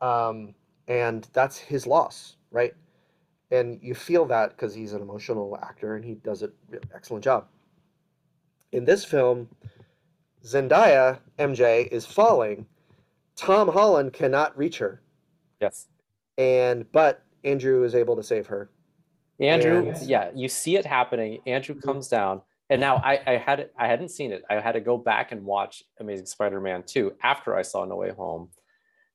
Um, 0.00 0.54
and 0.86 1.26
that's 1.32 1.56
his 1.56 1.86
loss, 1.86 2.36
right? 2.50 2.74
And 3.50 3.78
you 3.82 3.94
feel 3.94 4.26
that 4.26 4.50
because 4.50 4.74
he's 4.74 4.92
an 4.92 5.00
emotional 5.00 5.58
actor 5.62 5.96
and 5.96 6.04
he 6.04 6.14
does 6.14 6.42
an 6.42 6.52
excellent 6.94 7.24
job. 7.24 7.46
In 8.72 8.84
this 8.84 9.04
film, 9.04 9.48
Zendaya, 10.44 11.18
MJ, 11.38 11.88
is 11.90 12.04
falling. 12.04 12.66
Tom 13.36 13.68
Holland 13.68 14.12
cannot 14.12 14.56
reach 14.58 14.78
her, 14.78 15.00
Yes. 15.60 15.86
and 16.36 16.90
but 16.92 17.22
Andrew 17.44 17.84
is 17.84 17.94
able 17.94 18.16
to 18.16 18.22
save 18.22 18.46
her. 18.48 18.70
Andrew, 19.40 19.88
And- 19.88 20.02
yeah, 20.02 20.30
you 20.34 20.48
see 20.48 20.76
it 20.76 20.84
happening. 20.84 21.40
Andrew 21.46 21.76
Mhm. 21.76 21.82
comes 21.82 22.08
down, 22.08 22.42
and 22.68 22.80
now 22.80 22.96
I, 22.96 23.20
I 23.26 23.36
had 23.36 23.70
I 23.76 23.86
hadn't 23.86 24.08
seen 24.10 24.32
it. 24.32 24.42
I 24.50 24.60
had 24.60 24.72
to 24.72 24.80
go 24.80 24.98
back 24.98 25.32
and 25.32 25.44
watch 25.44 25.84
Amazing 26.00 26.26
Spider-Man 26.26 26.82
2 26.82 27.16
after 27.22 27.56
I 27.56 27.62
saw 27.62 27.84
No 27.84 27.96
Way 27.96 28.10
Home 28.10 28.50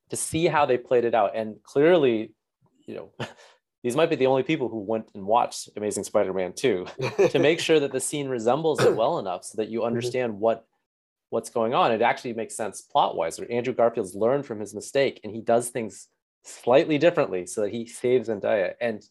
to 0.09 0.15
see 0.15 0.47
how 0.47 0.65
they 0.65 0.77
played 0.77 1.03
it 1.05 1.13
out. 1.13 1.35
And 1.35 1.61
clearly, 1.63 2.33
you 2.85 2.95
know, 2.95 3.11
these 3.83 3.95
might 3.95 4.09
be 4.09 4.15
the 4.15 4.27
only 4.27 4.43
people 4.43 4.69
who 4.69 4.79
went 4.79 5.09
and 5.13 5.25
watched 5.25 5.69
Amazing 5.75 6.05
Spider-Man 6.05 6.53
2 6.53 6.85
to 7.29 7.39
make 7.39 7.59
sure 7.59 7.79
that 7.79 7.91
the 7.91 7.99
scene 7.99 8.27
resembles 8.29 8.81
it 8.83 8.95
well 8.95 9.19
enough 9.19 9.43
so 9.43 9.57
that 9.57 9.69
you 9.69 9.83
understand 9.83 10.39
what 10.39 10.65
what's 11.29 11.49
going 11.49 11.73
on. 11.73 11.91
It 11.91 12.01
actually 12.01 12.33
makes 12.33 12.55
sense 12.55 12.81
plot-wise. 12.81 13.39
Andrew 13.39 13.73
Garfield's 13.73 14.13
learned 14.15 14.45
from 14.45 14.59
his 14.59 14.73
mistake 14.75 15.19
and 15.23 15.33
he 15.33 15.41
does 15.41 15.69
things 15.69 16.07
slightly 16.43 16.97
differently 16.99 17.45
so 17.47 17.61
that 17.61 17.71
he 17.71 17.87
saves 17.87 18.29
Zendaya. 18.29 18.73
And 18.79 19.03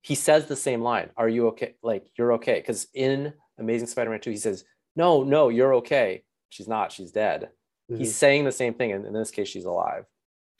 he 0.00 0.14
says 0.14 0.46
the 0.46 0.54
same 0.56 0.82
line, 0.82 1.10
Are 1.16 1.28
you 1.28 1.48
okay? 1.48 1.74
Like, 1.82 2.06
you're 2.16 2.34
okay. 2.34 2.60
Because 2.60 2.86
in 2.94 3.32
Amazing 3.58 3.88
Spider-Man 3.88 4.20
2, 4.20 4.30
he 4.30 4.36
says, 4.36 4.64
No, 4.94 5.24
no, 5.24 5.48
you're 5.48 5.74
okay. 5.74 6.22
She's 6.48 6.68
not, 6.68 6.92
she's 6.92 7.10
dead. 7.10 7.48
Mhm. 7.90 7.98
He's 7.98 8.14
saying 8.14 8.44
the 8.44 8.52
same 8.52 8.74
thing. 8.74 8.92
And 8.92 9.04
in 9.04 9.12
this 9.12 9.30
case, 9.32 9.48
she's 9.48 9.64
alive. 9.64 10.04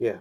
yeah, 0.01 0.19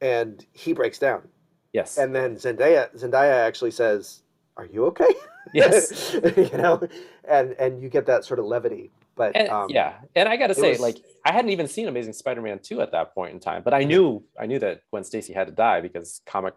and 0.00 0.44
he 0.52 0.72
breaks 0.72 0.98
down, 0.98 1.28
Yes. 1.72 1.98
and 1.98 2.14
then 2.14 2.36
Zendaya 2.36 2.94
Zendaya 2.96 3.44
actually 3.46 3.70
says, 3.70 4.22
"Are 4.56 4.66
you 4.66 4.86
okay?" 4.86 5.08
yes. 5.52 6.14
you 6.36 6.50
know, 6.56 6.80
and 7.28 7.52
and 7.58 7.82
you 7.82 7.88
get 7.88 8.06
that 8.06 8.24
sort 8.24 8.38
of 8.40 8.46
levity. 8.46 8.90
But 9.14 9.34
And, 9.34 9.48
um, 9.48 9.70
yeah, 9.70 9.94
and 10.14 10.28
I 10.28 10.36
got 10.36 10.48
to 10.48 10.54
say, 10.54 10.72
was- 10.72 10.80
like, 10.80 10.98
I 11.24 11.32
hadn't 11.32 11.50
even 11.50 11.68
seen 11.68 11.88
Amazing 11.88 12.12
Spider-Man 12.12 12.58
two 12.58 12.82
at 12.82 12.92
that 12.92 13.14
point 13.14 13.32
in 13.32 13.40
time, 13.40 13.62
but 13.64 13.72
I 13.72 13.82
knew, 13.84 14.22
I 14.38 14.44
knew 14.44 14.58
that 14.58 14.82
Gwen 14.90 15.04
Stacy 15.04 15.32
had 15.32 15.46
to 15.46 15.54
die 15.54 15.80
because 15.80 16.20
comic 16.26 16.52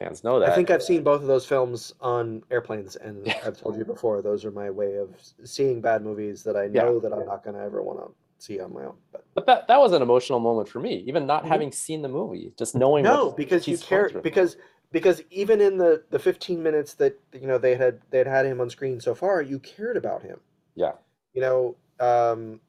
fans 0.00 0.24
know 0.24 0.40
that. 0.40 0.50
I 0.50 0.54
think 0.56 0.70
I've 0.70 0.82
seen 0.82 1.04
both 1.04 1.20
of 1.20 1.28
those 1.28 1.46
films 1.46 1.94
on 2.00 2.42
airplanes, 2.50 2.96
and 2.96 3.32
I've 3.46 3.60
told 3.60 3.76
you 3.78 3.84
before, 3.84 4.22
those 4.22 4.44
are 4.44 4.50
my 4.50 4.70
way 4.70 4.96
of 4.96 5.10
seeing 5.44 5.80
bad 5.80 6.02
movies 6.02 6.42
that 6.42 6.56
I 6.56 6.64
Yeah. 6.64 6.82
know 6.82 6.98
that 6.98 7.12
I'm 7.12 7.26
not 7.26 7.44
going 7.44 7.54
to 7.54 7.62
ever 7.62 7.80
want 7.80 8.00
to 8.00 8.10
see 8.42 8.60
on 8.60 8.72
my 8.74 8.84
own. 8.84 8.96
But 9.12 9.24
but 9.34 9.46
that 9.46 9.68
that 9.68 9.80
was 9.80 9.92
an 9.92 10.02
emotional 10.02 10.40
moment 10.40 10.68
for 10.68 10.80
me, 10.80 10.96
even 11.06 11.26
not 11.26 11.44
Mhm. 11.44 11.48
having 11.48 11.72
seen 11.72 12.02
the 12.02 12.08
movie, 12.08 12.52
just 12.56 12.74
knowing. 12.74 13.04
no, 13.04 13.32
because 13.32 13.66
you 13.68 13.76
care 13.78 14.08
because 14.22 14.56
because 14.92 15.22
even 15.30 15.60
in 15.60 15.76
the 15.78 16.02
the 16.10 16.18
15 16.18 16.62
minutes 16.62 16.94
that 16.94 17.18
you 17.32 17.46
know 17.46 17.58
they 17.58 17.74
had 17.76 18.00
they 18.10 18.18
had 18.18 18.26
had 18.26 18.46
him 18.46 18.60
on 18.60 18.70
screen 18.70 19.00
so 19.00 19.14
far, 19.14 19.40
you 19.42 19.58
cared 19.58 19.96
about 19.96 20.22
him. 20.22 20.40
Yeah. 20.74 20.92
You 21.32 21.40
know, 21.42 21.76
um, 22.00 22.60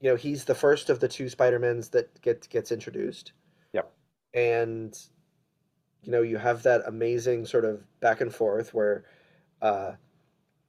you 0.00 0.10
know 0.10 0.16
he's 0.16 0.44
the 0.44 0.54
first 0.54 0.90
of 0.90 1.00
the 1.00 1.08
two 1.08 1.28
Spider-Mans 1.28 1.88
that 1.90 2.20
get 2.20 2.48
gets 2.50 2.72
introduced. 2.72 3.32
Yep. 3.72 3.90
And 4.34 4.98
you 6.02 6.10
know 6.12 6.22
you 6.22 6.36
have 6.36 6.62
that 6.64 6.82
amazing 6.86 7.46
sort 7.46 7.64
of 7.64 7.82
back 8.00 8.20
and 8.20 8.34
forth 8.34 8.74
where 8.74 9.04
uh, 9.62 9.92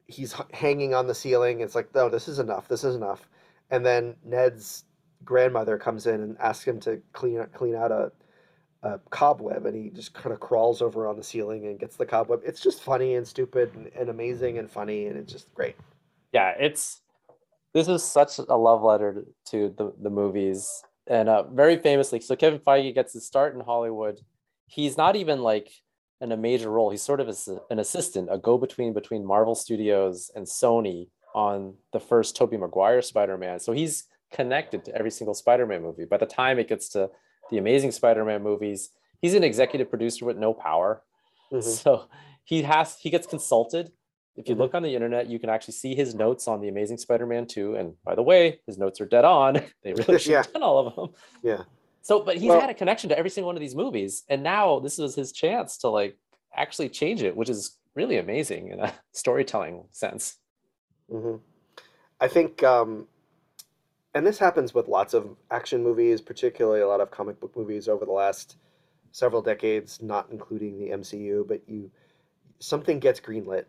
he's 0.07 0.35
hanging 0.53 0.93
on 0.93 1.07
the 1.07 1.15
ceiling. 1.15 1.61
It's 1.61 1.73
like, 1.75 1.93
no, 1.95 2.07
this 2.09 2.27
is 2.27 2.37
enough. 2.39 2.67
This 2.67 2.83
is 2.83 2.95
enough. 2.95 3.27
And 3.69 3.85
then 3.85 4.15
Ned's 4.23 4.85
grandmother 5.23 5.77
comes 5.77 6.05
in 6.07 6.21
and 6.21 6.37
asks 6.39 6.65
him 6.65 6.79
to 6.81 7.01
clean 7.13 7.45
clean 7.53 7.75
out 7.75 7.91
a, 7.91 8.11
a 8.83 8.99
cobweb, 9.09 9.65
and 9.65 9.75
he 9.75 9.89
just 9.89 10.13
kind 10.13 10.33
of 10.33 10.39
crawls 10.39 10.81
over 10.81 11.07
on 11.07 11.15
the 11.15 11.23
ceiling 11.23 11.65
and 11.67 11.79
gets 11.79 11.95
the 11.95 12.05
cobweb. 12.05 12.41
It's 12.45 12.61
just 12.61 12.83
funny 12.83 13.15
and 13.15 13.27
stupid 13.27 13.73
and, 13.75 13.87
and 13.97 14.09
amazing 14.09 14.57
and 14.57 14.69
funny, 14.69 15.07
and 15.07 15.17
it's 15.17 15.31
just 15.31 15.53
great. 15.53 15.75
yeah, 16.33 16.53
it's 16.59 17.01
this 17.73 17.87
is 17.87 18.03
such 18.03 18.37
a 18.37 18.55
love 18.55 18.83
letter 18.83 19.25
to 19.45 19.73
the 19.77 19.93
the 20.01 20.09
movies, 20.09 20.83
and 21.07 21.29
uh, 21.29 21.43
very 21.43 21.77
famously, 21.77 22.19
so 22.19 22.35
Kevin 22.35 22.59
Feige 22.59 22.93
gets 22.93 23.13
his 23.13 23.25
start 23.25 23.55
in 23.55 23.61
Hollywood. 23.61 24.19
He's 24.67 24.97
not 24.97 25.15
even 25.15 25.41
like 25.41 25.69
in 26.21 26.31
a 26.31 26.37
major 26.37 26.69
role. 26.69 26.89
He's 26.89 27.01
sort 27.01 27.19
of 27.19 27.27
as 27.27 27.49
an 27.69 27.79
assistant, 27.79 28.29
a 28.31 28.37
go-between 28.37 28.93
between 28.93 29.25
Marvel 29.25 29.55
Studios 29.55 30.31
and 30.35 30.45
Sony 30.45 31.09
on 31.33 31.75
the 31.91 31.99
first 31.99 32.35
Tobey 32.35 32.57
Maguire 32.57 33.01
Spider-Man. 33.01 33.59
So 33.59 33.71
he's 33.71 34.05
connected 34.31 34.85
to 34.85 34.95
every 34.95 35.11
single 35.11 35.33
Spider-Man 35.33 35.81
movie. 35.81 36.05
By 36.05 36.17
the 36.17 36.25
time 36.25 36.59
it 36.59 36.67
gets 36.67 36.89
to 36.89 37.09
the 37.51 37.57
Amazing 37.57 37.91
Spider-Man 37.91 38.41
movies, 38.43 38.89
he's 39.21 39.33
an 39.33 39.43
executive 39.43 39.89
producer 39.89 40.25
with 40.25 40.37
no 40.37 40.53
power. 40.53 41.01
Mhm. 41.51 41.63
So 41.83 42.05
he 42.43 42.61
has 42.63 42.97
he 42.97 43.09
gets 43.09 43.27
consulted. 43.27 43.91
If 44.35 44.49
you 44.49 44.55
Mhm. 44.55 44.59
look 44.59 44.73
on 44.73 44.81
the 44.83 44.93
internet, 44.95 45.27
you 45.27 45.37
can 45.39 45.49
actually 45.49 45.75
see 45.75 45.93
his 45.95 46.15
notes 46.15 46.47
on 46.47 46.59
the 46.61 46.67
Amazing 46.67 46.97
Spider-Man 46.97 47.45
2. 47.45 47.75
And 47.75 47.95
by 48.03 48.15
the 48.15 48.23
way, 48.23 48.61
his 48.65 48.77
notes 48.79 48.99
are 49.01 49.05
dead 49.05 49.25
on. 49.25 49.61
They 49.83 49.93
really 49.93 50.17
should 50.19 50.33
have 50.35 50.51
done 50.53 50.63
all 50.63 50.79
of 50.87 50.95
them. 50.95 51.09
Yeah. 51.43 51.63
So, 52.01 52.19
but 52.19 52.35
he's 52.37 52.49
Well- 52.49 52.59
had 52.59 52.69
a 52.69 52.73
connection 52.73 53.09
to 53.09 53.17
every 53.17 53.29
single 53.29 53.47
one 53.47 53.55
of 53.55 53.61
these 53.61 53.75
movies, 53.75 54.23
and 54.29 54.41
now 54.43 54.79
this 54.79 54.97
is 54.99 55.15
his 55.15 55.31
chance 55.31 55.77
to 55.79 55.89
like 55.89 56.17
actually 56.55 56.89
change 56.89 57.21
it, 57.23 57.35
which 57.35 57.49
is 57.49 57.77
really 57.95 58.17
amazing 58.17 58.69
in 58.69 58.79
a 58.79 58.91
storytelling 59.13 59.85
sense. 59.91 60.37
Hmm 61.13 61.35
I 62.19 62.27
think, 62.29 62.63
um, 62.63 63.07
and 64.13 64.25
this 64.25 64.39
happens 64.39 64.73
with 64.73 64.87
lots 64.87 65.13
of 65.13 65.35
action 65.51 65.83
movies, 65.83 66.21
particularly 66.21 66.81
a 66.81 66.87
lot 66.87 67.01
of 67.01 67.11
comic 67.11 67.39
book 67.39 67.55
movies 67.57 67.89
over 67.89 68.05
the 68.05 68.13
last 68.13 68.57
several 69.11 69.41
decades, 69.41 70.01
not 70.01 70.27
including 70.31 70.79
the 70.79 70.91
MCU. 70.91 71.45
But 71.47 71.61
you, 71.67 71.91
something 72.59 72.99
gets 72.99 73.19
greenlit, 73.19 73.65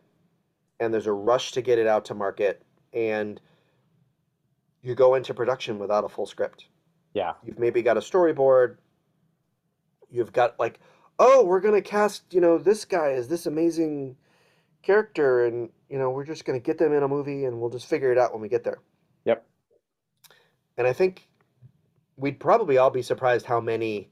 and 0.81 0.95
there's 0.95 1.09
a 1.09 1.13
rush 1.13 1.53
to 1.53 1.63
get 1.63 1.79
it 1.79 1.87
out 1.89 2.05
to 2.07 2.15
market, 2.15 2.63
and 2.93 3.41
you 4.83 4.95
go 4.95 5.15
into 5.15 5.35
production 5.35 5.79
without 5.79 6.05
a 6.05 6.09
full 6.09 6.27
script. 6.27 6.69
Yeah, 7.15 7.35
You've 7.45 7.59
maybe 7.59 7.83
got 7.83 7.97
a 7.97 8.01
storyboard. 8.01 8.77
You've 10.11 10.33
got 10.33 10.61
like, 10.61 10.79
oh, 11.19 11.45
we're 11.45 11.61
gonna 11.61 11.83
cast, 11.83 12.23
you 12.33 12.41
know, 12.41 12.59
this 12.59 12.85
guy 12.85 13.11
is 13.11 13.29
this 13.29 13.47
amazing 13.47 14.17
character, 14.85 15.47
and 15.47 15.71
you 15.89 15.99
know, 15.99 16.11
we're 16.11 16.25
just 16.25 16.45
gonna 16.45 16.59
get 16.61 16.79
them 16.79 16.93
in 16.93 17.03
a 17.03 17.09
movie, 17.09 17.45
and 17.45 17.61
we'll 17.61 17.71
just 17.71 17.87
figure 17.87 18.13
it 18.13 18.19
out 18.19 18.33
when 18.33 18.41
we 18.43 18.49
get 18.49 18.65
there. 18.65 18.79
Yep. 19.25 19.45
And 20.77 20.87
I 20.87 20.93
think 20.93 21.29
we'd 22.17 22.39
probably 22.39 22.79
all 22.79 22.91
be 22.91 23.03
surprised 23.03 23.47
how 23.47 23.61
many 23.61 24.09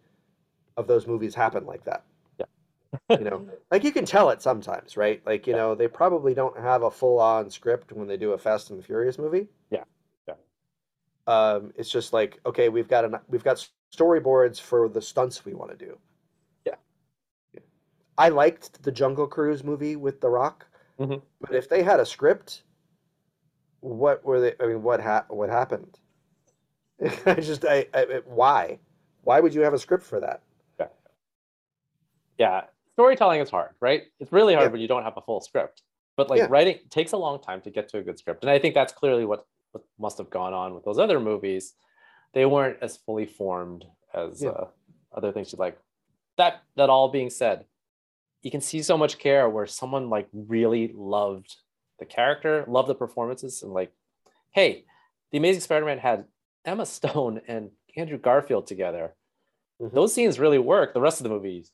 of 0.76 0.86
those 0.86 1.06
movies 1.06 1.34
happen 1.34 1.66
like 1.66 1.84
that. 1.84 2.04
Yeah. 2.38 2.46
you 3.18 3.24
know, 3.24 3.46
like 3.70 3.84
you 3.84 3.92
can 3.92 4.04
tell 4.04 4.30
it 4.30 4.42
sometimes, 4.42 4.96
right? 4.96 5.20
Like 5.26 5.46
you 5.46 5.52
Yeah. 5.52 5.58
know, 5.58 5.74
they 5.74 5.88
probably 5.88 6.34
don't 6.34 6.58
have 6.58 6.82
a 6.82 6.90
full-on 6.90 7.50
script 7.50 7.92
when 7.92 8.08
they 8.08 8.16
do 8.16 8.32
a 8.32 8.38
Fast 8.38 8.70
and 8.70 8.78
the 8.78 8.82
Furious 8.84 9.18
movie. 9.18 9.48
Yeah. 9.70 9.84
Yeah. 10.28 10.34
Um, 11.26 11.72
it's 11.76 11.90
just 11.90 12.12
like, 12.12 12.40
okay, 12.46 12.68
we've 12.68 12.88
got 12.88 13.04
an 13.04 13.16
we've 13.28 13.44
got 13.44 13.66
storyboards 13.94 14.60
for 14.60 14.88
the 14.88 15.02
stunts 15.02 15.44
we 15.44 15.54
want 15.54 15.70
to 15.70 15.76
do. 15.86 15.98
Yeah. 18.18 18.24
I 18.24 18.28
liked 18.28 18.82
the 18.82 18.92
Jungle 18.92 19.26
Cruise 19.26 19.64
movie 19.64 19.96
with 19.96 20.20
The 20.20 20.28
Rock, 20.28 20.66
Mhm. 20.98 21.22
but 21.40 21.54
if 21.54 21.68
they 21.68 21.82
had 21.82 22.00
a 22.00 22.06
script, 22.06 22.62
what 23.80 24.24
were 24.24 24.40
they? 24.40 24.54
I 24.60 24.66
mean, 24.66 24.82
what 24.82 25.00
ha 25.00 25.24
what 25.28 25.48
happened? 25.50 25.98
I 27.26 27.34
just, 27.40 27.64
I, 27.64 27.86
I, 27.94 28.20
why? 28.26 28.78
Why 29.22 29.40
would 29.40 29.54
you 29.54 29.62
have 29.62 29.74
a 29.74 29.78
script 29.78 30.04
for 30.04 30.20
that? 30.20 30.42
yeah 32.38 32.62
storytelling 32.94 33.40
is 33.40 33.50
hard 33.50 33.70
right 33.78 34.04
it's 34.18 34.32
really 34.32 34.54
hard 34.54 34.66
Yeah. 34.68 34.72
when 34.72 34.80
you 34.80 34.88
don't 34.88 35.02
have 35.02 35.16
a 35.18 35.20
full 35.20 35.40
script 35.42 35.82
but 36.16 36.30
like 36.30 36.38
Yeah. 36.38 36.46
writing 36.48 36.78
takes 36.88 37.12
a 37.12 37.16
long 37.18 37.40
time 37.42 37.60
to 37.60 37.70
get 37.70 37.88
to 37.90 37.98
a 37.98 38.02
good 38.02 38.18
script 38.18 38.42
and 38.42 38.50
i 38.50 38.58
think 38.58 38.74
that's 38.74 38.92
clearly 38.92 39.26
what, 39.26 39.46
what 39.72 39.84
must 39.98 40.16
have 40.16 40.30
gone 40.30 40.54
on 40.54 40.74
with 40.74 40.82
those 40.84 40.98
other 40.98 41.20
movies 41.20 41.74
they 42.32 42.46
weren't 42.46 42.78
as 42.80 42.96
fully 42.96 43.26
formed 43.26 43.84
as 44.14 44.42
Yeah. 44.42 44.48
uh, 44.50 44.68
other 45.14 45.30
things 45.30 45.52
you 45.52 45.58
like 45.58 45.78
that 46.38 46.62
that 46.76 46.88
all 46.88 47.10
being 47.10 47.28
said 47.28 47.66
you 48.42 48.50
can 48.50 48.60
see 48.60 48.82
so 48.82 48.98
much 48.98 49.18
care 49.18 49.48
where 49.48 49.66
someone 49.66 50.10
like 50.10 50.28
really 50.32 50.92
loved 50.94 51.56
the 51.98 52.04
character 52.04 52.64
loved 52.68 52.88
the 52.88 52.94
performances 52.94 53.62
and 53.62 53.72
like 53.72 53.92
hey 54.50 54.84
the 55.30 55.38
amazing 55.38 55.60
spider-man 55.60 55.98
had 55.98 56.24
emma 56.64 56.84
stone 56.98 57.40
and 57.46 57.70
andrew 57.96 58.18
garfield 58.18 58.66
together 58.66 59.14
Mhm. 59.80 59.92
those 59.92 60.12
scenes 60.14 60.38
really 60.38 60.58
work 60.58 60.92
the 60.94 61.00
rest 61.00 61.20
of 61.20 61.24
the 61.24 61.30
movie 61.30 61.64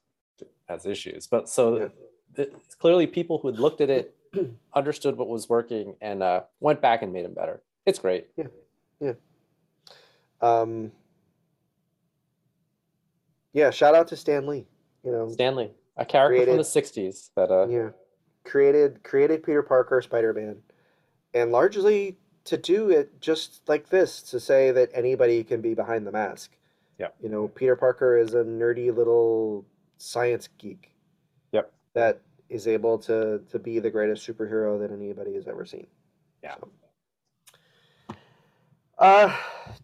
has 0.68 0.86
issues 0.86 1.26
but 1.26 1.48
so 1.48 1.90
Yeah. 2.36 2.44
it's 2.44 2.74
clearly 2.74 3.06
people 3.06 3.38
who 3.38 3.48
had 3.48 3.58
looked 3.58 3.80
at 3.80 3.90
it 3.90 4.14
understood 4.74 5.16
what 5.16 5.28
was 5.28 5.48
working 5.48 5.96
and 6.00 6.22
uh, 6.22 6.42
went 6.60 6.80
back 6.80 7.02
and 7.02 7.12
made 7.12 7.24
them 7.24 7.34
better 7.34 7.62
it's 7.86 7.98
great 7.98 8.28
Yeah, 8.36 8.46
yeah. 9.00 9.12
Um, 10.40 10.92
yeah, 13.52 13.70
shout 13.70 13.94
out 13.94 14.06
to 14.08 14.16
Stan 14.16 14.46
Lee. 14.46 14.66
You 15.02 15.10
know, 15.12 15.28
Stan 15.30 15.56
Lee 15.56 15.70
a 15.98 16.06
character 16.06 16.46
from 16.46 16.56
the 16.56 16.62
60s 16.62 17.30
that 17.36 17.50
uh, 17.50 17.66
yeah, 17.68 17.90
created 18.44 19.02
created 19.02 19.42
Peter 19.42 19.62
Parker, 19.62 20.00
Spider 20.00 20.32
Man, 20.32 20.56
and 21.34 21.52
largely 21.52 22.16
to 22.44 22.56
do 22.56 22.88
it 22.90 23.20
just 23.20 23.68
like 23.68 23.90
this 23.90 24.22
to 24.22 24.40
say 24.40 24.70
that 24.70 24.90
anybody 24.94 25.44
can 25.44 25.60
be 25.60 25.74
behind 25.74 26.06
the 26.06 26.12
mask. 26.12 26.56
Yeah. 26.98 27.08
You 27.20 27.28
know, 27.28 27.48
Peter 27.48 27.76
Parker 27.76 28.16
is 28.16 28.34
a 28.34 28.42
nerdy 28.42 28.94
little 28.94 29.66
science 29.98 30.48
geek. 30.56 30.94
Yep. 31.52 31.72
That 31.94 32.22
is 32.48 32.66
able 32.66 32.98
to 33.00 33.40
to 33.50 33.58
be 33.58 33.78
the 33.80 33.90
greatest 33.90 34.26
superhero 34.26 34.78
that 34.80 34.90
anybody 34.90 35.34
has 35.34 35.46
ever 35.46 35.66
seen. 35.66 35.86
Yeah. 36.42 36.54
So. 36.60 36.68
Uh, 38.98 39.36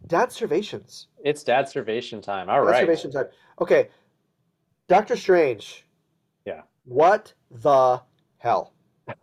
Dad 0.09 0.31
Servations. 0.31 1.07
it's 1.23 1.45
dad 1.45 1.67
servation 1.67 2.21
time 2.21 2.51
all 2.51 2.65
Dad 2.65 2.71
right 2.71 2.89
Servation 2.89 3.13
time. 3.13 3.27
Okay. 3.61 3.89
Doctor 4.89 5.17
Strange. 5.17 5.84
Yeah. 6.87 6.95
What 6.95 7.35
the 7.51 8.03
hell? 8.39 8.75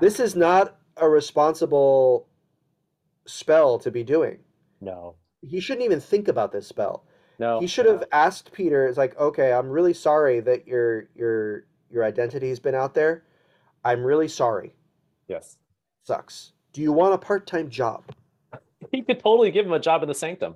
This 0.00 0.20
is 0.20 0.36
not 0.36 0.76
a 0.96 1.08
responsible 1.08 2.28
spell 3.26 3.78
to 3.80 3.90
be 3.90 4.04
doing. 4.04 4.38
no 4.80 5.16
He 5.42 5.60
shouldn't 5.60 5.84
even 5.84 6.00
think 6.00 6.28
about 6.28 6.52
this 6.52 6.66
spell. 6.66 7.04
no 7.38 7.60
He 7.60 7.66
should 7.66 7.86
have 7.86 8.04
asked 8.12 8.52
Peter, 8.52 8.86
it's 8.86 8.98
like, 8.98 9.18
okay, 9.18 9.52
I'm 9.52 9.68
really 9.68 9.94
sorry 9.94 10.40
that 10.40 10.66
your 10.66 11.08
your 11.14 11.64
your 11.90 12.04
identity's 12.04 12.60
been 12.60 12.74
out 12.74 12.94
there. 12.94 13.24
I'm 13.84 14.04
really 14.04 14.28
sorry. 14.28 14.74
yes 15.26 15.58
Sucks. 16.04 16.52
Do 16.72 16.80
you 16.80 16.92
want 16.92 17.14
a 17.14 17.18
part-time 17.18 17.68
job? 17.68 18.04
he 18.92 19.02
could 19.02 19.20
totally 19.20 19.50
give 19.50 19.66
him 19.66 19.72
a 19.72 19.80
job 19.80 20.02
in 20.02 20.08
the 20.08 20.14
sanctum 20.14 20.54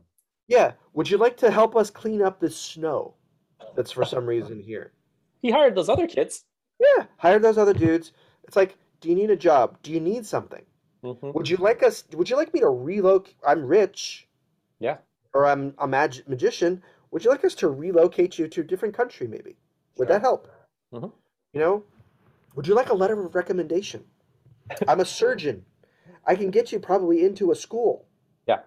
Yeah. 0.48 0.72
Would 0.94 1.10
you 1.10 1.18
like 1.18 1.36
to 1.38 1.50
help 1.50 1.74
us 1.74 1.90
clean 1.90 2.22
up 2.22 2.38
this 2.38 2.56
snow 2.56 3.14
that's 3.74 3.90
for 3.90 4.04
some 4.04 4.26
reason 4.26 4.60
here? 4.60 4.92
He 5.43 5.51
hired 5.51 5.74
those 5.74 5.88
other 5.88 6.07
kids 6.07 6.45
Yeah. 6.80 7.07
hired 7.18 7.43
those 7.43 7.59
other 7.59 7.74
dudes. 7.74 8.12
It's 8.45 8.57
like, 8.57 8.76
do 9.01 9.09
you 9.09 9.14
need 9.14 9.30
a 9.30 9.36
job? 9.36 9.78
Do 9.82 9.93
you 9.93 10.01
need 10.01 10.24
something? 10.26 10.64
Mhm. 11.05 11.34
Would 11.34 11.49
you 11.49 11.57
like 11.59 11.82
us? 11.82 12.05
Would 12.14 12.30
you 12.30 12.36
like 12.36 12.53
me 12.55 12.61
to 12.61 12.68
relocate? 12.68 13.36
I'm 13.47 13.64
rich. 13.66 14.28
Yeah. 14.78 14.99
Or 15.34 15.47
I'm 15.47 15.74
a 15.78 15.86
mag- 15.86 16.26
magician. 16.28 16.82
Would 17.11 17.24
you 17.24 17.30
like 17.30 17.45
us 17.45 17.55
to 17.57 17.68
relocate 17.68 18.38
you 18.38 18.49
to 18.49 18.61
a 18.62 18.64
different 18.64 18.95
country, 18.95 19.26
maybe? 19.28 19.57
Would 19.97 20.09
Sure. 20.09 20.14
that 20.14 20.22
help? 20.22 20.49
Mhm. 20.93 21.12
You 21.53 21.61
know, 21.61 21.84
would 22.55 22.66
you 22.66 22.74
like 22.74 22.90
a 22.90 22.95
letter 22.95 23.18
of 23.26 23.34
recommendation? 23.34 24.05
I'm 24.88 25.01
a 25.01 25.05
surgeon. 25.05 25.64
I 26.24 26.36
can 26.36 26.51
get 26.51 26.70
you 26.72 26.78
probably 26.80 27.24
into 27.24 27.51
a 27.51 27.55
school. 27.55 28.07
Yeah. 28.47 28.62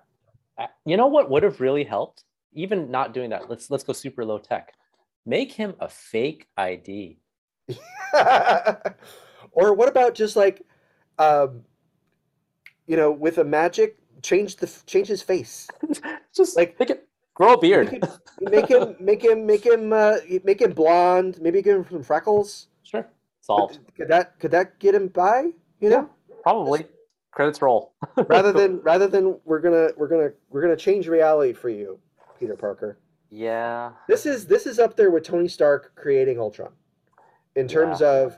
you 0.85 0.95
know 0.95 1.07
what 1.07 1.29
would 1.29 1.43
have 1.43 1.59
really 1.59 1.83
helped 1.83 2.23
even 2.53 2.89
not 2.89 3.13
doing 3.13 3.29
that 3.31 3.49
let's 3.49 3.69
let's 3.69 3.83
go 3.83 3.91
super 3.91 4.23
low 4.23 4.37
tech 4.37 4.73
make 5.25 5.51
him 5.51 5.75
a 5.79 5.89
fake 5.89 6.47
id 6.57 7.17
or 9.51 9.73
what 9.73 9.87
about 9.89 10.13
just 10.15 10.35
like, 10.35 10.61
um, 11.17 11.61
you 12.87 12.95
know, 12.97 13.11
with 13.11 13.37
a 13.39 13.43
magic, 13.43 13.97
change 14.21 14.55
the 14.57 14.71
change 14.85 15.07
his 15.07 15.21
face. 15.21 15.67
just 16.35 16.55
Like- 16.55 16.79
make 16.79 16.89
it 16.89 17.07
grow 17.33 17.53
a 17.53 17.59
beard 17.59 17.91
Make 18.39 18.67
him, 18.67 18.95
make 18.99 19.21
him, 19.23 19.45
make 19.45 19.45
him, 19.45 19.45
make 19.45 19.65
him, 19.65 19.93
uh, 19.93 20.17
make 20.43 20.61
him 20.61 20.71
blonde. 20.73 21.39
Maybe 21.41 21.61
give 21.61 21.77
him 21.77 21.85
some 21.89 22.03
freckles. 22.03 22.67
sure 22.83 23.07
solved 23.41 23.79
Could 23.95 24.07
that 24.09 24.39
could 24.39 24.51
that 24.51 24.79
get 24.79 24.93
him 24.95 25.07
by? 25.07 25.51
You 25.79 25.89
know, 25.89 26.09
probably 26.43 26.85
credits 27.31 27.61
roll 27.61 27.93
rather 28.27 28.51
than 28.53 28.79
rather 28.81 29.07
than 29.07 29.39
we're 29.45 29.59
gonna 29.59 29.89
we're 29.97 30.07
gonna 30.07 30.31
we're 30.49 30.61
gonna 30.61 30.75
change 30.77 31.07
reality 31.07 31.53
for 31.53 31.69
you, 31.69 31.99
Peter 32.39 32.55
Parker. 32.55 32.97
Yeah 33.35 33.91
This 34.07 34.25
is 34.25 34.47
this 34.47 34.65
is 34.65 34.79
up 34.79 34.95
there 34.95 35.11
with 35.11 35.23
Tony 35.23 35.47
Stark 35.47 35.93
creating 35.95 36.39
Ultron, 36.39 36.71
in 37.55 37.67
terms 37.67 38.01
of 38.01 38.37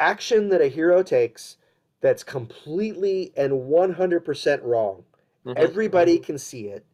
action 0.00 0.48
that 0.48 0.60
a 0.60 0.66
hero 0.68 1.02
takes 1.02 1.56
that's 2.00 2.24
completely 2.24 3.32
and 3.36 3.66
one 3.66 3.92
hundred 3.92 4.24
percent 4.24 4.62
wrong. 4.64 5.04
Mhm. 5.46 5.56
Everybody 5.56 6.18
can 6.18 6.36
see 6.38 6.66
it. 6.68 6.84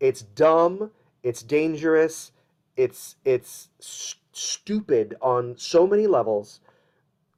It's 0.00 0.22
dumb. 0.22 0.90
It's 1.22 1.42
dangerous. 1.42 2.32
It's 2.76 3.16
it's 3.24 3.68
s- 3.80 4.16
stupid 4.32 5.16
on 5.22 5.56
so 5.56 5.86
many 5.86 6.06
levels. 6.06 6.60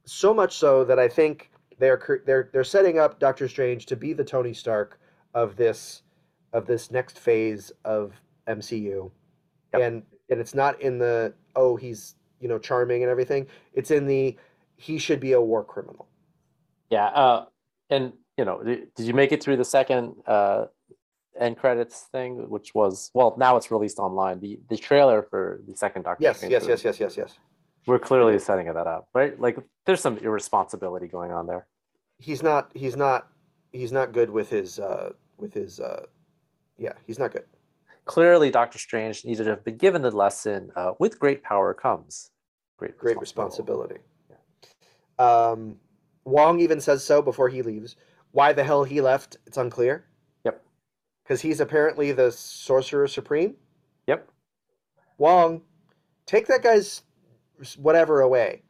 So 0.05 0.33
much 0.33 0.57
so 0.57 0.83
that 0.83 0.99
I 0.99 1.07
think 1.07 1.49
they're 1.79 2.21
they're 2.25 2.49
they're 2.51 2.63
setting 2.65 2.99
up 2.99 3.19
Doctor 3.19 3.47
Strange 3.47 3.85
to 3.87 3.95
be 3.95 4.11
the 4.13 4.23
Tony 4.25 4.53
Stark 4.53 4.99
of 5.33 5.55
this 5.55 6.01
of 6.51 6.65
this 6.67 6.91
next 6.91 7.17
phase 7.19 7.71
of 7.85 8.21
MCU. 8.47 9.11
Yep. 9.73 9.81
And 9.81 10.03
and 10.29 10.39
it's 10.39 10.53
not 10.55 10.79
in 10.81 10.97
the 10.97 11.33
oh 11.55 11.75
he's 11.75 12.15
you 12.39 12.47
know 12.47 12.59
charming 12.59 13.03
and 13.03 13.09
everything. 13.11 13.47
It's 13.73 13.91
in 13.91 14.05
the 14.07 14.37
he 14.75 14.97
should 14.97 15.19
be 15.19 15.33
a 15.33 15.41
war 15.41 15.63
criminal. 15.63 16.07
yeah 16.89 17.05
uh 17.07 17.45
and 17.89 18.11
you 18.37 18.43
know 18.45 18.61
did 18.63 18.89
you 19.09 19.13
make 19.13 19.31
it 19.31 19.41
through 19.43 19.55
the 19.57 19.63
second 19.65 20.15
uh 20.27 20.65
end 21.39 21.57
credits 21.57 22.07
thing 22.11 22.49
which 22.49 22.73
was 22.75 23.09
well 23.13 23.35
now 23.37 23.55
it's 23.55 23.69
released 23.71 23.99
online 23.99 24.39
the 24.39 24.59
the 24.69 24.77
trailer 24.77 25.23
for 25.29 25.61
the 25.67 25.75
second 25.75 26.01
doctor 26.03 26.23
Yes, 26.23 26.43
yes, 26.43 26.65
yes, 26.67 26.83
yes, 26.83 26.99
yes, 26.99 27.15
yes. 27.17 27.37
we're 27.87 27.99
clearly 27.99 28.37
setting 28.39 28.65
that 28.67 28.87
up 28.87 29.07
right 29.13 29.39
like 29.39 29.57
there's 29.85 30.01
some 30.01 30.17
irresponsibility 30.17 31.07
going 31.07 31.31
on 31.31 31.47
there 31.47 31.65
he's 32.19 32.41
not 32.43 32.71
he's 32.73 32.95
not 32.95 33.27
he's 33.71 33.91
not 33.91 34.11
good 34.11 34.29
with 34.29 34.49
his 34.49 34.79
uh 34.79 35.09
with 35.37 35.53
his 35.53 35.79
uh 35.79 36.05
yeah 36.77 36.93
he's 37.07 37.19
not 37.19 37.31
good 37.31 37.45
clearly 38.05 38.49
Doctor 38.51 38.77
Strange 38.79 39.25
needed 39.25 39.45
to 39.45 39.49
have 39.51 39.63
been 39.63 39.77
given 39.77 40.01
the 40.01 40.11
lesson 40.11 40.71
uh, 40.75 40.93
with 40.99 41.19
great 41.19 41.41
power 41.43 41.73
comes 41.73 42.31
great 42.77 42.97
great 42.97 43.19
responsibility 43.19 43.97
um 45.19 45.77
wong 46.25 46.59
even 46.59 46.81
says 46.81 47.03
so 47.03 47.21
before 47.21 47.47
he 47.49 47.61
leaves 47.61 47.95
why 48.31 48.51
the 48.51 48.63
hell 48.63 48.83
he 48.83 48.99
left 48.99 49.37
it's 49.45 49.57
unclear 49.57 50.05
Yep. 50.43 50.63
because 51.23 51.39
he's 51.41 51.59
apparently 51.59 52.11
the 52.11 52.31
sorcerer 52.31 53.07
supreme 53.07 53.55
Yep. 54.07 54.27
wong 55.19 55.61
take 56.25 56.47
that 56.47 56.63
guy's 56.63 57.03
whatever 57.77 58.21
away 58.21 58.63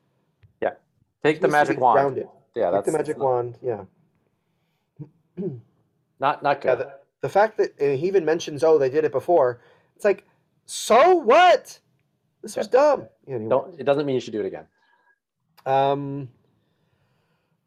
Yeah. 0.62 0.72
Take 1.24 1.40
the 1.42 1.48
He 1.48 1.52
to 1.52 1.58
magic 1.58 1.80
wand. 1.80 1.96
grounded. 1.96 2.28
Yeah, 2.56 2.66
take 2.66 2.72
that's 2.74 2.86
the 2.88 2.92
magic 2.98 3.18
wand 3.18 3.58
yeah 3.64 3.86
not 6.20 6.44
not 6.44 6.64
Yeah, 6.64 6.76
good. 6.76 6.80
the, 6.80 6.94
the 7.24 7.30
fact 7.30 7.58
that 7.58 7.74
he 7.80 8.06
even 8.06 8.26
mentions, 8.26 8.66
oh, 8.66 8.78
they 8.78 8.90
did 8.90 9.06
it 9.06 9.14
before. 9.14 9.62
It's 9.96 10.04
like, 10.04 10.26
so 10.66 11.16
what? 11.16 11.80
This 12.42 12.58
was 12.58 12.68
dumb. 12.68 13.08
Anyway. 13.26 13.50
Don't. 13.50 13.80
It 13.80 13.86
doesn't 13.86 14.06
mean 14.06 14.16
you 14.16 14.20
should 14.20 14.34
do 14.34 14.42
it 14.42 14.46
again. 14.46 14.68
Um, 15.66 16.28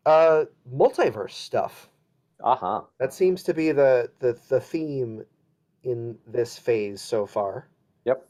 uh, 0.04 0.44
multiverse 0.70 1.30
stuff. 1.30 1.88
Uh 2.44 2.54
huh. 2.54 2.82
That 3.00 3.14
seems 3.14 3.42
to 3.44 3.54
be 3.54 3.72
the 3.72 4.10
the 4.18 4.38
the 4.50 4.60
theme 4.60 5.24
in 5.84 6.18
this 6.26 6.58
phase 6.58 7.00
so 7.00 7.24
far. 7.24 7.70
Yep. 8.04 8.28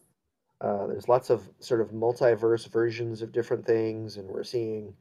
Uh, 0.60 0.86
there's 0.86 1.08
lots 1.08 1.28
of 1.28 1.42
sort 1.58 1.80
of 1.80 1.90
multiverse 1.90 2.68
versions 2.68 3.20
of 3.20 3.32
different 3.32 3.66
things, 3.66 4.16
and 4.16 4.28
we're 4.28 4.44
seeing 4.44 4.94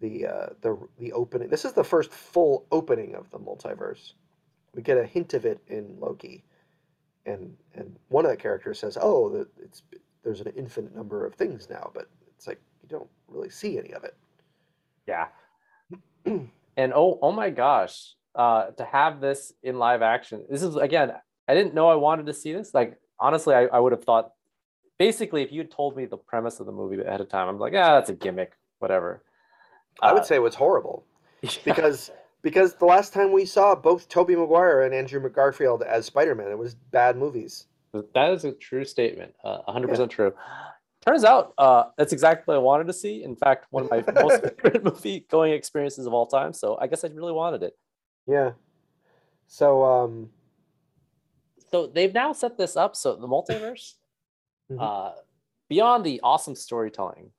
the 0.00 0.26
uh, 0.26 0.46
the 0.62 0.78
the 0.98 1.12
opening. 1.12 1.50
This 1.50 1.66
is 1.66 1.74
the 1.74 1.84
first 1.84 2.10
full 2.10 2.64
opening 2.72 3.14
of 3.14 3.30
the 3.30 3.38
multiverse. 3.38 4.14
We 4.74 4.82
get 4.82 4.98
a 4.98 5.04
hint 5.04 5.34
of 5.34 5.44
it 5.44 5.60
in 5.68 5.96
Loki, 5.98 6.44
and 7.26 7.56
and 7.74 7.96
one 8.08 8.24
of 8.24 8.30
the 8.30 8.36
characters 8.36 8.78
says, 8.78 8.98
"Oh, 9.00 9.46
it's 9.62 9.82
there's 10.22 10.40
an 10.40 10.52
infinite 10.56 10.94
number 10.94 11.26
of 11.26 11.34
things 11.34 11.68
now," 11.70 11.90
but 11.94 12.08
it's 12.36 12.46
like 12.46 12.60
you 12.82 12.88
don't 12.88 13.08
really 13.28 13.50
see 13.50 13.78
any 13.78 13.92
of 13.92 14.04
it. 14.04 14.16
Yeah. 15.06 15.28
and 16.24 16.92
oh, 16.94 17.18
oh 17.22 17.32
my 17.32 17.50
gosh, 17.50 18.14
uh, 18.34 18.66
to 18.66 18.84
have 18.84 19.20
this 19.20 19.52
in 19.62 19.78
live 19.78 20.02
action. 20.02 20.44
This 20.50 20.62
is 20.62 20.76
again, 20.76 21.12
I 21.48 21.54
didn't 21.54 21.74
know 21.74 21.88
I 21.88 21.96
wanted 21.96 22.26
to 22.26 22.34
see 22.34 22.52
this. 22.52 22.74
Like 22.74 22.98
honestly, 23.18 23.54
I, 23.54 23.64
I 23.66 23.78
would 23.80 23.92
have 23.92 24.04
thought 24.04 24.32
basically 24.98 25.42
if 25.42 25.52
you 25.52 25.60
had 25.60 25.70
told 25.70 25.96
me 25.96 26.04
the 26.04 26.16
premise 26.16 26.60
of 26.60 26.66
the 26.66 26.72
movie 26.72 27.00
ahead 27.00 27.20
of 27.20 27.28
time, 27.28 27.48
I'm 27.48 27.58
like, 27.58 27.72
ah, 27.74 27.94
that's 27.94 28.10
a 28.10 28.14
gimmick, 28.14 28.52
whatever. 28.78 29.22
I 30.00 30.12
would 30.12 30.24
say 30.24 30.36
it 30.36 30.42
was 30.42 30.54
horrible 30.54 31.04
because 31.64 32.10
because 32.42 32.74
the 32.74 32.84
last 32.84 33.12
time 33.12 33.32
we 33.32 33.44
saw 33.44 33.74
both 33.74 34.08
Tobey 34.08 34.36
Maguire 34.36 34.82
and 34.82 34.94
Andrew 34.94 35.26
Garfield 35.28 35.82
as 35.82 36.06
Spider-Man, 36.06 36.50
it 36.50 36.58
was 36.58 36.74
bad 36.74 37.16
movies. 37.16 37.66
That 38.14 38.30
is 38.32 38.44
a 38.44 38.52
true 38.52 38.84
statement. 38.84 39.34
Uh, 39.42 39.58
100% 39.68 40.10
true. 40.10 40.34
Turns 41.04 41.24
out 41.24 41.54
uh, 41.58 41.84
that's 41.96 42.12
exactly 42.12 42.44
what 42.52 42.56
I 42.56 42.62
wanted 42.62 42.86
to 42.88 42.92
see. 42.92 43.22
In 43.22 43.34
fact, 43.34 43.66
one 43.70 43.84
of 43.84 43.90
my 43.90 44.04
most 44.22 44.42
favorite 44.42 44.84
movie 44.84 45.26
going 45.30 45.52
experiences 45.52 46.06
of 46.06 46.12
all 46.12 46.26
time. 46.26 46.52
So 46.52 46.76
I 46.80 46.86
guess 46.86 47.04
I 47.04 47.08
really 47.08 47.32
wanted 47.32 47.62
it. 47.62 47.76
Yeah. 48.26 48.52
So 49.46 49.84
um 49.84 50.30
So 51.70 51.86
they've 51.86 52.12
now 52.12 52.32
set 52.32 52.58
this 52.58 52.76
up. 52.76 52.94
So 52.96 53.16
the 53.16 53.26
multiverse, 53.28 53.94
Mhm. 54.70 54.78
uh, 54.80 55.12
beyond 55.70 56.04
the 56.04 56.20
awesome 56.22 56.54
storytelling 56.54 57.32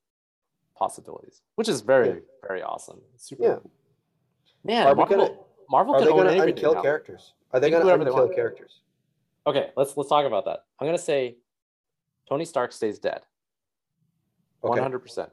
possibilities, 0.75 1.41
which 1.55 1.69
is 1.69 1.81
very, 1.81 2.07
Yeah. 2.07 2.19
very 2.47 2.63
awesome. 2.63 3.01
Super 3.17 3.43
Yeah. 3.43 3.55
cool. 3.57 3.71
Man, 4.63 4.87
Are 4.87 4.93
we 4.93 4.97
Marvel, 4.99 5.17
gonna- 5.17 5.37
Marvel 5.69 5.95
are 5.95 6.01
they 6.01 6.09
own 6.09 6.17
going 6.27 6.53
to 6.55 6.61
unkill 6.61 6.73
now. 6.75 6.81
characters? 6.81 7.33
Are 7.51 7.59
they 7.59 7.67
They 7.69 7.79
going 7.79 7.99
to 7.99 8.11
unkill 8.11 8.33
characters? 8.35 8.81
Okay, 9.47 9.71
let's 9.75 9.95
let's 9.97 10.09
talk 10.09 10.25
about 10.25 10.45
that. 10.45 10.65
I'm 10.79 10.85
gonna 10.87 10.97
say 10.97 11.37
Tony 12.27 12.45
Stark 12.45 12.71
stays 12.71 12.99
dead. 12.99 13.21
Hundred 14.63 14.99
percent. 14.99 15.31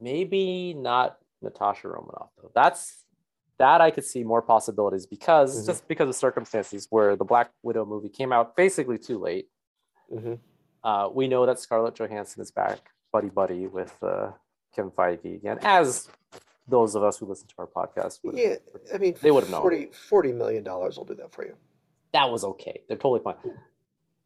Maybe 0.00 0.74
not 0.74 1.18
Natasha 1.42 1.88
Romanoff 1.88 2.28
though. 2.40 2.50
That's 2.54 3.04
that 3.58 3.80
I 3.80 3.90
could 3.90 4.04
see 4.04 4.22
more 4.22 4.42
possibilities 4.42 5.06
because 5.06 5.62
Mhm. 5.62 5.66
just 5.66 5.88
because 5.88 6.08
of 6.10 6.14
circumstances 6.14 6.86
where 6.90 7.16
the 7.16 7.24
Black 7.24 7.50
Widow 7.62 7.86
movie 7.86 8.10
came 8.10 8.32
out 8.32 8.54
basically 8.54 8.98
too 8.98 9.18
late. 9.18 9.48
hmm 10.10 10.34
Uh, 10.84 11.08
we 11.12 11.26
know 11.26 11.46
that 11.46 11.58
Scarlett 11.58 11.94
Johansson 11.96 12.42
is 12.42 12.52
back, 12.52 12.78
buddy 13.12 13.30
buddy 13.30 13.66
with 13.66 13.96
uh, 14.04 14.30
Kevin 14.72 14.92
Feige 14.92 15.34
again, 15.36 15.58
as 15.62 16.08
those 16.68 16.94
of 16.94 17.02
us 17.04 17.18
who 17.18 17.26
listen 17.26 17.46
to 17.48 17.54
our 17.58 17.66
podcast. 17.66 18.20
would- 18.24 18.36
Yeah, 18.38 18.56
I 18.92 18.98
mean, 18.98 19.14
They 19.20 19.30
would've 19.30 19.50
known. 19.50 19.62
40, 19.62 19.86
40 19.92 20.32
million 20.32 20.64
dollars 20.64 20.96
will 20.98 21.04
do 21.04 21.14
that 21.14 21.32
for 21.32 21.44
you. 21.44 21.54
that 22.12 22.30
was 22.30 22.44
okay. 22.44 22.82
They're 22.88 22.96
totally 22.96 23.20
fine. 23.22 23.36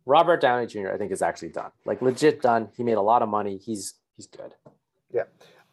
Robert 0.07 0.41
Downey 0.41 0.67
Jr. 0.67 0.89
I 0.93 0.97
think 0.99 1.13
is 1.13 1.23
actually 1.23 1.51
done, 1.51 1.71
like 1.85 2.01
legit 2.03 2.41
done. 2.43 2.69
He 2.77 2.83
made 2.85 2.95
a 2.97 3.03
lot 3.03 3.23
of 3.23 3.29
money. 3.29 3.57
He's 3.59 3.95
he's 4.17 4.27
good. 4.27 4.55
Yeah 5.13 5.25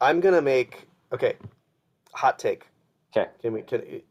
i'm 0.02 0.20
gonna 0.20 0.42
make 0.42 0.88
okay. 1.14 1.36
Hot 2.14 2.38
take. 2.40 2.68
Okay. 3.16 3.30
Can 3.42 3.54
we 3.54 3.62
can 3.62 4.02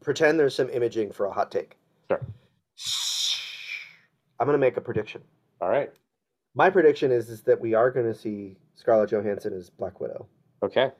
pretend 0.00 0.38
there's 0.38 0.54
some 0.54 0.68
imaging 0.70 1.12
for 1.12 1.26
a 1.26 1.32
hot 1.32 1.50
take? 1.50 1.76
Sure. 2.08 2.20
I'm 4.38 4.46
gonna 4.46 4.58
make 4.58 4.76
a 4.76 4.80
prediction. 4.80 5.22
All 5.60 5.68
right. 5.68 5.92
My 6.54 6.70
prediction 6.70 7.10
is 7.12 7.28
is 7.30 7.42
that 7.42 7.60
we 7.60 7.74
are 7.74 7.90
gonna 7.90 8.14
see 8.14 8.56
Scarlett 8.74 9.10
Johansson 9.10 9.52
as 9.52 9.70
Black 9.70 10.00
Widow, 10.00 10.26
Okay. 10.62 10.90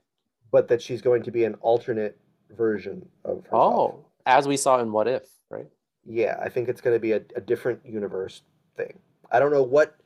But 0.51 0.68
that 0.68 0.80
she's 0.82 1.03
going 1.03 1.22
to 1.22 1.30
be 1.30 1.44
an 1.44 1.55
alternate 1.61 2.18
version 2.57 3.07
of 3.24 3.44
herself. 3.44 3.53
Oh, 3.53 4.07
as 4.26 4.46
we 4.48 4.57
saw 4.57 4.80
in 4.80 4.92
What 4.92 5.09
If, 5.09 5.24
right? 5.48 5.66
Yeah, 6.05 6.38
I 6.42 6.48
think 6.48 6.68
it's 6.68 6.80
going 6.80 6.96
to 6.96 7.01
be 7.01 7.12
a, 7.12 7.22
a 7.36 7.40
different 7.40 7.80
universe 7.84 8.42
thing. 8.76 8.98
I 9.30 9.38
don't 9.38 9.53
know 9.53 9.62
what, 9.62 9.96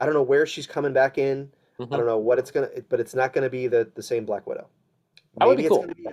I 0.00 0.04
don't 0.04 0.14
know 0.14 0.22
where 0.22 0.46
she's 0.46 0.66
coming 0.66 0.92
back 0.92 1.18
in. 1.18 1.50
Mhm. 1.80 1.92
I 1.92 1.96
don't 1.96 2.06
know 2.06 2.18
what 2.18 2.38
it's 2.38 2.52
gonna, 2.52 2.68
but 2.88 3.00
it's 3.00 3.16
not 3.16 3.32
gonna 3.32 3.50
be 3.50 3.66
the 3.66 3.90
the 3.96 4.02
same 4.02 4.24
Black 4.24 4.46
Widow. 4.46 4.68
That 5.38 5.48
would 5.48 5.56
be 5.56 5.64
it's 5.64 5.70
cool. 5.70 5.80
gonna 5.80 5.94
be, 5.96 6.06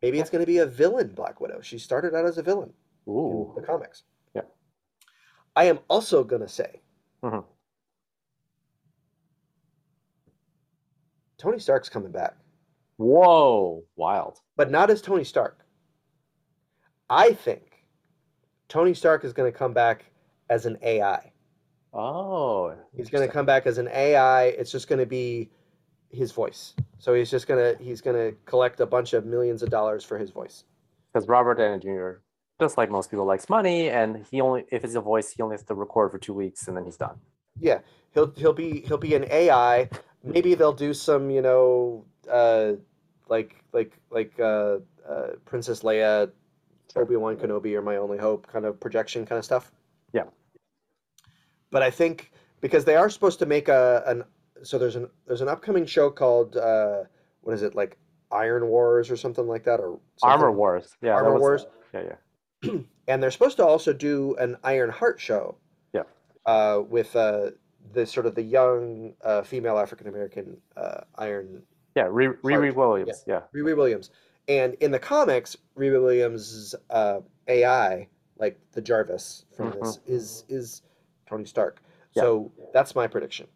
maybe 0.00 0.18
it's 0.20 0.30
gonna 0.30 0.46
be 0.46 0.56
a 0.58 0.66
villain 0.66 1.08
Black 1.08 1.38
Widow. 1.38 1.60
She 1.60 1.78
started 1.78 2.14
out 2.14 2.24
as 2.24 2.38
a 2.38 2.42
villain 2.42 2.72
in 3.06 3.52
the 3.54 3.60
comics. 3.60 4.04
Yeah. 4.34 4.42
I 5.54 5.64
am 5.64 5.80
also 5.90 6.24
gonna 6.24 6.48
say, 6.48 6.80
Mhm. 7.22 7.44
Tony 11.36 11.58
Stark's 11.58 11.90
coming 11.90 12.10
back, 12.12 12.36
Whoa, 13.02 13.84
wild. 13.96 14.38
but 14.56 14.70
not 14.70 14.90
as 14.90 15.02
Tony 15.02 15.24
Stark. 15.24 15.64
I 17.10 17.32
think 17.32 17.84
Tony 18.68 18.94
Stark 18.94 19.24
is 19.24 19.32
gonna 19.32 19.52
come 19.52 19.72
back 19.72 20.04
as 20.48 20.66
an 20.66 20.78
AI. 20.82 21.32
Oh, 21.94 22.74
He's 22.96 23.10
going 23.10 23.26
to 23.26 23.30
come 23.30 23.44
back 23.44 23.66
as 23.66 23.76
an 23.76 23.86
AI. 23.88 24.44
It's 24.44 24.72
just 24.72 24.88
going 24.88 24.98
to 24.98 25.04
be 25.04 25.50
his 26.08 26.32
voice. 26.32 26.72
So 26.98 27.12
he's 27.12 27.30
just 27.30 27.46
going 27.46 27.76
to 27.76 27.82
he's 27.84 28.00
going 28.00 28.16
to 28.16 28.34
collect 28.46 28.80
a 28.80 28.86
bunch 28.86 29.12
of 29.12 29.26
millions 29.26 29.62
of 29.62 29.68
dollars 29.68 30.02
for 30.02 30.16
his 30.16 30.30
voice. 30.30 30.64
because 31.12 31.28
Robert 31.28 31.56
Downey 31.56 31.80
Jr. 31.80 32.20
just 32.58 32.78
like 32.78 32.90
most 32.90 33.10
people 33.10 33.26
likes 33.26 33.50
money, 33.50 33.90
and 33.90 34.24
he 34.30 34.40
only 34.40 34.64
if 34.70 34.84
it's 34.84 34.94
a 34.94 35.02
voice, 35.02 35.32
he 35.32 35.42
only 35.42 35.52
has 35.54 35.64
to 35.64 35.74
record 35.74 36.10
for 36.12 36.18
two 36.18 36.32
weeks 36.32 36.66
and 36.66 36.74
then 36.74 36.86
he's 36.86 36.96
done. 36.96 37.16
Yeah, 37.60 37.80
he'll 38.14 38.30
he'll 38.36 38.54
be 38.54 38.80
he'll 38.86 38.96
be 38.96 39.14
an 39.14 39.26
AI. 39.30 39.90
Maybe 40.24 40.54
they'll 40.54 40.72
do 40.72 40.94
some, 40.94 41.28
you 41.30 41.42
know, 41.42 42.06
uh 42.30 42.72
like 43.28 43.62
like 43.72 43.98
like 44.10 44.38
uh, 44.38 44.78
uh 45.08 45.28
Princess 45.44 45.80
Leia, 45.82 46.30
Obi-Wan 46.96 47.36
Kenobi 47.36 47.74
are 47.74 47.82
my 47.82 47.96
only 47.96 48.18
hope 48.18 48.46
kind 48.46 48.64
of 48.64 48.78
projection 48.80 49.26
kind 49.26 49.38
of 49.38 49.44
stuff. 49.44 49.72
Yeah. 50.12 50.24
But 51.70 51.82
I 51.82 51.90
think 51.90 52.32
because 52.60 52.84
they 52.84 52.96
are 52.96 53.08
supposed 53.10 53.38
to 53.38 53.46
make 53.46 53.68
a 53.68 54.02
an 54.06 54.24
so 54.62 54.78
there's 54.78 54.96
an 54.96 55.08
there's 55.26 55.40
an 55.40 55.48
upcoming 55.48 55.86
show 55.86 56.10
called 56.10 56.56
uh 56.56 57.04
what 57.40 57.54
is 57.54 57.62
it 57.62 57.74
like 57.74 57.98
Iron 58.30 58.66
Wars 58.68 59.10
or 59.10 59.16
something 59.16 59.46
like 59.46 59.64
that 59.64 59.78
or 59.80 59.98
Armor. 60.22 60.50
Wars, 60.50 60.96
yeah, 61.02 61.12
Armor 61.12 61.34
was- 61.34 61.40
Wars. 61.40 61.66
yeah, 61.92 62.14
yeah. 62.62 62.72
and 63.08 63.22
they're 63.22 63.30
supposed 63.30 63.56
to 63.58 63.66
also 63.66 63.92
do 63.92 64.34
an 64.36 64.56
Iron 64.64 64.90
Heart 64.90 65.20
show. 65.20 65.56
Yeah. 65.92 66.02
Uh, 66.46 66.82
with 66.88 67.14
uh, 67.14 67.50
the 67.92 68.06
sort 68.06 68.26
of 68.26 68.34
the 68.34 68.42
young 68.42 69.14
uh, 69.22 69.42
female 69.42 69.78
African 69.78 70.08
American 70.08 70.56
uh, 70.76 71.02
Iron 71.16 71.62
Yeah, 71.94 72.04
Riri. 72.04 72.74
Williams. 72.74 73.24
Yeah. 73.26 73.42
Riri 73.54 73.76
Williams, 73.76 74.10
and 74.48 74.74
in 74.74 74.90
the 74.90 74.98
comics, 74.98 75.56
Riri 75.76 76.02
Williams' 76.02 76.74
uh, 76.90 77.20
AI, 77.48 78.08
like 78.38 78.58
the 78.72 78.80
Jarvis 78.80 79.44
from 79.56 79.74
this, 79.80 80.00
is 80.06 80.44
is 80.48 80.82
Tony 81.28 81.44
Stark. 81.44 81.76
Mm-hmm. 81.76 81.88
Yeah. 82.14 82.22
So 82.22 82.52
that's 82.72 82.94
my 82.94 83.06
prediction. 83.06 83.46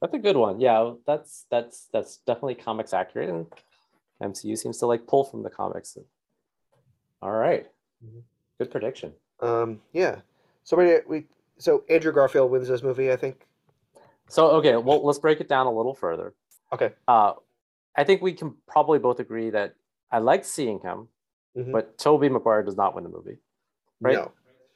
That's 0.00 0.14
a 0.14 0.18
good 0.18 0.36
one. 0.36 0.60
Yeah, 0.60 0.92
that's 1.06 1.46
that's 1.50 1.88
that's 1.92 2.18
definitely 2.18 2.56
comics 2.56 2.92
accurate, 2.92 3.28
and 3.28 3.46
MCU 4.22 4.56
seems 4.56 4.78
to 4.78 4.86
like 4.86 5.06
pull 5.06 5.24
from 5.24 5.42
the 5.42 5.50
comics. 5.50 5.96
All 7.20 7.30
right. 7.30 7.66
Mhm. 8.04 8.22
good 8.58 8.70
prediction. 8.70 9.12
Um, 9.40 9.80
yeah. 9.92 10.20
So 10.64 10.76
we, 10.76 10.98
we 11.06 11.26
so 11.58 11.84
Andrew 11.88 12.12
Garfield 12.12 12.50
wins 12.50 12.68
this 12.68 12.82
movie, 12.82 13.12
I 13.12 13.16
think. 13.16 13.46
So 14.28 14.50
okay, 14.52 14.76
well 14.76 15.04
let's 15.04 15.18
break 15.18 15.40
it 15.40 15.48
down 15.48 15.66
a 15.66 15.72
little 15.72 15.94
further. 15.94 16.34
Okay. 16.72 16.92
Uh, 17.06 17.34
I 17.96 18.04
think 18.04 18.22
we 18.22 18.32
can 18.32 18.54
probably 18.66 18.98
both 18.98 19.20
agree 19.20 19.50
that 19.50 19.74
I 20.10 20.18
liked 20.18 20.46
seeing 20.46 20.80
him, 20.80 21.08
Mhm. 21.56 21.72
but 21.72 21.98
Tobey 21.98 22.28
Maguire 22.28 22.62
does 22.62 22.76
not 22.76 22.94
win 22.94 23.04
the 23.04 23.10
movie. 23.10 23.38
Right? 24.00 24.14
No. 24.14 24.32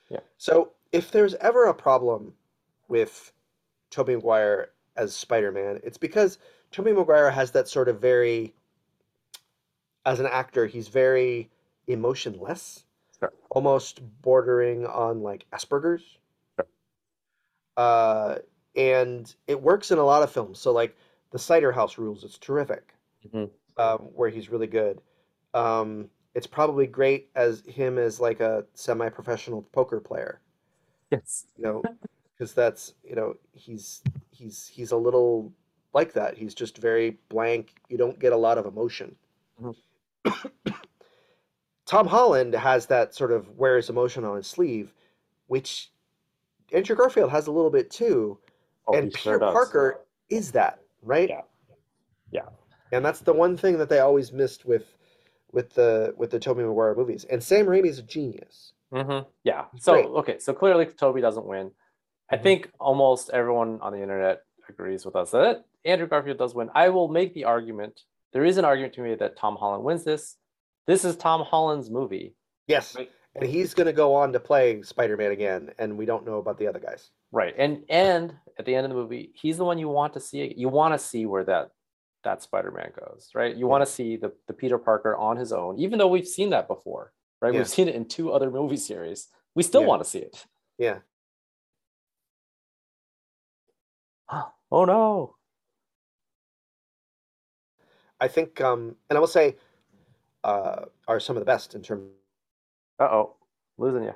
Yeah. 0.08 0.20
So 0.36 0.72
if 0.92 1.10
there's 1.10 1.34
ever 1.36 1.64
a 1.66 1.74
problem 1.74 2.36
with 2.88 3.32
Tobey 3.90 4.14
Maguire 4.16 4.70
as 4.96 5.14
Spider-Man, 5.14 5.80
it's 5.82 5.98
because 5.98 6.38
Tobey 6.70 6.92
Maguire 6.92 7.30
has 7.30 7.50
that 7.52 7.68
sort 7.68 7.88
of 7.88 8.00
very 8.00 8.54
as 10.04 10.20
an 10.20 10.26
actor, 10.26 10.66
he's 10.66 10.86
very 10.86 11.50
emotionless. 11.88 12.84
Sure. 13.18 13.32
Almost 13.50 14.00
bordering 14.22 14.86
on 14.86 15.22
like 15.22 15.46
Asperger's. 15.50 16.18
Sure. 16.56 16.66
Uh 17.76 18.38
and 18.76 19.34
it 19.46 19.60
works 19.62 19.90
in 19.90 19.98
a 19.98 20.04
lot 20.04 20.22
of 20.22 20.30
films. 20.30 20.58
So 20.60 20.70
like 20.72 20.96
The 21.30 21.38
Cider 21.38 21.72
House 21.72 21.98
Rules, 21.98 22.22
it's 22.24 22.38
terrific. 22.38 22.92
Mhm. 23.32 23.50
Um, 23.78 23.98
where 24.14 24.30
he's 24.30 24.48
really 24.50 24.66
good. 24.66 25.00
Um, 25.54 26.10
it's 26.34 26.46
probably 26.46 26.86
great 26.86 27.30
as 27.34 27.60
him 27.66 27.98
as 27.98 28.20
like 28.20 28.40
a 28.40 28.64
semi-professional 28.74 29.62
poker 29.72 30.00
player 30.00 30.40
Yes. 31.10 31.46
you 31.56 31.62
know 31.64 31.82
because 32.34 32.52
that's 32.52 32.92
you 33.02 33.14
know 33.14 33.36
he's 33.52 34.02
he's 34.32 34.66
he's 34.66 34.90
a 34.92 34.96
little 34.96 35.50
like 35.94 36.12
that 36.12 36.36
he's 36.36 36.54
just 36.54 36.76
very 36.78 37.16
blank 37.30 37.74
you 37.88 37.96
don't 37.96 38.18
get 38.18 38.32
a 38.34 38.36
lot 38.36 38.58
of 38.58 38.66
emotion 38.66 39.16
tom 41.86 42.06
holland 42.06 42.52
has 42.54 42.86
that 42.86 43.14
sort 43.14 43.32
of 43.32 43.48
wears 43.56 43.88
emotion 43.88 44.24
on 44.24 44.36
his 44.36 44.46
sleeve 44.46 44.92
which 45.46 45.90
andrew 46.72 46.96
garfield 46.96 47.30
has 47.30 47.46
a 47.46 47.52
little 47.52 47.70
bit 47.70 47.90
too 47.90 48.38
Oh, 48.88 48.94
and 48.94 49.10
peter 49.12 49.20
sure 49.22 49.38
parker 49.38 50.00
is 50.28 50.52
that 50.52 50.80
right 51.02 51.28
Yeah. 51.30 51.42
Yeah. 52.30 52.48
And 52.92 53.04
that's 53.04 53.20
the 53.20 53.32
one 53.32 53.56
thing 53.56 53.78
that 53.78 53.88
they 53.88 53.98
always 54.00 54.32
missed 54.32 54.64
with 54.64 54.84
with 55.52 55.72
the 55.74 56.14
with 56.16 56.30
the 56.30 56.38
Tobey 56.38 56.62
Maguire 56.62 56.94
movies. 56.94 57.24
And 57.24 57.42
Sam 57.42 57.66
Raimi's 57.66 57.98
a 57.98 58.02
genius. 58.02 58.72
Mm-hmm. 58.92 59.28
Yeah. 59.44 59.64
So 59.78 59.92
Great. 59.94 60.06
okay. 60.06 60.38
So 60.38 60.52
clearly 60.52 60.86
Tobey 60.86 61.20
doesn't 61.20 61.46
win. 61.46 61.70
I 62.30 62.36
Mhm. 62.36 62.42
think 62.42 62.70
almost 62.78 63.30
everyone 63.30 63.80
on 63.80 63.92
the 63.92 64.00
internet 64.02 64.42
agrees 64.68 65.04
with 65.04 65.16
us 65.16 65.30
that 65.30 65.64
Andrew 65.84 66.06
Garfield 66.08 66.38
does 66.38 66.54
win. 66.54 66.70
I 66.74 66.88
will 66.88 67.08
make 67.08 67.34
the 67.34 67.44
argument. 67.44 68.00
There 68.32 68.44
is 68.44 68.58
an 68.58 68.64
argument 68.64 68.94
to 68.94 69.00
me 69.02 69.14
that 69.14 69.36
Tom 69.36 69.56
Holland 69.56 69.84
wins 69.84 70.04
this. 70.04 70.36
This 70.86 71.04
is 71.04 71.16
Tom 71.16 71.42
Holland's 71.42 71.90
movie. 71.90 72.34
Yes. 72.66 72.94
Right. 72.96 73.10
And 73.34 73.48
he's 73.48 73.74
going 73.74 73.86
to 73.86 73.92
go 73.92 74.14
on 74.14 74.32
to 74.32 74.40
play 74.40 74.82
Spider-Man 74.82 75.30
again 75.30 75.70
and 75.78 75.98
we 75.98 76.06
don't 76.06 76.24
know 76.26 76.38
about 76.38 76.58
the 76.58 76.66
other 76.66 76.78
guys. 76.80 77.10
Right. 77.32 77.54
And 77.56 77.84
and 77.88 78.34
at 78.58 78.64
the 78.66 78.74
end 78.74 78.84
of 78.86 78.90
the 78.90 78.96
movie, 78.96 79.32
he's 79.34 79.58
the 79.58 79.64
one 79.64 79.78
you 79.78 79.88
want 79.88 80.14
to 80.14 80.20
see. 80.20 80.52
You 80.56 80.68
want 80.68 80.94
to 80.94 80.98
see 80.98 81.26
where 81.26 81.44
that 81.44 81.70
that 82.26 82.42
Spider-Man 82.42 82.90
goes, 82.98 83.30
right? 83.36 83.54
You 83.56 83.68
want 83.68 83.82
to 83.82 83.90
see 83.90 84.16
the, 84.16 84.32
the 84.48 84.52
Peter 84.52 84.78
Parker 84.78 85.16
on 85.16 85.36
his 85.36 85.52
own, 85.52 85.78
even 85.78 85.96
though 85.98 86.08
we've 86.08 86.26
seen 86.26 86.50
that 86.50 86.66
before, 86.66 87.12
right? 87.40 87.52
Yeah. 87.54 87.60
We've 87.60 87.68
seen 87.68 87.86
it 87.88 87.94
in 87.94 88.04
two 88.06 88.32
other 88.32 88.50
movie 88.50 88.76
series. 88.76 89.28
We 89.54 89.62
still 89.62 89.82
Yeah. 89.82 89.86
want 89.86 90.02
to 90.02 90.08
see 90.10 90.18
it. 90.18 90.44
Yeah. 90.76 90.98
Oh 94.72 94.84
no. 94.84 95.36
I 98.20 98.26
think 98.26 98.60
um 98.60 98.96
and 99.08 99.16
I 99.16 99.20
will 99.20 99.28
say 99.28 99.54
uh 100.42 100.86
are 101.06 101.20
some 101.20 101.36
of 101.36 101.40
the 101.40 101.46
best 101.46 101.76
in 101.76 101.82
terms 101.82 102.10
Uh-oh. 102.98 103.36
Losing 103.78 104.02
you. 104.02 104.14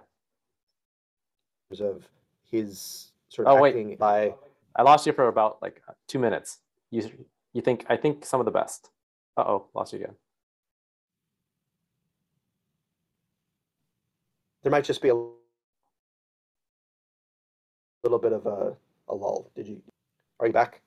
of 1.86 2.08
his 2.50 3.12
sort 3.28 3.46
of 3.46 3.56
Oh, 3.56 3.61
wait. 3.62 3.96
by 3.96 4.34
I 4.74 4.82
lost 4.82 5.06
you 5.06 5.12
for 5.12 5.28
about 5.28 5.62
like 5.62 5.80
two 6.08 6.18
minutes. 6.18 6.58
You 6.90 7.02
you 7.53 7.62
think 7.62 7.84
I 7.88 7.96
think 7.96 8.24
some 8.24 8.40
of 8.40 8.46
the 8.46 8.53
best. 8.53 8.90
Uh 9.36 9.42
oh, 9.42 9.66
lost 9.74 9.92
you 9.92 10.01
again. 10.01 10.14
there 14.62 14.70
might 14.70 14.84
just 14.84 15.03
be 15.03 15.09
a 15.09 15.14
little 18.05 18.18
bit 18.18 18.32
of 18.32 18.46
a, 18.46 18.76
a 19.09 19.14
lull. 19.14 19.51
Did 19.55 19.68
you 19.68 19.82
are 20.38 20.46
you 20.46 20.53
back? 20.53 20.80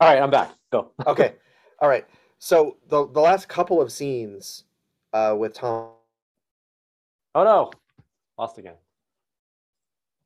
All 0.00 0.08
right, 0.08 0.22
I'm 0.22 0.30
back. 0.30 0.52
Go. 0.72 0.92
Okay. 1.06 1.34
All 1.80 1.88
right. 1.88 2.06
So 2.38 2.76
the 2.88 3.06
the 3.08 3.20
last 3.20 3.48
couple 3.48 3.80
of 3.80 3.90
scenes 3.92 4.64
uh 5.12 5.34
with 5.38 5.54
Tom 5.54 5.90
Oh 7.34 7.44
no, 7.44 7.70
lost 8.38 8.58
again. 8.58 8.74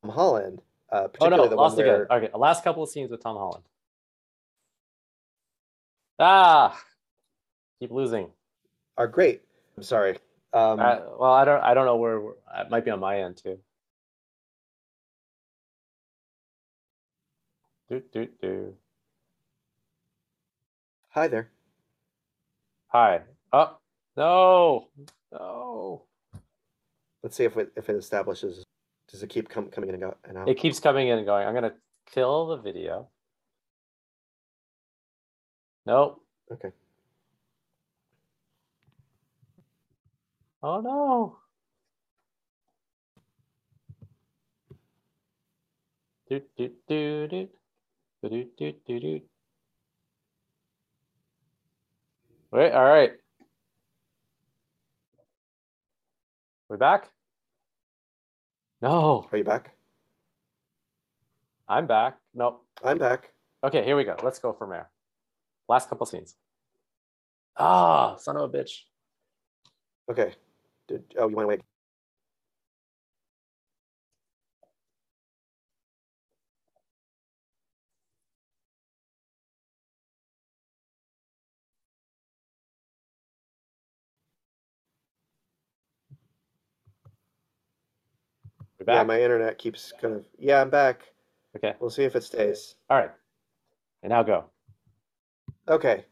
Holland, 0.06 0.62
uh 0.90 1.08
Oh 1.20 1.28
no, 1.28 1.48
the 1.48 1.56
lost 1.56 1.76
one 1.76 1.86
again. 1.86 2.06
Okay, 2.10 2.28
last 2.34 2.62
couple 2.64 2.82
of 2.82 2.88
scenes 2.90 3.10
with 3.10 3.22
Tom 3.22 3.36
Holland. 3.36 3.64
Ah, 6.18 6.78
keep 7.80 7.90
losing. 7.90 8.30
are 8.96 9.08
great. 9.08 9.42
I'm 9.76 9.82
sorry. 9.82 10.18
Um 10.52 10.78
Uh, 10.80 11.00
well, 11.18 11.32
I 11.32 11.44
don't. 11.44 11.62
I 11.62 11.74
don't 11.74 11.86
know 11.86 11.96
where. 11.96 12.18
It 12.18 12.70
might 12.70 12.84
be 12.84 12.90
on 12.90 13.00
my 13.00 13.20
end 13.20 13.36
too. 13.36 13.58
Do 17.88 18.02
do 18.12 18.28
do. 18.40 18.74
hi 21.10 21.28
there. 21.28 21.50
Hi. 22.88 23.22
Oh 23.52 23.76
no, 24.16 24.88
no. 25.32 26.02
Let's 27.22 27.36
see 27.36 27.44
if 27.44 27.56
it 27.56 27.72
if 27.76 27.88
it 27.88 27.96
establishes 27.96 28.64
does 29.10 29.22
it 29.22 29.28
keep 29.28 29.48
com- 29.48 29.68
coming 29.68 29.90
in 29.90 29.94
and, 29.94 30.02
go, 30.02 30.16
and 30.24 30.38
out? 30.38 30.48
It 30.48 30.56
keeps 30.58 30.80
coming 30.80 31.08
in 31.08 31.18
and 31.18 31.26
going. 31.26 31.46
I'm 31.46 31.54
gonna 31.54 31.74
kill 32.10 32.46
the 32.48 32.56
video. 32.56 33.08
Nope. 35.86 36.22
Okay. 36.50 36.70
Oh 40.62 40.80
no. 40.80 41.36
Do 46.30 46.40
do 46.56 46.70
do 46.88 47.28
do. 47.28 47.48
Do 48.22 48.44
do 48.58 48.72
do 48.86 49.00
do. 49.00 49.20
Wait, 52.50 52.72
all 52.72 52.84
right. 52.84 53.12
We're 56.68 56.78
back? 56.78 57.10
No, 58.80 59.26
Are 59.30 59.38
you 59.38 59.44
back? 59.44 59.76
I'm 61.68 61.86
back. 61.86 62.18
Nope. 62.34 62.64
I'm 62.82 62.98
back. 62.98 63.32
Okay, 63.62 63.84
here 63.84 63.96
we 63.96 64.04
go. 64.04 64.16
Let's 64.22 64.38
go 64.38 64.52
from 64.52 64.70
there. 64.70 64.90
Last 65.68 65.88
couple 65.88 66.06
scenes. 66.06 66.36
Ah, 67.56 68.16
son 68.16 68.36
of 68.36 68.54
a 68.54 68.58
bitch. 68.58 68.82
Okay. 70.10 70.34
Did, 70.88 71.04
oh, 71.18 71.28
you 71.28 71.36
want 71.36 71.44
to 71.44 71.48
wait? 71.48 71.62
We 88.78 88.92
Yeah, 88.92 89.02
my 89.04 89.20
internet 89.22 89.58
keeps 89.58 89.92
kind 90.00 90.14
of. 90.14 90.26
Yeah, 90.38 90.60
I'm 90.60 90.70
back. 90.70 91.12
Okay. 91.56 91.74
We'll 91.80 91.90
see 91.90 92.04
if 92.04 92.16
it 92.16 92.24
stays. 92.24 92.74
All 92.90 92.98
right. 92.98 93.10
And 94.02 94.10
now 94.10 94.22
go. 94.22 94.46
Okay. 95.68 96.04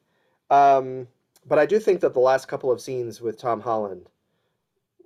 Um, 0.51 1.09
but 1.47 1.59
I 1.59 1.67
do 1.67 1.79
think 1.79 2.01
that 2.01 2.15
the 2.15 2.21
last 2.21 2.49
couple 2.49 2.71
of 2.71 2.81
scenes 2.81 3.21
with 3.21 3.39
Tom 3.39 3.61
Holland, 3.61 4.09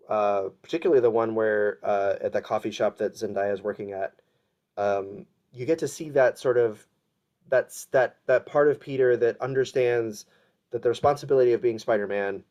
uh, 0.09 0.51
particularly 0.62 1.01
the 1.01 1.11
one 1.11 1.34
where 1.34 1.78
uh, 1.82 2.14
at 2.20 2.32
that 2.32 2.44
coffee 2.44 2.70
shop 2.70 2.99
that 2.99 3.14
Zendaya 3.14 3.53
is 3.53 3.62
working 3.62 3.92
at, 3.92 4.14
um, 4.76 5.26
you 5.53 5.66
get 5.66 5.78
to 5.80 5.88
see 5.88 6.11
that 6.11 6.38
sort 6.38 6.59
of 6.59 6.86
that's 7.49 7.86
that 7.86 8.16
that 8.26 8.44
part 8.47 8.68
of 8.68 8.80
Peter 8.80 9.16
that 9.16 9.40
understands 9.40 10.26
that 10.70 10.82
the 10.82 10.88
responsibility 10.88 11.53
of 11.53 11.62
being 11.62 11.78
Spider-Man, 11.78 12.42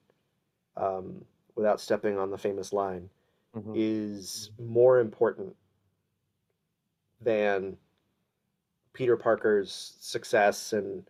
um, 0.77 1.23
without 1.55 1.79
stepping 1.81 2.17
on 2.17 2.31
the 2.31 2.37
famous 2.37 2.73
line, 2.73 3.09
Mhm. 3.55 3.73
is 3.75 4.51
more 4.57 4.99
important 4.99 5.55
than 7.21 7.77
Peter 8.93 9.17
Parker's 9.17 9.95
success 9.99 10.73
and 10.73 11.09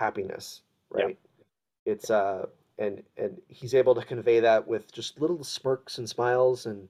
happiness, 0.00 0.62
Yeah. 0.96 1.04
right? 1.04 1.18
It's 1.84 2.10
uh 2.10 2.46
and 2.78 3.02
and 3.18 3.40
he's 3.48 3.74
able 3.74 3.94
to 3.94 4.04
convey 4.04 4.40
that 4.40 4.66
with 4.66 4.90
just 4.90 5.20
little 5.20 5.44
smirks 5.44 5.98
and 5.98 6.08
smiles 6.08 6.66
and 6.66 6.88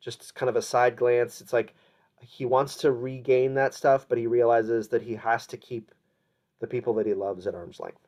just 0.00 0.34
kind 0.34 0.48
of 0.50 0.56
a 0.56 0.62
side 0.62 0.94
glance. 0.96 1.40
It's 1.40 1.52
like 1.52 1.74
he 2.20 2.44
wants 2.44 2.76
to 2.76 2.92
regain 2.92 3.54
that 3.54 3.72
stuff, 3.74 4.06
but 4.08 4.18
he 4.18 4.26
realizes 4.26 4.88
that 4.88 5.02
he 5.02 5.14
has 5.14 5.46
to 5.48 5.56
keep 5.56 5.90
the 6.60 6.66
people 6.66 6.92
that 6.94 7.06
he 7.06 7.14
loves 7.14 7.46
at 7.46 7.54
arm's 7.54 7.80
length. 7.80 8.06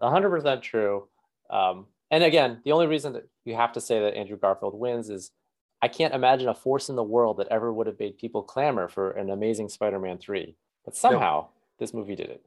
Hundred 0.00 0.30
percent 0.30 0.62
true. 0.62 1.06
Um, 1.50 1.86
and 2.10 2.22
again, 2.24 2.60
the 2.64 2.72
only 2.72 2.86
reason 2.86 3.12
that 3.14 3.28
you 3.44 3.54
have 3.56 3.72
to 3.72 3.80
say 3.80 4.00
that 4.00 4.14
Andrew 4.16 4.36
Garfield 4.36 4.74
wins 4.78 5.10
is 5.10 5.32
I 5.82 5.88
can't 5.88 6.14
imagine 6.14 6.48
a 6.48 6.54
force 6.54 6.88
in 6.88 6.96
the 6.96 7.02
world 7.02 7.36
that 7.38 7.48
ever 7.48 7.72
would 7.72 7.86
have 7.88 7.98
made 7.98 8.16
people 8.18 8.42
clamor 8.42 8.88
for 8.88 9.10
an 9.12 9.30
amazing 9.30 9.68
Spider-Man 9.68 10.18
3. 10.18 10.54
But 10.84 10.96
somehow 10.96 11.48
this 11.78 11.92
movie 11.92 12.16
did 12.16 12.30
it. 12.30 12.44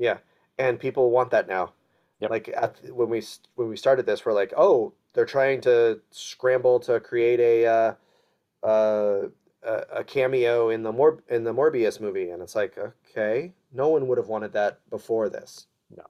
Yeah, 0.00 0.18
and 0.58 0.80
people 0.80 1.10
want 1.10 1.30
that 1.30 1.46
now. 1.46 1.74
Yep. 2.20 2.30
Like 2.30 2.48
at, 2.48 2.80
when 2.90 3.10
we 3.10 3.22
when 3.54 3.68
we 3.68 3.76
started 3.76 4.06
this, 4.06 4.24
we're 4.24 4.32
like, 4.32 4.52
oh, 4.56 4.94
they're 5.12 5.26
trying 5.26 5.60
to 5.62 6.00
scramble 6.10 6.80
to 6.80 7.00
create 7.00 7.38
a 7.38 7.66
uh, 7.66 8.66
uh, 8.66 9.28
a, 9.62 10.02
cameo 10.02 10.70
in 10.70 10.82
the 10.82 10.90
Mor- 10.90 11.22
in 11.28 11.44
the 11.44 11.52
Morbius 11.52 12.00
movie, 12.00 12.30
and 12.30 12.42
it's 12.42 12.54
like, 12.56 12.78
okay, 12.78 13.52
no 13.72 13.88
one 13.88 14.08
would 14.08 14.16
have 14.16 14.28
wanted 14.28 14.54
that 14.54 14.80
before 14.88 15.28
this, 15.28 15.66
No, 15.94 16.04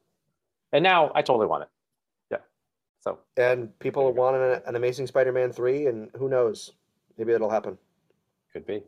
And 0.73 0.85
now 0.85 1.11
I 1.15 1.23
totally 1.23 1.49
want 1.49 1.65
it. 1.65 1.69
Yeah. 2.31 2.39
So 3.01 3.19
and 3.37 3.77
people 3.81 4.13
want 4.13 4.37
an, 4.37 4.63
an 4.67 4.77
Amazing 4.77 5.09
Spider-Man 5.09 5.53
three, 5.53 5.87
and 5.87 6.11
who 6.17 6.29
knows, 6.29 6.73
maybe 7.19 7.33
it'll 7.33 7.51
happen. 7.51 7.77
could 8.53 8.67
be. 8.67 8.85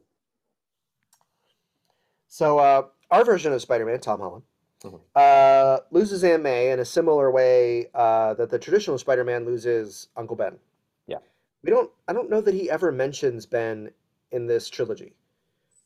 So 2.29 2.61
uh, 2.61 2.83
our 3.11 3.25
version 3.25 3.53
of 3.53 3.61
Spider-Man, 3.61 4.01
Tom 4.01 4.21
Holland, 4.21 4.45
Mhm. 4.85 5.01
uh, 5.15 5.81
loses 5.91 6.25
Aunt 6.25 6.43
May 6.43 6.71
in 6.73 6.81
a 6.81 6.85
similar 6.85 7.31
way 7.31 7.89
uh, 7.95 8.35
that 8.35 8.51
the 8.51 8.59
traditional 8.59 8.99
Spider-Man 8.99 9.45
loses 9.45 10.09
Uncle 10.17 10.37
Ben. 10.37 10.59
Yeah. 11.07 11.19
We 11.63 11.71
don't. 11.71 11.91
I 12.09 12.13
don't 12.13 12.29
know 12.31 12.41
that 12.41 12.55
he 12.55 12.71
ever 12.71 12.91
mentions 12.91 13.47
Ben 13.47 13.91
in 14.33 14.47
this 14.47 14.69
trilogy. 14.69 15.15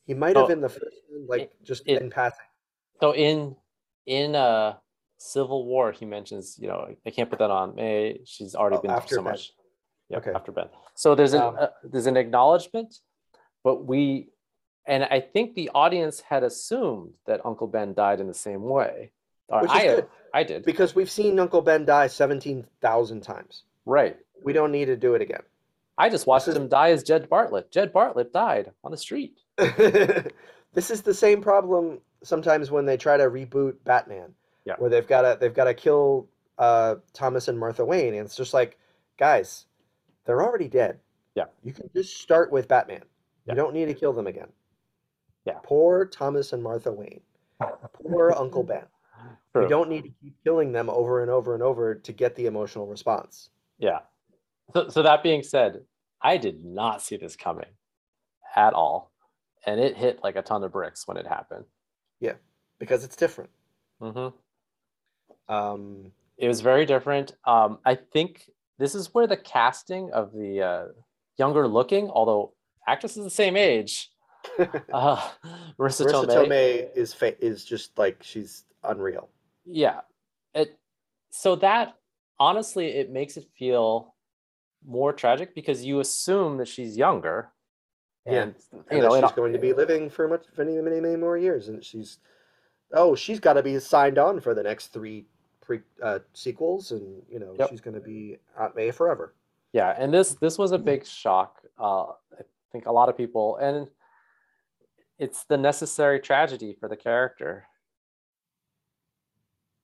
He 0.07 0.15
might 0.15 0.37
have 0.37 0.47
Oh, 0.49 0.53
in 0.53 0.61
the 0.61 0.69
first 0.69 0.97
one, 1.11 1.27
like 1.27 1.53
just 1.63 1.83
it- 1.87 2.01
in 2.01 2.11
passing. 2.11 2.47
So 3.01 3.13
in 3.15 3.57
in 4.07 4.35
uh 4.35 4.77
Civil 5.19 5.67
War, 5.67 5.93
he 5.93 6.05
mentions, 6.07 6.59
you 6.59 6.69
know, 6.69 6.95
I 7.05 7.11
can't 7.11 7.29
put 7.29 7.39
that 7.41 7.51
on 7.51 7.75
May. 7.75 8.21
She's 8.25 8.55
already 8.55 8.77
Oh, 8.77 8.81
been 8.83 9.01
through 9.01 9.17
so 9.19 9.23
Ben. 9.23 9.33
much. 9.33 9.53
Yeah, 10.09 10.19
Okay. 10.19 10.31
after 10.35 10.53
Ben. 10.53 10.69
So 10.95 11.15
there's 11.15 11.33
an 11.35 11.41
Um, 11.43 11.57
uh, 11.59 11.69
there's 11.83 12.07
an 12.07 12.17
acknowledgement, 12.17 13.01
but 13.65 13.85
we 13.85 14.31
and 14.87 15.05
I 15.05 15.21
think 15.21 15.55
the 15.55 15.71
audience 15.75 16.21
had 16.21 16.43
assumed 16.43 17.15
that 17.27 17.45
Uncle 17.45 17.67
Ben 17.67 17.95
died 17.95 18.21
in 18.21 18.27
the 18.27 18.35
same 18.35 18.63
way. 18.63 19.11
Which 19.49 19.71
is 19.71 19.83
good 19.83 20.09
I 20.35 20.43
did. 20.43 20.65
because 20.65 20.95
we've 20.97 21.11
seen 21.11 21.39
Uncle 21.39 21.63
Ben 21.63 21.85
die 21.85 22.09
seventeen 22.09 22.67
thousand 22.81 23.21
times. 23.23 23.63
Right. 23.85 24.17
We 24.43 24.53
don't 24.53 24.73
need 24.73 24.87
to 24.87 24.97
do 24.97 25.15
it 25.15 25.23
again. 25.23 25.43
I 25.99 26.09
just 26.09 26.27
watched 26.27 26.49
is- 26.49 26.57
him 26.57 26.69
die 26.69 26.91
as 26.91 27.03
Jed 27.03 27.31
Bartlet. 27.31 27.71
Jed 27.71 27.93
Bartlet 27.93 28.33
died 28.33 28.71
on 28.85 28.91
the 28.91 28.97
street. 28.97 29.39
this 29.57 30.91
is 30.91 31.03
the 31.03 31.15
same 31.15 31.41
problem 31.41 32.01
sometimes 32.23 32.71
when 32.71 32.85
they 32.87 32.97
try 32.97 33.17
to 33.17 33.25
reboot 33.25 33.77
Batman. 33.85 34.35
Yeah. 34.65 34.75
Where 34.79 34.91
they've 34.91 35.07
got 35.07 35.23
to 35.23 35.39
they've 35.41 35.55
got 35.55 35.65
to 35.65 35.75
kill 35.75 36.29
uh, 36.59 36.97
Thomas 37.13 37.49
and 37.49 37.59
Martha 37.59 37.85
Wayne, 37.85 38.15
and 38.15 38.27
it's 38.27 38.37
just 38.37 38.53
like, 38.53 38.79
guys, 39.19 39.67
they're 40.25 40.43
already 40.43 40.69
dead. 40.69 40.99
Yeah. 41.37 41.45
You 41.63 41.73
can 41.73 41.89
just 41.95 42.21
start 42.21 42.51
with 42.51 42.67
Batman. 42.67 43.03
Yeah. 43.47 43.53
You 43.53 43.57
don't 43.57 43.75
need 43.75 43.87
to 43.87 43.95
kill 43.95 44.13
them 44.13 44.27
again. 44.27 44.49
Yeah. 45.47 45.59
Poor 45.63 46.05
Thomas 46.07 46.53
and 46.53 46.63
Martha 46.63 46.91
Wayne. 46.93 47.21
Poor 48.03 48.33
Uncle 48.37 48.63
Ben. 48.63 48.85
We 49.55 49.67
don't 49.69 49.89
need 49.89 50.03
to 50.03 50.11
keep 50.23 50.35
killing 50.45 50.73
them 50.73 50.91
over 50.91 51.23
and 51.23 51.31
over 51.31 51.55
and 51.55 51.63
over 51.63 51.95
to 51.95 52.13
get 52.13 52.35
the 52.37 52.45
emotional 52.45 52.87
response. 52.87 53.49
Yeah. 53.79 54.01
So, 54.75 54.89
so 54.91 55.03
that 55.03 55.23
being 55.23 55.43
said, 55.43 55.81
I 56.21 56.37
did 56.37 56.63
not 56.65 57.01
see 57.01 57.17
this 57.17 57.37
coming 57.37 57.71
at 58.55 58.75
all. 58.75 59.13
And 59.65 59.81
it 59.81 59.97
hit 59.97 60.21
like 60.23 60.37
a 60.37 60.43
ton 60.43 60.63
of 60.63 60.73
bricks 60.73 61.09
when 61.09 61.17
it 61.17 61.27
happened. 61.27 61.65
Yeah, 62.21 62.35
because 62.79 63.03
it's 63.03 63.17
different. 63.17 63.51
hmm 64.01 64.29
Um, 65.49 66.13
It 66.37 66.49
was 66.49 66.61
very 66.61 66.85
different. 66.85 67.33
Um, 67.47 67.79
I 67.85 67.95
think 67.95 68.51
this 68.79 68.95
is 68.95 69.15
where 69.15 69.27
the 69.27 69.37
casting 69.39 70.11
of 70.13 70.33
the 70.33 70.61
uh, 70.63 70.85
younger 71.39 71.67
looking, 71.67 72.11
although 72.11 72.53
actress 72.87 73.17
is 73.17 73.25
the 73.25 73.31
same 73.31 73.57
age, 73.57 74.11
uh, 74.93 75.17
Marisa, 75.79 76.05
Marisa 76.07 76.25
Tomei, 76.27 76.49
Tomei 76.49 76.89
is 76.97 77.13
fa- 77.15 77.45
is 77.45 77.65
just 77.65 77.97
like 77.99 78.23
she's 78.23 78.65
unreal. 78.85 79.29
yeah 79.65 80.01
it 80.55 80.79
so 81.31 81.57
that 81.57 81.97
honestly 82.39 82.87
it 82.89 83.11
makes 83.11 83.37
it 83.37 83.47
feel 83.59 84.15
more 84.87 85.13
tragic 85.13 85.55
because 85.55 85.85
you 85.85 86.01
assume 86.01 86.57
that 86.59 86.69
she's 86.69 86.97
younger 86.97 87.51
Yeah. 88.27 88.43
and 88.43 88.55
And 88.91 88.99
you 88.99 89.03
know 89.03 89.21
she's 89.21 89.33
going 89.33 89.53
to 89.53 89.59
be 89.59 89.73
living 89.73 90.09
for 90.11 90.29
much 90.29 90.45
many 90.57 90.81
many 90.81 91.01
many 91.01 91.17
more 91.17 91.37
years, 91.37 91.69
and 91.69 91.85
she's 91.85 92.19
oh 92.93 93.15
she's 93.17 93.41
got 93.41 93.55
to 93.55 93.63
be 93.63 93.79
signed 93.81 94.19
on 94.19 94.41
for 94.41 94.55
the 94.55 94.63
next 94.63 94.89
three 94.89 95.27
pre 95.61 95.81
uh, 96.03 96.21
sequels, 96.35 96.93
and 96.93 97.23
you 97.29 97.39
know 97.41 97.55
Yep. 97.59 97.71
she's 97.71 97.81
going 97.81 97.95
to 97.95 98.01
be 98.01 98.39
Aunt 98.59 98.77
May 98.77 98.91
forever. 98.93 99.35
yeah 99.73 99.95
and 99.99 100.15
this 100.15 100.35
this 100.35 100.57
was 100.59 100.71
a 100.73 100.79
big 100.79 101.05
shock 101.05 101.61
uh 101.79 102.07
i 102.39 102.43
think 102.73 102.87
a 102.87 102.93
lot 102.93 103.09
of 103.09 103.17
people 103.17 103.57
and 103.57 103.89
it's 105.19 105.45
the 105.45 105.57
necessary 105.57 106.21
tragedy 106.21 106.75
for 106.79 106.89
the 106.89 106.97
character 106.97 107.67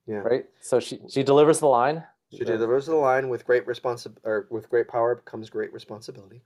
Yeah, 0.07 0.17
right 0.17 0.47
so 0.61 0.81
she 0.81 1.01
she 1.09 1.23
delivers 1.23 1.61
the 1.61 1.67
line 1.69 2.05
she 2.31 2.45
delivers 2.45 2.87
the 2.87 2.97
line 2.97 3.29
with 3.29 3.45
great 3.45 3.67
responsi- 3.67 4.17
or 4.25 4.47
with 4.51 4.69
great 4.71 4.89
power 4.89 5.17
comes 5.17 5.51
great 5.51 5.71
responsibility, 5.71 6.41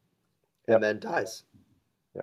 Yep. 0.67 0.75
and 0.75 0.83
then 0.83 0.99
dies. 0.99 1.45
Yeah. 2.13 2.23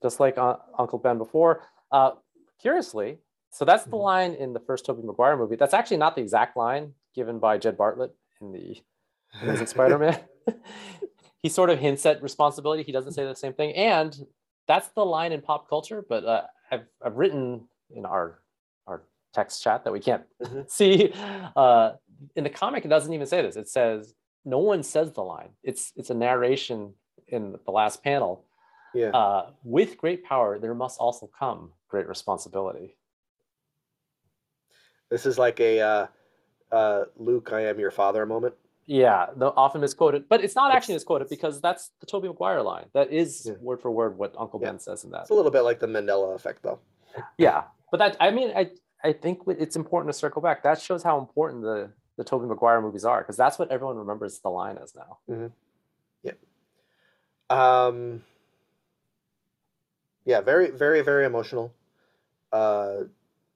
Just 0.00 0.20
like 0.20 0.38
uh, 0.38 0.58
Uncle 0.78 1.00
Ben 1.00 1.18
before. 1.18 1.64
Uh, 1.90 2.12
curiously, 2.60 3.18
so 3.50 3.64
that's 3.64 3.82
the 3.82 3.96
Mhm. 3.96 4.02
line 4.04 4.34
in 4.34 4.52
the 4.52 4.60
first 4.60 4.86
Tobey 4.86 5.02
Maguire 5.02 5.36
movie. 5.36 5.56
That's 5.56 5.74
actually 5.74 5.96
not 5.96 6.14
the 6.14 6.22
exact 6.22 6.56
line 6.56 6.94
given 7.12 7.40
by 7.40 7.58
Jed 7.58 7.76
Bartlet 7.76 8.12
in 8.40 8.52
the 8.52 8.80
Amazing 9.42 9.66
Spider-Man. 9.74 10.20
he 11.42 11.48
sort 11.48 11.70
of 11.70 11.80
hints 11.80 12.06
at 12.06 12.22
responsibility. 12.22 12.84
He 12.84 12.92
doesn't 12.92 13.14
say 13.14 13.24
the 13.24 13.34
same 13.34 13.52
thing, 13.52 13.74
and 13.74 14.16
that's 14.66 14.88
the 14.88 15.04
line 15.04 15.32
in 15.32 15.40
pop 15.40 15.68
culture. 15.68 16.04
But 16.08 16.24
uh, 16.24 16.42
I've 16.70 16.86
I've 17.04 17.16
written 17.16 17.68
in 17.90 18.04
our 18.06 18.40
our 18.86 19.02
text 19.32 19.62
chat 19.62 19.84
that 19.84 19.92
we 19.92 20.00
can't 20.00 20.24
Mhm. 20.42 20.70
see. 20.78 21.12
Uh, 21.56 21.92
in 22.36 22.44
the 22.44 22.50
comic, 22.50 22.84
it 22.84 22.88
doesn't 22.88 23.12
even 23.12 23.26
say 23.26 23.42
this. 23.42 23.56
It 23.56 23.68
says 23.68 24.14
no 24.44 24.58
one 24.58 24.82
says 24.82 25.12
the 25.12 25.22
line. 25.22 25.50
It's 25.62 25.92
it's 25.96 26.10
a 26.10 26.14
narration 26.14 26.94
in 27.28 27.56
the 27.64 27.70
last 27.72 28.02
panel 28.02 28.44
Yeah, 28.94 29.10
uh, 29.10 29.50
with 29.64 29.96
great 29.96 30.24
power, 30.24 30.58
there 30.58 30.74
must 30.74 31.00
also 31.00 31.26
come 31.38 31.72
great 31.88 32.06
responsibility. 32.06 32.96
this 35.10 35.26
is 35.26 35.38
like 35.38 35.60
a 35.60 35.80
uh, 35.80 36.06
uh, 36.72 37.04
Luke, 37.16 37.50
I 37.52 37.62
am 37.66 37.78
your 37.78 37.90
father 37.90 38.26
moment. 38.26 38.54
Yeah, 38.86 39.26
the 39.36 39.46
often 39.54 39.80
misquoted, 39.80 40.28
but 40.28 40.44
it's 40.44 40.54
not 40.54 40.74
actually 40.74 40.94
misquoted 40.94 41.28
because 41.30 41.60
that's 41.60 41.90
the 42.00 42.06
Tobey 42.06 42.28
Maguire 42.28 42.60
line. 42.62 42.86
That 42.92 43.10
is 43.10 43.46
Yeah. 43.46 43.54
word 43.60 43.80
for 43.80 43.90
word 43.90 44.18
what 44.18 44.34
Uncle 44.38 44.60
Yeah. 44.60 44.70
Ben 44.72 44.78
says 44.78 45.04
in 45.04 45.10
that. 45.12 45.22
It's 45.22 45.30
a 45.30 45.34
little 45.34 45.50
bit 45.50 45.62
like 45.62 45.80
the 45.80 45.86
Mandela 45.86 46.34
effect, 46.34 46.62
though. 46.62 46.80
Yeah, 47.38 47.64
but 47.90 47.96
that 47.98 48.16
I 48.20 48.30
mean, 48.30 48.52
I 48.54 48.70
I 49.02 49.12
think 49.12 49.42
it's 49.46 49.76
important 49.76 50.12
to 50.12 50.18
circle 50.18 50.42
back. 50.42 50.62
That 50.62 50.80
shows 50.80 51.02
how 51.02 51.18
important 51.18 51.62
the 51.62 51.92
the 52.16 52.24
Tobey 52.24 52.46
Maguire 52.46 52.80
movies 52.80 53.04
are 53.04 53.22
because 53.22 53.36
that's 53.36 53.58
what 53.58 53.70
everyone 53.70 53.96
remembers 53.96 54.38
the 54.40 54.50
line 54.50 54.78
as 54.78 54.94
now. 54.94 55.18
Yep. 56.22 56.38
Um, 57.50 58.22
yeah, 60.24 60.40
very, 60.40 60.70
very, 60.70 61.00
very 61.02 61.24
emotional. 61.24 61.72
Uh, 62.52 63.04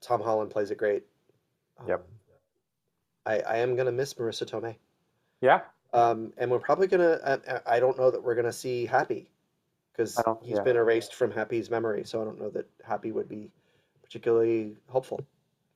Tom 0.00 0.20
Holland 0.22 0.50
plays 0.50 0.70
it 0.70 0.78
great. 0.78 1.04
Yep. 1.86 2.00
Um, 2.00 2.06
I, 3.26 3.40
I 3.40 3.56
am 3.58 3.76
gonna 3.76 3.92
miss 3.92 4.14
Marisa 4.14 4.44
Tomei. 4.48 4.76
Yeah, 5.40 5.60
Um, 5.92 6.32
and 6.38 6.50
we're 6.50 6.58
probably 6.58 6.86
gonna. 6.86 7.40
I, 7.66 7.76
I 7.76 7.80
don't 7.80 7.96
know 7.98 8.10
that 8.10 8.22
we're 8.22 8.34
gonna 8.34 8.52
see 8.52 8.86
Happy, 8.86 9.30
because 9.92 10.20
he's 10.42 10.56
yeah. 10.56 10.62
been 10.62 10.76
erased 10.76 11.14
from 11.14 11.30
Happy's 11.30 11.70
memory. 11.70 12.04
So 12.04 12.20
I 12.20 12.24
don't 12.24 12.40
know 12.40 12.50
that 12.50 12.66
Happy 12.84 13.12
would 13.12 13.28
be 13.28 13.50
particularly 14.02 14.76
helpful 14.90 15.20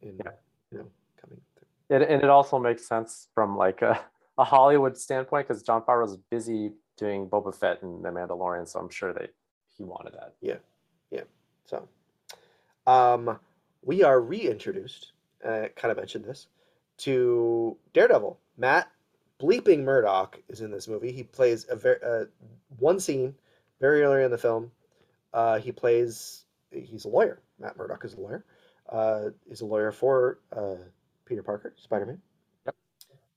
in 0.01 0.17
Yeah. 0.25 0.33
you 0.71 0.79
know 0.79 0.87
coming. 1.21 1.41
Through. 1.89 1.97
it, 1.97 2.09
and 2.11 2.23
it 2.23 2.31
also 2.31 2.59
makes 2.59 2.87
sense 2.87 3.29
from 3.35 3.57
like 3.57 3.83
a, 3.83 4.01
a 4.39 4.45
Hollywood 4.45 4.97
standpoint 4.99 5.47
because 5.49 5.63
Jon 5.63 5.83
Favreau's 5.83 6.17
busy 6.31 6.73
doing 6.97 7.29
Boba 7.29 7.55
Fett 7.55 7.83
and 7.83 8.05
The 8.05 8.11
Mandalorian, 8.11 8.69
so 8.69 8.81
I'm 8.81 8.91
sure 8.91 9.13
that 9.13 9.33
he 9.77 9.85
wanted 9.85 10.15
that. 10.15 10.35
Yeah, 10.41 10.57
yeah. 11.11 11.23
So, 11.65 11.89
um, 12.87 13.39
we 13.83 14.03
are 14.03 14.21
reintroduced. 14.21 15.13
Uh, 15.45 15.67
kind 15.75 15.91
of 15.91 15.97
mentioned 15.97 16.25
this 16.25 16.47
to 16.99 17.77
Daredevil. 17.95 18.39
Matt 18.57 18.89
bleeping 19.43 19.82
Murdock 19.84 20.38
is 20.49 20.61
in 20.61 20.70
this 20.70 20.86
movie. 20.86 21.12
He 21.12 21.22
plays 21.24 21.66
a 21.68 21.76
very 21.76 21.99
uh, 22.03 22.24
one 22.78 23.01
scene 23.01 23.34
very 23.80 24.03
early 24.03 24.24
in 24.24 24.30
the 24.30 24.38
film. 24.38 24.70
Uh, 25.34 25.59
he 25.59 25.72
plays. 25.72 26.45
He's 26.70 27.05
a 27.05 27.09
lawyer. 27.09 27.40
Matt 27.59 27.76
Murdock 27.76 28.05
is 28.05 28.14
a 28.14 28.20
lawyer. 28.20 28.45
Uh, 28.88 29.30
he's 29.49 29.61
a 29.61 29.66
lawyer 29.66 29.93
for 29.93 30.38
uh, 30.57 30.76
Peter 31.26 31.43
Parker, 31.43 31.74
Spider 31.76 32.07
Man. 32.07 32.22
Yep. 32.66 32.74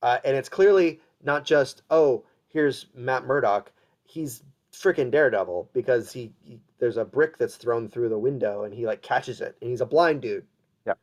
Uh, 0.02 0.18
and 0.24 0.38
it's 0.38 0.50
clearly 0.50 1.00
not 1.24 1.46
just 1.46 1.82
oh 1.90 2.24
here's 2.50 2.88
Matt 2.94 3.26
Murdock. 3.26 3.72
He's 4.04 4.44
freaking 4.72 5.12
Daredevil 5.12 5.70
because 5.74 6.12
he, 6.12 6.34
he 6.42 6.60
there's 6.80 6.98
a 6.98 7.06
brick 7.06 7.38
that's 7.38 7.56
thrown 7.56 7.90
through 7.90 8.10
the 8.10 8.18
window 8.18 8.64
and 8.64 8.74
he 8.74 8.86
like 8.86 9.02
catches 9.02 9.42
it 9.42 9.58
and 9.62 9.70
he's 9.70 9.82
a 9.82 9.86
blind 9.86 10.22
dude. 10.22 10.46
Yep. 10.86 11.00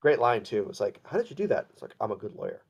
Great 0.00 0.18
line 0.18 0.42
too. 0.42 0.66
It's 0.68 0.80
like, 0.80 1.00
how 1.04 1.16
did 1.16 1.30
you 1.30 1.36
do 1.36 1.46
that? 1.48 1.66
It's 1.72 1.82
like 1.82 1.94
I'm 2.00 2.12
a 2.12 2.16
good 2.16 2.34
lawyer. 2.34 2.62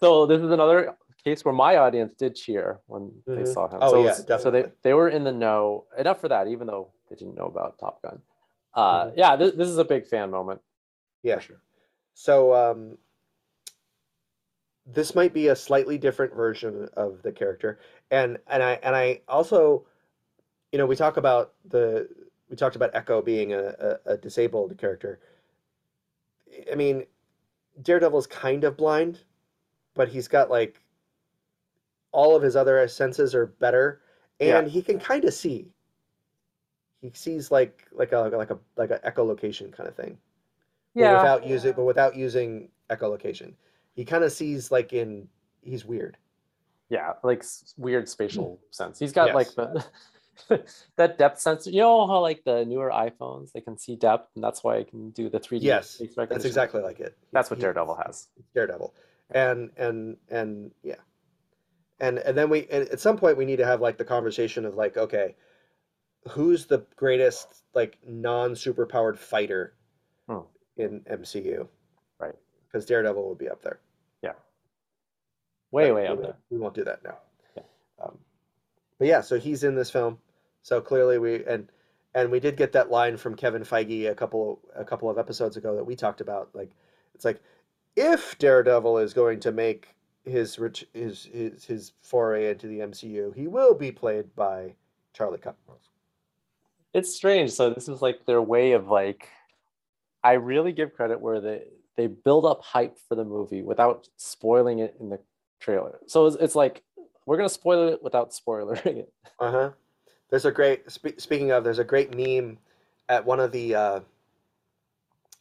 So 0.00 0.26
this 0.26 0.40
is 0.40 0.50
another 0.50 0.96
case 1.24 1.44
where 1.44 1.52
my 1.54 1.76
audience 1.76 2.14
did 2.14 2.34
cheer 2.34 2.80
when 2.86 3.12
they 3.26 3.42
Mhm. 3.42 3.46
saw 3.52 3.68
him. 3.68 3.78
Oh, 3.82 3.90
so, 3.90 4.04
yeah, 4.04 4.10
it's- 4.18 4.42
so 4.42 4.50
they, 4.50 4.70
they 4.82 4.94
were 4.94 5.08
in 5.10 5.24
the 5.24 5.32
know 5.32 5.84
enough 5.98 6.20
for 6.20 6.28
that, 6.28 6.48
even 6.48 6.66
though 6.66 6.90
they 7.08 7.16
didn't 7.16 7.34
know 7.34 7.46
about 7.46 7.78
Top 7.78 8.00
Gun. 8.02 8.22
Uh, 8.74 9.06
Mhm. 9.06 9.12
Yeah, 9.16 9.36
this, 9.36 9.54
this 9.54 9.68
is 9.68 9.78
a 9.78 9.84
big 9.84 10.06
fan 10.06 10.30
moment. 10.30 10.62
yeah. 11.22 11.38
sure. 11.38 11.60
So 12.14 12.54
um, 12.54 12.96
this 14.86 15.14
might 15.14 15.32
be 15.32 15.48
a 15.48 15.56
slightly 15.56 15.98
different 15.98 16.34
version 16.34 16.88
of 16.94 17.22
the 17.22 17.32
character, 17.32 17.78
and 18.10 18.38
and 18.46 18.62
I 18.62 18.72
and 18.82 18.96
I 18.96 19.20
also, 19.28 19.86
you 20.72 20.78
know, 20.78 20.86
we 20.86 20.96
talk 20.96 21.16
about 21.16 21.54
the 21.68 22.08
we 22.48 22.56
talked 22.56 22.76
about 22.76 22.94
Echo 22.94 23.22
being 23.22 23.52
a, 23.52 23.98
a, 24.06 24.12
a 24.12 24.16
disabled 24.16 24.76
character. 24.78 25.20
I 26.70 26.74
mean, 26.74 27.06
Daredevil's 27.82 28.26
kind 28.26 28.64
of 28.64 28.76
blind, 28.76 29.20
but 29.94 30.08
he's 30.08 30.28
got 30.28 30.50
like 30.50 30.80
all 32.12 32.34
of 32.34 32.42
his 32.42 32.56
other 32.56 32.86
senses 32.88 33.34
are 33.34 33.46
better, 33.46 34.00
and 34.40 34.68
he 34.68 34.82
can 34.82 34.98
kind 34.98 35.24
of 35.24 35.34
see. 35.34 35.68
He 37.00 37.10
sees 37.14 37.50
like 37.50 37.86
like 37.92 38.12
a 38.12 38.18
like 38.18 38.50
a 38.50 38.58
like 38.76 38.90
a 38.90 38.98
echolocation 39.00 39.72
kind 39.72 39.88
of 39.88 39.96
thing 39.96 40.18
but 40.94 41.00
Yeah, 41.00 41.16
without 41.16 41.46
using 41.46 41.72
but 41.72 41.84
without 41.84 42.16
using 42.16 42.68
echolocation. 42.90 43.54
He 43.94 44.04
kind 44.04 44.24
of 44.24 44.32
sees 44.32 44.70
like 44.70 44.92
in 44.92 45.28
he's 45.62 45.84
weird. 45.84 46.16
yeah, 46.88 47.12
like 47.22 47.44
weird 47.76 48.08
spatial 48.08 48.58
hmm. 48.60 48.66
sense. 48.70 48.98
He's 48.98 49.12
got 49.12 49.34
like 49.34 49.54
the 49.54 49.84
that 50.96 51.18
depth 51.18 51.40
sensor. 51.40 51.70
You 51.70 51.80
know 51.80 52.06
how 52.06 52.20
like 52.20 52.42
the 52.44 52.64
newer 52.64 52.90
iPhones 52.90 53.52
they 53.52 53.60
can 53.60 53.76
see 53.78 53.96
depth, 53.96 54.30
and 54.34 54.42
that's 54.44 54.62
why 54.64 54.78
I 54.78 54.84
can 54.84 55.10
do 55.10 55.28
the 55.28 55.40
3D. 55.40 55.62
Yes, 55.62 56.00
That's 56.16 56.44
exactly 56.44 56.82
like 56.82 57.00
it. 57.00 57.16
That's 57.32 57.50
what 57.50 57.58
Daredevil 57.60 57.94
has. 58.06 58.28
Daredevil, 58.54 58.94
and 59.30 59.70
and 59.76 60.16
and 60.30 60.70
yeah, 60.82 60.96
and 62.00 62.18
and 62.18 62.36
then 62.36 62.48
we 62.50 62.66
and 62.70 62.88
at 62.88 63.00
some 63.00 63.16
point 63.16 63.36
we 63.36 63.44
need 63.44 63.56
to 63.56 63.66
have 63.66 63.80
like 63.80 63.98
the 63.98 64.04
conversation 64.04 64.64
of 64.64 64.74
like 64.76 64.96
okay, 64.96 65.36
who's 66.28 66.66
the 66.66 66.84
greatest 66.96 67.62
like 67.74 67.98
non 68.06 68.52
superpowered 68.52 69.18
fighter 69.18 69.74
Hmm. 70.28 70.40
in 70.76 71.00
MCU. 71.10 71.66
Right. 72.18 72.34
Because 72.66 72.86
Daredevil 72.86 73.28
would 73.28 73.38
be 73.38 73.48
up 73.48 73.62
there. 73.62 73.80
Yeah, 74.22 74.32
way, 75.72 75.88
But 75.88 75.94
way 75.94 76.02
we 76.02 76.06
up 76.06 76.14
won't- 76.16 76.22
there. 76.22 76.36
We 76.50 76.58
won't 76.58 76.74
do 76.74 76.84
that 76.84 77.02
now. 77.02 77.18
Yeah. 77.56 77.62
Um, 78.02 78.18
but 78.98 79.08
yeah, 79.08 79.20
so 79.22 79.38
he's 79.38 79.64
in 79.64 79.74
this 79.74 79.90
film. 79.90 80.18
So 80.62 80.80
clearly 80.80 81.18
we 81.18 81.44
and 81.44 81.68
and 82.14 82.30
we 82.30 82.40
did 82.40 82.56
get 82.56 82.72
that 82.72 82.90
line 82.90 83.16
from 83.16 83.34
Kevin 83.34 83.62
Feige 83.62 84.10
a 84.10 84.14
couple 84.14 84.60
a 84.74 84.84
couple 84.84 85.08
of 85.08 85.18
episodes 85.18 85.56
ago 85.56 85.76
that 85.76 85.84
we 85.84 85.96
talked 85.96 86.20
about. 86.20 86.50
Like 86.54 86.70
it's 87.14 87.24
like 87.24 87.40
if 87.96 88.38
Daredevil 88.38 88.98
is 88.98 89.14
going 89.14 89.40
to 89.40 89.52
make 89.52 89.94
his 90.24 90.58
rich 90.58 90.86
his 90.92 91.28
his 91.32 91.64
his 91.64 91.92
foray 92.02 92.50
into 92.50 92.66
the 92.66 92.80
MCU, 92.80 93.34
he 93.34 93.46
will 93.46 93.74
be 93.74 93.90
played 93.92 94.34
by 94.36 94.74
Charlie 95.12 95.38
Cox. 95.38 95.56
It's 96.92 97.14
strange. 97.14 97.50
So 97.52 97.70
this 97.70 97.88
is 97.88 98.02
like 98.02 98.26
their 98.26 98.42
way 98.42 98.72
of 98.72 98.88
like, 98.88 99.28
I 100.24 100.32
really 100.32 100.72
give 100.72 100.94
credit 100.94 101.20
where 101.20 101.40
they 101.40 101.64
they 101.96 102.06
build 102.06 102.44
up 102.44 102.62
hype 102.62 102.98
for 103.08 103.14
the 103.14 103.24
movie 103.24 103.62
without 103.62 104.08
spoiling 104.16 104.80
it 104.80 104.96
in 105.00 105.10
the 105.10 105.20
trailer. 105.60 105.98
So 106.06 106.26
it's, 106.26 106.36
it's 106.36 106.54
like 106.54 106.82
we're 107.26 107.36
gonna 107.36 107.48
spoil 107.48 107.88
it 107.88 108.02
without 108.02 108.32
spoiling 108.32 108.78
it. 108.84 109.12
Uh 109.38 109.50
huh. 109.50 109.70
There's 110.30 110.44
a 110.44 110.52
great 110.52 110.90
spe- 110.90 111.18
speaking 111.18 111.50
of. 111.50 111.64
There's 111.64 111.78
a 111.78 111.84
great 111.84 112.14
meme 112.14 112.58
at 113.08 113.26
one 113.26 113.40
of 113.40 113.52
the 113.52 113.74
uh, 113.74 114.00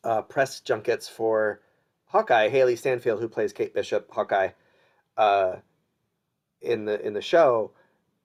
uh, 0.03 0.21
press 0.23 0.59
junkets 0.61 1.07
for 1.07 1.61
Hawkeye. 2.05 2.49
Hailee 2.49 2.77
Steinfeld, 2.77 3.21
who 3.21 3.29
plays 3.29 3.53
Kate 3.53 3.73
Bishop, 3.73 4.11
Hawkeye, 4.11 4.49
uh, 5.17 5.57
in 6.61 6.85
the 6.85 6.99
in 7.05 7.13
the 7.13 7.21
show, 7.21 7.71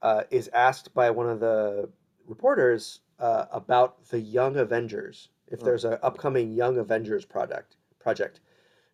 uh, 0.02 0.24
is 0.30 0.48
asked 0.52 0.94
by 0.94 1.10
one 1.10 1.28
of 1.28 1.40
the 1.40 1.88
reporters 2.26 3.00
uh, 3.20 3.46
about 3.52 4.04
the 4.08 4.20
Young 4.20 4.56
Avengers. 4.56 5.28
If 5.48 5.62
Hmm. 5.62 5.64
there's 5.64 5.84
an 5.84 5.98
upcoming 6.02 6.52
Young 6.52 6.78
Avengers 6.78 7.24
project, 7.24 7.76
project, 8.00 8.40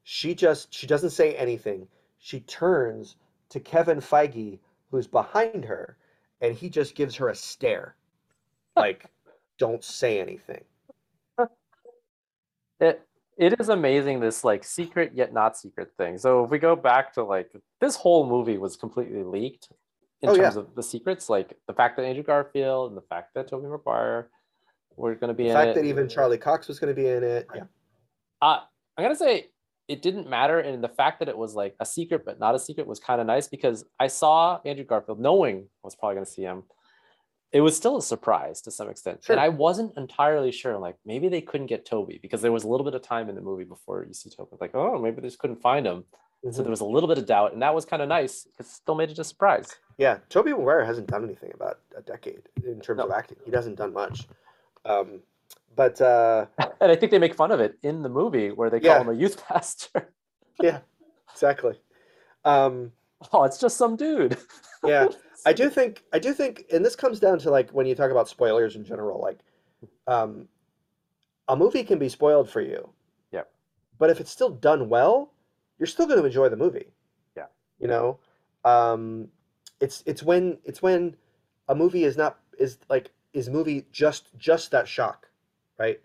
she 0.05 0.35
just 0.35 0.75
she 0.75 0.87
doesn't 0.87 1.11
say 1.11 1.35
anything. 1.35 1.89
She 2.19 2.41
turns 2.41 3.17
to 3.51 3.61
Kevin 3.61 4.01
Feige, 4.01 4.59
who's 4.91 5.07
behind 5.07 5.65
her, 5.67 5.97
and 6.41 6.55
he 6.55 6.69
just 6.71 6.95
gives 6.95 7.15
her 7.17 7.29
a 7.29 7.35
stare, 7.35 7.97
like, 8.77 9.07
"Don't 9.59 9.83
say 9.85 10.21
anything." 10.21 10.65
It 12.81 13.03
it 13.37 13.61
is 13.61 13.69
amazing 13.69 14.21
this 14.21 14.43
like 14.45 14.65
secret 14.65 15.13
yet 15.15 15.33
not 15.33 15.57
secret 15.57 15.93
thing. 15.97 16.19
So 16.19 16.45
if 16.45 16.51
we 16.51 16.59
go 16.59 16.75
back 16.77 17.13
to 17.15 17.23
like 17.25 17.51
this 17.81 17.95
whole 17.97 18.27
movie 18.27 18.59
was 18.59 18.77
completely 18.77 19.23
leaked 19.23 19.69
in 20.23 20.31
Oh, 20.31 20.37
terms 20.37 20.55
yeah. 20.57 20.63
of 20.63 20.75
the 20.75 20.83
secrets, 20.83 21.29
like 21.29 21.57
the 21.67 21.73
fact 21.75 21.97
that 21.97 22.05
Andrew 22.05 22.23
Garfield 22.23 22.91
and 22.91 22.97
the 22.97 23.03
fact 23.03 23.35
that 23.35 23.49
Tobey 23.49 23.67
Maguire 23.69 24.29
were 24.97 25.15
going 25.15 25.29
to 25.29 25.35
be 25.35 25.45
in 25.49 25.51
it. 25.51 25.53
The 25.55 25.61
in 25.61 25.67
fact 25.67 25.77
it. 25.79 25.81
that 25.83 25.87
even 25.89 26.09
Charlie 26.09 26.39
Cox 26.39 26.69
was 26.69 26.79
going 26.79 26.95
to 26.95 27.01
be 27.01 27.09
in 27.09 27.23
it, 27.23 27.47
yeah, 27.55 27.65
Uh, 28.43 28.61
I'm 28.97 29.05
gonna 29.05 29.15
say 29.15 29.49
it 29.91 30.03
didn't 30.03 30.29
matter, 30.29 30.59
and 30.61 30.83
the 30.83 30.89
fact 30.89 31.19
that 31.19 31.29
it 31.29 31.37
was 31.37 31.55
like 31.55 31.75
a 31.81 31.87
secret 31.87 32.25
but 32.25 32.39
not 32.39 32.55
a 32.55 32.59
secret 32.59 32.87
was 32.87 33.01
kind 33.01 33.21
of 33.21 33.27
nice 33.27 33.49
because 33.49 33.85
I 33.99 34.07
saw 34.07 34.61
Andrew 34.65 34.85
Garfield, 34.85 35.21
knowing 35.21 35.57
I 35.83 35.85
was 35.85 35.95
probably 35.97 36.15
gonna 36.17 36.27
see 36.27 36.43
him. 36.43 36.63
It 37.53 37.63
was 37.63 37.77
still 37.77 37.97
a 37.97 38.03
surprise 38.03 38.61
to 38.63 38.71
some 38.71 38.89
extent, 38.89 39.25
Sure. 39.25 39.35
and 39.35 39.41
I 39.41 39.49
wasn't 39.49 39.97
entirely 39.97 40.53
sure. 40.53 40.79
Like 40.79 40.97
maybe 41.05 41.29
they 41.29 41.41
couldn't 41.41 41.67
get 41.67 41.85
Tobey 41.85 42.19
because 42.23 42.43
there 42.43 42.53
was 42.53 42.63
a 42.65 42.69
little 42.69 42.85
bit 42.85 42.95
of 42.95 43.03
time 43.03 43.29
in 43.29 43.35
the 43.35 43.41
movie 43.41 43.65
before 43.65 44.05
you 44.07 44.15
see 44.15 44.31
Tobey. 44.31 44.57
Like 44.61 44.75
oh, 44.75 44.99
maybe 45.01 45.21
they 45.21 45.27
just 45.27 45.41
couldn't 45.41 45.61
find 45.61 45.85
him, 45.87 46.05
so 46.45 46.49
Mhm. 46.49 46.57
there 46.65 46.71
was 46.71 46.81
a 46.81 46.85
little 46.85 47.09
bit 47.09 47.19
of 47.19 47.27
doubt, 47.27 47.53
and 47.53 47.61
that 47.63 47.75
was 47.75 47.85
kind 47.85 48.03
of 48.03 48.09
nice. 48.09 48.45
Because 48.45 48.67
it 48.67 48.73
still 48.73 48.95
made 48.95 49.11
it 49.11 49.19
a 49.19 49.25
surprise. 49.25 49.69
yeah. 49.99 50.19
Tobey 50.29 50.53
Maguire 50.53 50.85
hasn't 50.85 51.09
done 51.09 51.25
anything 51.25 51.51
about 51.53 51.81
a 51.97 52.03
decade 52.03 52.49
in 52.65 52.81
terms 52.81 52.99
No. 52.99 53.05
of 53.07 53.11
acting. 53.11 53.39
He 53.45 53.51
hasn't 53.51 53.77
done 53.77 53.93
much. 53.93 54.29
Um, 54.85 55.23
but 55.77 56.01
uh, 56.01 56.47
And 56.81 56.91
I 56.93 56.97
think 56.97 57.11
they 57.13 57.19
make 57.19 57.35
fun 57.35 57.51
of 57.51 57.61
it 57.61 57.79
in 57.83 58.03
the 58.03 58.09
movie 58.09 58.51
where 58.51 58.71
they 58.71 58.81
call 58.81 58.91
Yeah. 58.91 59.01
him 59.01 59.09
a 59.09 59.15
youth 59.15 59.45
pastor. 59.49 60.13
yeah, 60.63 60.81
exactly. 61.33 61.79
Um, 62.45 62.93
oh, 63.33 63.45
it's 63.45 63.59
just 63.59 63.77
some 63.77 63.97
dude. 63.97 64.37
Yeah, 64.85 65.09
I 65.45 65.53
do 65.53 65.69
think 65.71 66.05
I 66.13 66.19
do 66.19 66.33
think, 66.33 66.65
and 66.73 66.85
this 66.85 66.97
comes 66.97 67.21
down 67.21 67.39
to 67.41 67.51
like 67.51 67.71
when 67.71 67.87
you 67.87 67.95
talk 67.95 68.11
about 68.11 68.29
spoilers 68.29 68.77
in 68.77 68.85
general, 68.85 69.21
like 69.21 69.41
um, 70.07 70.49
a 71.49 71.57
movie 71.57 71.85
can 71.85 71.99
be 71.99 72.09
spoiled 72.09 72.49
for 72.49 72.61
you. 72.63 72.89
Yep. 73.33 73.51
But 73.99 74.11
if 74.11 74.21
it's 74.21 74.31
still 74.31 74.51
done 74.51 74.89
well, 74.89 75.33
you're 75.79 75.87
still 75.87 76.07
going 76.07 76.19
to 76.21 76.25
enjoy 76.25 76.49
the 76.49 76.57
movie. 76.57 76.93
Yeah. 77.37 77.47
You 77.79 77.89
know, 77.89 78.19
um, 78.65 79.29
it's 79.81 80.03
it's 80.07 80.23
when 80.23 80.59
it's 80.65 80.81
when 80.83 81.17
a 81.69 81.75
movie 81.75 82.05
is 82.05 82.17
not 82.17 82.39
is 82.59 82.79
like 82.89 83.11
is 83.35 83.49
movie 83.51 83.87
just 83.93 84.31
just 84.39 84.71
that 84.71 84.89
shock, 84.89 85.29
right? 85.81 86.01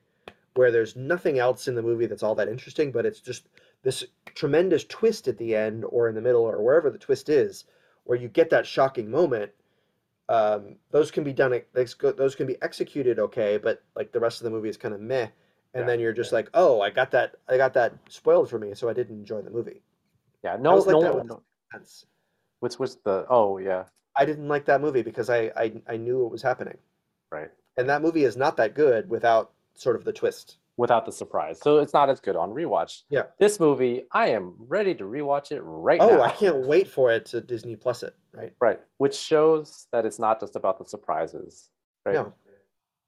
Where 0.56 0.72
there's 0.72 0.96
nothing 0.96 1.38
else 1.38 1.68
in 1.68 1.76
the 1.76 1.84
movie 1.84 2.08
that's 2.08 2.24
all 2.24 2.36
that 2.36 2.48
interesting, 2.48 2.92
but 2.92 3.06
it's 3.06 3.20
just 3.20 3.48
this 3.86 4.04
tremendous 4.34 4.84
twist 4.84 5.28
at 5.28 5.38
the 5.38 5.56
end 5.56 5.86
or 5.88 6.10
in 6.10 6.16
the 6.16 6.22
middle 6.22 6.42
or 6.42 6.62
wherever 6.62 6.90
the 6.90 6.98
twist 6.98 7.30
is 7.30 7.66
where 8.04 8.18
you 8.18 8.28
get 8.28 8.50
that 8.50 8.66
shocking 8.66 9.10
moment 9.10 9.52
um, 10.28 10.78
those 10.92 11.12
can 11.12 11.24
be 11.24 11.32
done 11.32 11.62
those 11.74 12.36
can 12.36 12.48
be 12.48 12.62
executed 12.62 13.20
okay 13.20 13.58
but 13.58 13.84
like 13.96 14.12
the 14.12 14.20
rest 14.20 14.42
of 14.42 14.46
the 14.46 14.50
movie 14.50 14.70
is 14.70 14.76
kind 14.76 14.94
of 14.94 15.00
meh 15.00 15.28
and 15.76 15.84
Yeah, 15.84 15.86
then 15.86 16.00
you're 16.00 16.14
just 16.14 16.34
like 16.34 16.50
oh 16.56 16.82
i 16.82 16.90
got 16.90 17.12
that 17.12 17.36
i 17.48 17.58
got 17.58 17.74
that 17.76 17.94
spoiled 18.10 18.50
for 18.50 18.58
me 18.58 18.74
so 18.74 18.90
i 18.90 18.94
didn't 18.94 19.20
enjoy 19.20 19.42
the 19.42 19.52
movie 19.52 19.82
yeah, 20.44 20.58
no, 20.60 20.76
like 20.78 20.88
no, 20.88 21.22
no. 21.22 21.42
That's, 21.72 22.06
Which 22.60 22.80
was 22.80 22.98
the 22.98 23.26
oh 23.30 23.60
yeah, 23.60 23.84
i 24.16 24.26
didn't 24.26 24.48
like 24.48 24.66
that 24.66 24.82
movie 24.82 25.04
because 25.04 25.30
I, 25.30 25.52
I 25.56 25.74
i 25.88 25.98
knew 25.98 26.24
what 26.24 26.32
was 26.32 26.42
happening 26.42 26.78
right. 27.32 27.52
and 27.78 27.88
that 27.88 28.02
movie 28.02 28.24
is 28.24 28.36
not 28.36 28.58
that 28.58 28.74
good 28.74 29.08
without 29.10 29.52
sort 29.76 29.96
of 29.96 30.04
the 30.04 30.14
twist 30.14 30.58
Without 30.78 31.06
the 31.06 31.12
surprise, 31.14 31.62
so 31.62 31.78
it's 31.78 31.94
not 31.94 32.10
as 32.10 32.20
good 32.20 32.36
on 32.36 32.50
rewatch. 32.50 33.04
Yeah. 33.10 33.24
This 33.40 33.62
movie, 33.62 34.04
I 34.12 34.28
am 34.32 34.56
ready 34.60 34.94
to 34.96 35.06
rewatch 35.06 35.54
it 35.54 35.62
right 35.62 36.02
oh 36.02 36.10
now. 36.10 36.20
Oh, 36.20 36.22
I 36.22 36.32
can't 36.32 36.68
wait 36.68 36.90
for 36.90 37.14
it 37.14 37.26
to 37.28 37.40
disney 37.40 37.78
plus 37.78 38.04
it 38.04 38.14
right 38.34 38.52
Right, 38.60 38.82
which 38.98 39.16
shows 39.16 39.88
that 39.94 40.06
it's 40.06 40.20
not 40.20 40.42
just 40.42 40.58
about 40.58 40.78
the 40.78 40.84
surprises. 40.84 41.70
Right. 42.06 42.16
No. 42.16 42.34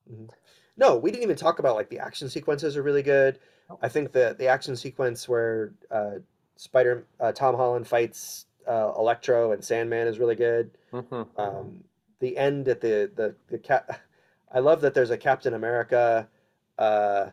Mhm. 0.09 0.30
No, 0.78 0.95
we 0.95 1.11
didn't 1.11 1.24
even 1.24 1.36
talk 1.36 1.59
about 1.59 1.76
like 1.76 1.89
the 1.89 1.99
action 1.99 2.30
sequences 2.30 2.78
are 2.78 2.84
really 2.84 3.03
good. 3.03 3.39
I 3.82 3.89
think 3.89 4.13
the 4.13 4.34
the 4.39 4.47
action 4.47 4.78
sequence 4.78 5.28
where 5.28 5.74
uh, 5.91 6.20
Spider 6.55 7.05
uh, 7.20 7.34
Tom 7.34 7.53
Holland 7.55 7.86
fights 7.86 8.45
uh, 8.65 8.93
Electro 8.97 9.51
and 9.51 9.61
Sandman 9.61 10.07
is 10.07 10.20
really 10.20 10.36
good. 10.36 10.72
Mhm. 10.93 11.28
Um, 11.38 11.84
the 12.20 12.38
end 12.38 12.70
at 12.70 12.80
the 12.80 13.11
the 13.13 13.36
the 13.49 13.57
cat. 13.57 13.99
I 14.53 14.59
love 14.59 14.80
that 14.80 14.93
there's 14.93 15.09
a 15.09 15.18
Captain 15.18 15.53
America 15.53 16.30
uh, 16.78 17.28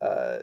uh, 0.00 0.38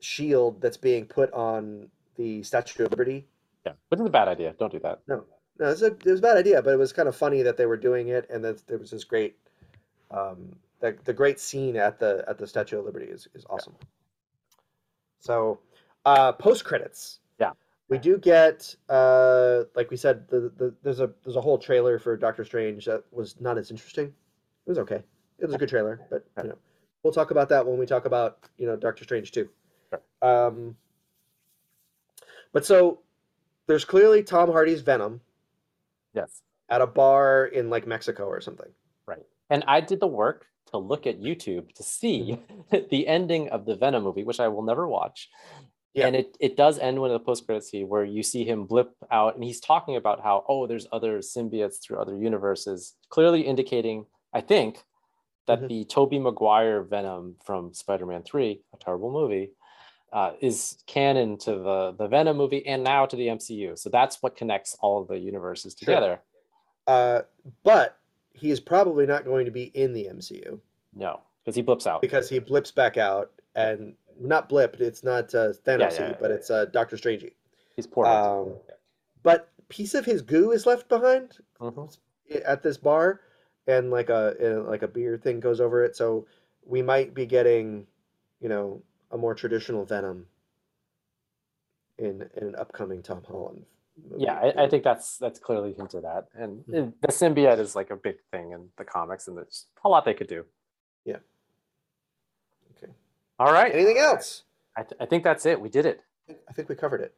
shield 0.00 0.60
that's 0.60 0.76
being 0.76 1.06
put 1.06 1.32
on 1.32 1.88
the 2.16 2.42
Statue 2.42 2.84
of 2.84 2.90
Liberty. 2.90 3.26
Yeah, 3.66 3.72
but 3.90 3.98
it's 3.98 4.06
a 4.06 4.10
bad 4.10 4.28
idea. 4.28 4.54
Don't 4.58 4.72
do 4.72 4.78
that. 4.80 5.00
No, 5.06 5.24
no, 5.58 5.70
it's 5.70 5.82
a 5.82 5.86
it 5.86 6.04
was 6.04 6.20
a 6.20 6.22
bad 6.22 6.36
idea, 6.36 6.62
but 6.62 6.72
it 6.72 6.78
was 6.78 6.92
kind 6.92 7.08
of 7.08 7.16
funny 7.16 7.42
that 7.42 7.56
they 7.56 7.66
were 7.66 7.76
doing 7.76 8.08
it, 8.08 8.28
and 8.30 8.44
that 8.44 8.66
there 8.66 8.78
was 8.78 8.90
this 8.90 9.04
great, 9.04 9.36
um, 10.10 10.56
the 10.80 10.96
the 11.04 11.12
great 11.12 11.40
scene 11.40 11.76
at 11.76 11.98
the 11.98 12.24
at 12.28 12.38
the 12.38 12.46
Statue 12.46 12.78
of 12.78 12.84
Liberty 12.84 13.06
is 13.06 13.28
is 13.34 13.44
awesome. 13.50 13.74
So, 15.20 15.60
uh, 16.04 16.32
post 16.32 16.64
credits. 16.64 17.20
Yeah. 17.40 17.52
We 17.88 17.98
do 17.98 18.18
get, 18.18 18.74
uh, 18.88 19.64
like 19.74 19.90
we 19.90 19.96
said, 19.96 20.28
the, 20.28 20.52
the 20.56 20.74
there's 20.82 21.00
a 21.00 21.10
there's 21.24 21.36
a 21.36 21.40
whole 21.40 21.58
trailer 21.58 21.98
for 21.98 22.16
Doctor 22.16 22.44
Strange 22.44 22.84
that 22.84 23.02
was 23.10 23.40
not 23.40 23.58
as 23.58 23.70
interesting. 23.70 24.06
It 24.06 24.70
was 24.70 24.78
okay. 24.78 25.02
It 25.38 25.46
was 25.46 25.54
a 25.54 25.58
good 25.58 25.68
trailer, 25.68 26.00
but 26.10 26.24
you 26.42 26.50
know, 26.50 26.58
we'll 27.08 27.14
talk 27.14 27.30
about 27.30 27.48
that 27.48 27.66
when 27.66 27.78
we 27.78 27.86
talk 27.86 28.04
about 28.04 28.38
you 28.58 28.66
know 28.66 28.76
Doctor 28.76 29.02
Strange 29.02 29.32
too. 29.32 29.48
Sure. 29.88 30.02
Um, 30.20 30.76
but 32.52 32.66
so 32.66 33.00
there's 33.66 33.86
clearly 33.86 34.22
Tom 34.22 34.52
Hardy's 34.52 34.82
Venom 34.82 35.22
Yes. 36.12 36.42
at 36.68 36.82
a 36.82 36.86
bar 36.86 37.46
in 37.46 37.70
like 37.70 37.86
Mexico 37.86 38.26
or 38.26 38.42
something. 38.42 38.68
Right. 39.06 39.24
And 39.48 39.64
I 39.66 39.80
did 39.80 40.00
the 40.00 40.06
work 40.06 40.46
to 40.66 40.76
look 40.76 41.06
at 41.06 41.22
YouTube 41.22 41.72
to 41.76 41.82
see 41.82 42.38
the 42.90 43.06
ending 43.08 43.48
of 43.48 43.64
the 43.64 43.74
Venom 43.74 44.02
movie, 44.04 44.24
which 44.24 44.40
I 44.40 44.48
will 44.48 44.62
never 44.62 44.86
watch. 44.86 45.30
Yeah. 45.94 46.08
And 46.08 46.16
it, 46.16 46.36
it 46.40 46.56
does 46.58 46.78
end 46.78 47.00
with 47.00 47.12
a 47.12 47.18
post 47.18 47.46
credit 47.46 47.64
scene 47.64 47.88
where 47.88 48.04
you 48.04 48.22
see 48.22 48.44
him 48.44 48.66
blip 48.66 48.94
out 49.10 49.34
and 49.34 49.42
he's 49.42 49.60
talking 49.60 49.96
about 49.96 50.22
how, 50.22 50.44
oh, 50.46 50.66
there's 50.66 50.86
other 50.92 51.20
symbiotes 51.20 51.80
through 51.80 51.98
other 51.98 52.18
universes, 52.18 52.96
clearly 53.08 53.40
indicating, 53.40 54.04
I 54.34 54.42
think, 54.42 54.84
that 55.48 55.60
Mhm. 55.62 55.68
the 55.68 55.84
Tobey 55.84 56.18
Maguire 56.18 56.82
Venom 56.82 57.36
from 57.42 57.72
Spider 57.74 58.06
Man 58.06 58.22
3, 58.22 58.62
a 58.72 58.76
terrible 58.76 59.10
movie, 59.10 59.50
uh, 60.12 60.32
is 60.40 60.82
canon 60.86 61.36
to 61.38 61.56
the, 61.56 61.92
the 61.98 62.06
Venom 62.06 62.36
movie 62.36 62.64
and 62.66 62.84
now 62.84 63.04
to 63.06 63.16
the 63.16 63.26
MCU. 63.28 63.76
So 63.76 63.90
that's 63.90 64.22
what 64.22 64.36
connects 64.36 64.76
all 64.80 65.02
of 65.02 65.08
the 65.08 65.18
universes 65.18 65.74
Sure. 65.76 65.94
together. 65.94 66.20
Uh, 66.86 67.22
but 67.64 67.98
he 68.32 68.50
is 68.50 68.60
probably 68.60 69.04
not 69.04 69.24
going 69.24 69.44
to 69.46 69.50
be 69.50 69.64
in 69.74 69.92
the 69.92 70.06
MCU 70.08 70.60
No, 70.94 71.20
because 71.44 71.56
he 71.56 71.62
blips 71.62 71.86
out. 71.86 72.00
because 72.00 72.28
he 72.30 72.38
blips 72.38 72.70
back 72.70 72.96
out 72.96 73.32
and 73.54 73.94
not 74.20 74.48
blipped. 74.48 74.80
It's 74.80 75.02
not 75.02 75.34
uh, 75.34 75.52
Thanos, 75.64 75.98
yeah, 75.98 76.16
but 76.20 76.30
it's 76.30 76.50
uh, 76.50 76.66
Doctor 76.66 76.96
Strange. 76.96 77.24
He's 77.76 77.86
poor. 77.86 78.06
Um, 78.06 78.54
but 79.22 79.50
piece 79.68 79.94
of 79.94 80.04
his 80.06 80.22
goo 80.22 80.52
is 80.52 80.64
left 80.66 80.88
behind 80.88 81.38
Mhm. 81.60 81.96
at 82.44 82.62
this 82.62 82.76
bar, 82.78 83.20
and 83.68 83.90
like 83.92 84.08
a 84.08 84.34
and 84.40 84.66
like 84.66 84.82
a 84.82 84.88
beer 84.88 85.16
thing 85.16 85.38
goes 85.38 85.60
over 85.60 85.84
it. 85.84 85.94
So 85.94 86.26
we 86.66 86.82
might 86.82 87.14
be 87.14 87.26
getting, 87.26 87.86
you 88.40 88.48
know, 88.48 88.82
a 89.12 89.16
more 89.16 89.34
traditional 89.34 89.84
Venom 89.84 90.26
in, 91.98 92.28
in 92.36 92.48
an 92.48 92.54
upcoming 92.56 93.02
Tom 93.02 93.22
Holland 93.28 93.64
movie. 94.10 94.24
Yeah, 94.24 94.34
I, 94.34 94.64
I 94.64 94.68
think 94.68 94.82
that's 94.84 95.18
that's 95.18 95.38
clearly 95.38 95.74
hinted 95.74 96.04
at, 96.04 96.26
and 96.34 96.64
Mhm. 96.66 96.92
the 97.02 97.08
symbiote 97.08 97.58
is 97.58 97.76
like 97.76 97.90
a 97.90 97.96
big 97.96 98.16
thing 98.32 98.52
in 98.52 98.68
the 98.76 98.84
comics, 98.84 99.28
and 99.28 99.36
there's 99.36 99.66
a 99.84 99.88
lot 99.88 100.04
they 100.04 100.14
could 100.14 100.28
do. 100.28 100.44
Yeah. 101.04 101.16
Okay. 102.76 102.92
All 103.38 103.52
right, 103.52 103.72
Anything 103.74 103.98
else? 103.98 104.44
I, 104.76 104.82
th- 104.82 104.94
I 105.00 105.06
think 105.06 105.24
that's 105.24 105.44
it. 105.46 105.60
We 105.60 105.68
did 105.68 105.86
it. 105.86 106.00
I 106.48 106.52
think 106.52 106.68
we 106.68 106.74
covered 106.76 107.00
it. 107.00 107.14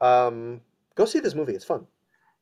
Um, 0.00 0.60
go 0.96 1.04
see 1.04 1.20
this 1.20 1.34
movie. 1.34 1.52
It's 1.54 1.64
fun. 1.64 1.86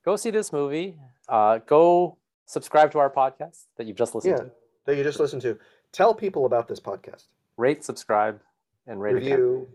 Go 0.03 0.15
see 0.15 0.31
this 0.31 0.51
movie. 0.51 0.97
Uh, 1.29 1.59
go 1.59 2.17
subscribe 2.47 2.91
to 2.93 2.97
our 2.99 3.09
podcast 3.11 3.65
that 3.75 3.85
you've 3.85 3.95
just 3.97 4.15
listened 4.15 4.37
Yeah. 4.37 4.43
to. 4.45 4.51
That 4.85 4.95
you 4.97 5.03
just 5.03 5.19
listened 5.19 5.41
to. 5.43 5.59
Tell 5.91 6.13
people 6.15 6.45
about 6.45 6.67
this 6.67 6.79
podcast. 6.79 7.25
Rate, 7.57 7.83
subscribe, 7.83 8.41
and 8.87 8.99
rate. 9.01 9.13
Review, 9.15 9.67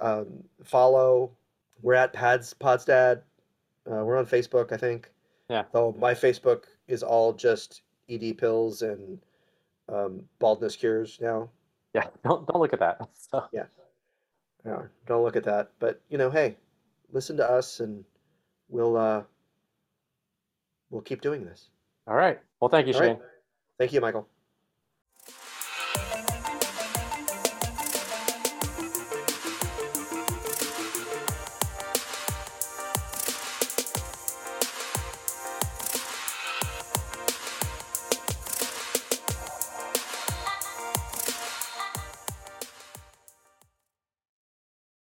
um, 0.00 0.44
follow. 0.62 1.30
We're 1.80 1.94
at 1.94 2.12
Pads 2.12 2.54
Podstad. 2.60 3.22
Uh, 3.90 4.04
we're 4.04 4.18
on 4.18 4.26
Facebook, 4.26 4.72
I 4.72 4.76
think. 4.76 5.10
Yeah. 5.48 5.64
Though 5.72 5.94
my 5.98 6.12
Facebook 6.14 6.64
is 6.88 7.02
all 7.02 7.32
just 7.32 7.82
ED 8.08 8.36
pills 8.38 8.82
and 8.82 9.18
um, 9.88 10.22
baldness 10.38 10.76
cures 10.76 11.18
now. 11.20 11.50
Yeah, 11.94 12.06
don't 12.24 12.46
don't 12.46 12.60
look 12.60 12.72
at 12.72 12.80
that. 12.80 13.00
So, 13.14 13.44
Yeah, 13.52 14.82
don't 15.06 15.24
look 15.24 15.36
at 15.36 15.44
that. 15.44 15.70
But 15.78 16.00
you 16.08 16.18
know, 16.18 16.30
hey, 16.30 16.56
listen 17.12 17.36
to 17.38 17.48
us, 17.50 17.80
and 17.80 18.04
we'll 18.68 18.96
uh, 18.96 19.22
we'll 20.90 21.02
keep 21.02 21.20
doing 21.20 21.44
this. 21.44 21.68
All 22.06 22.14
right. 22.14 22.38
Well, 22.60 22.68
thank 22.68 22.86
you, 22.86 22.94
All 22.94 23.00
Shane. 23.00 23.08
right. 23.16 23.18
Thank 23.78 23.92
you, 23.92 24.00
Michael. 24.00 24.28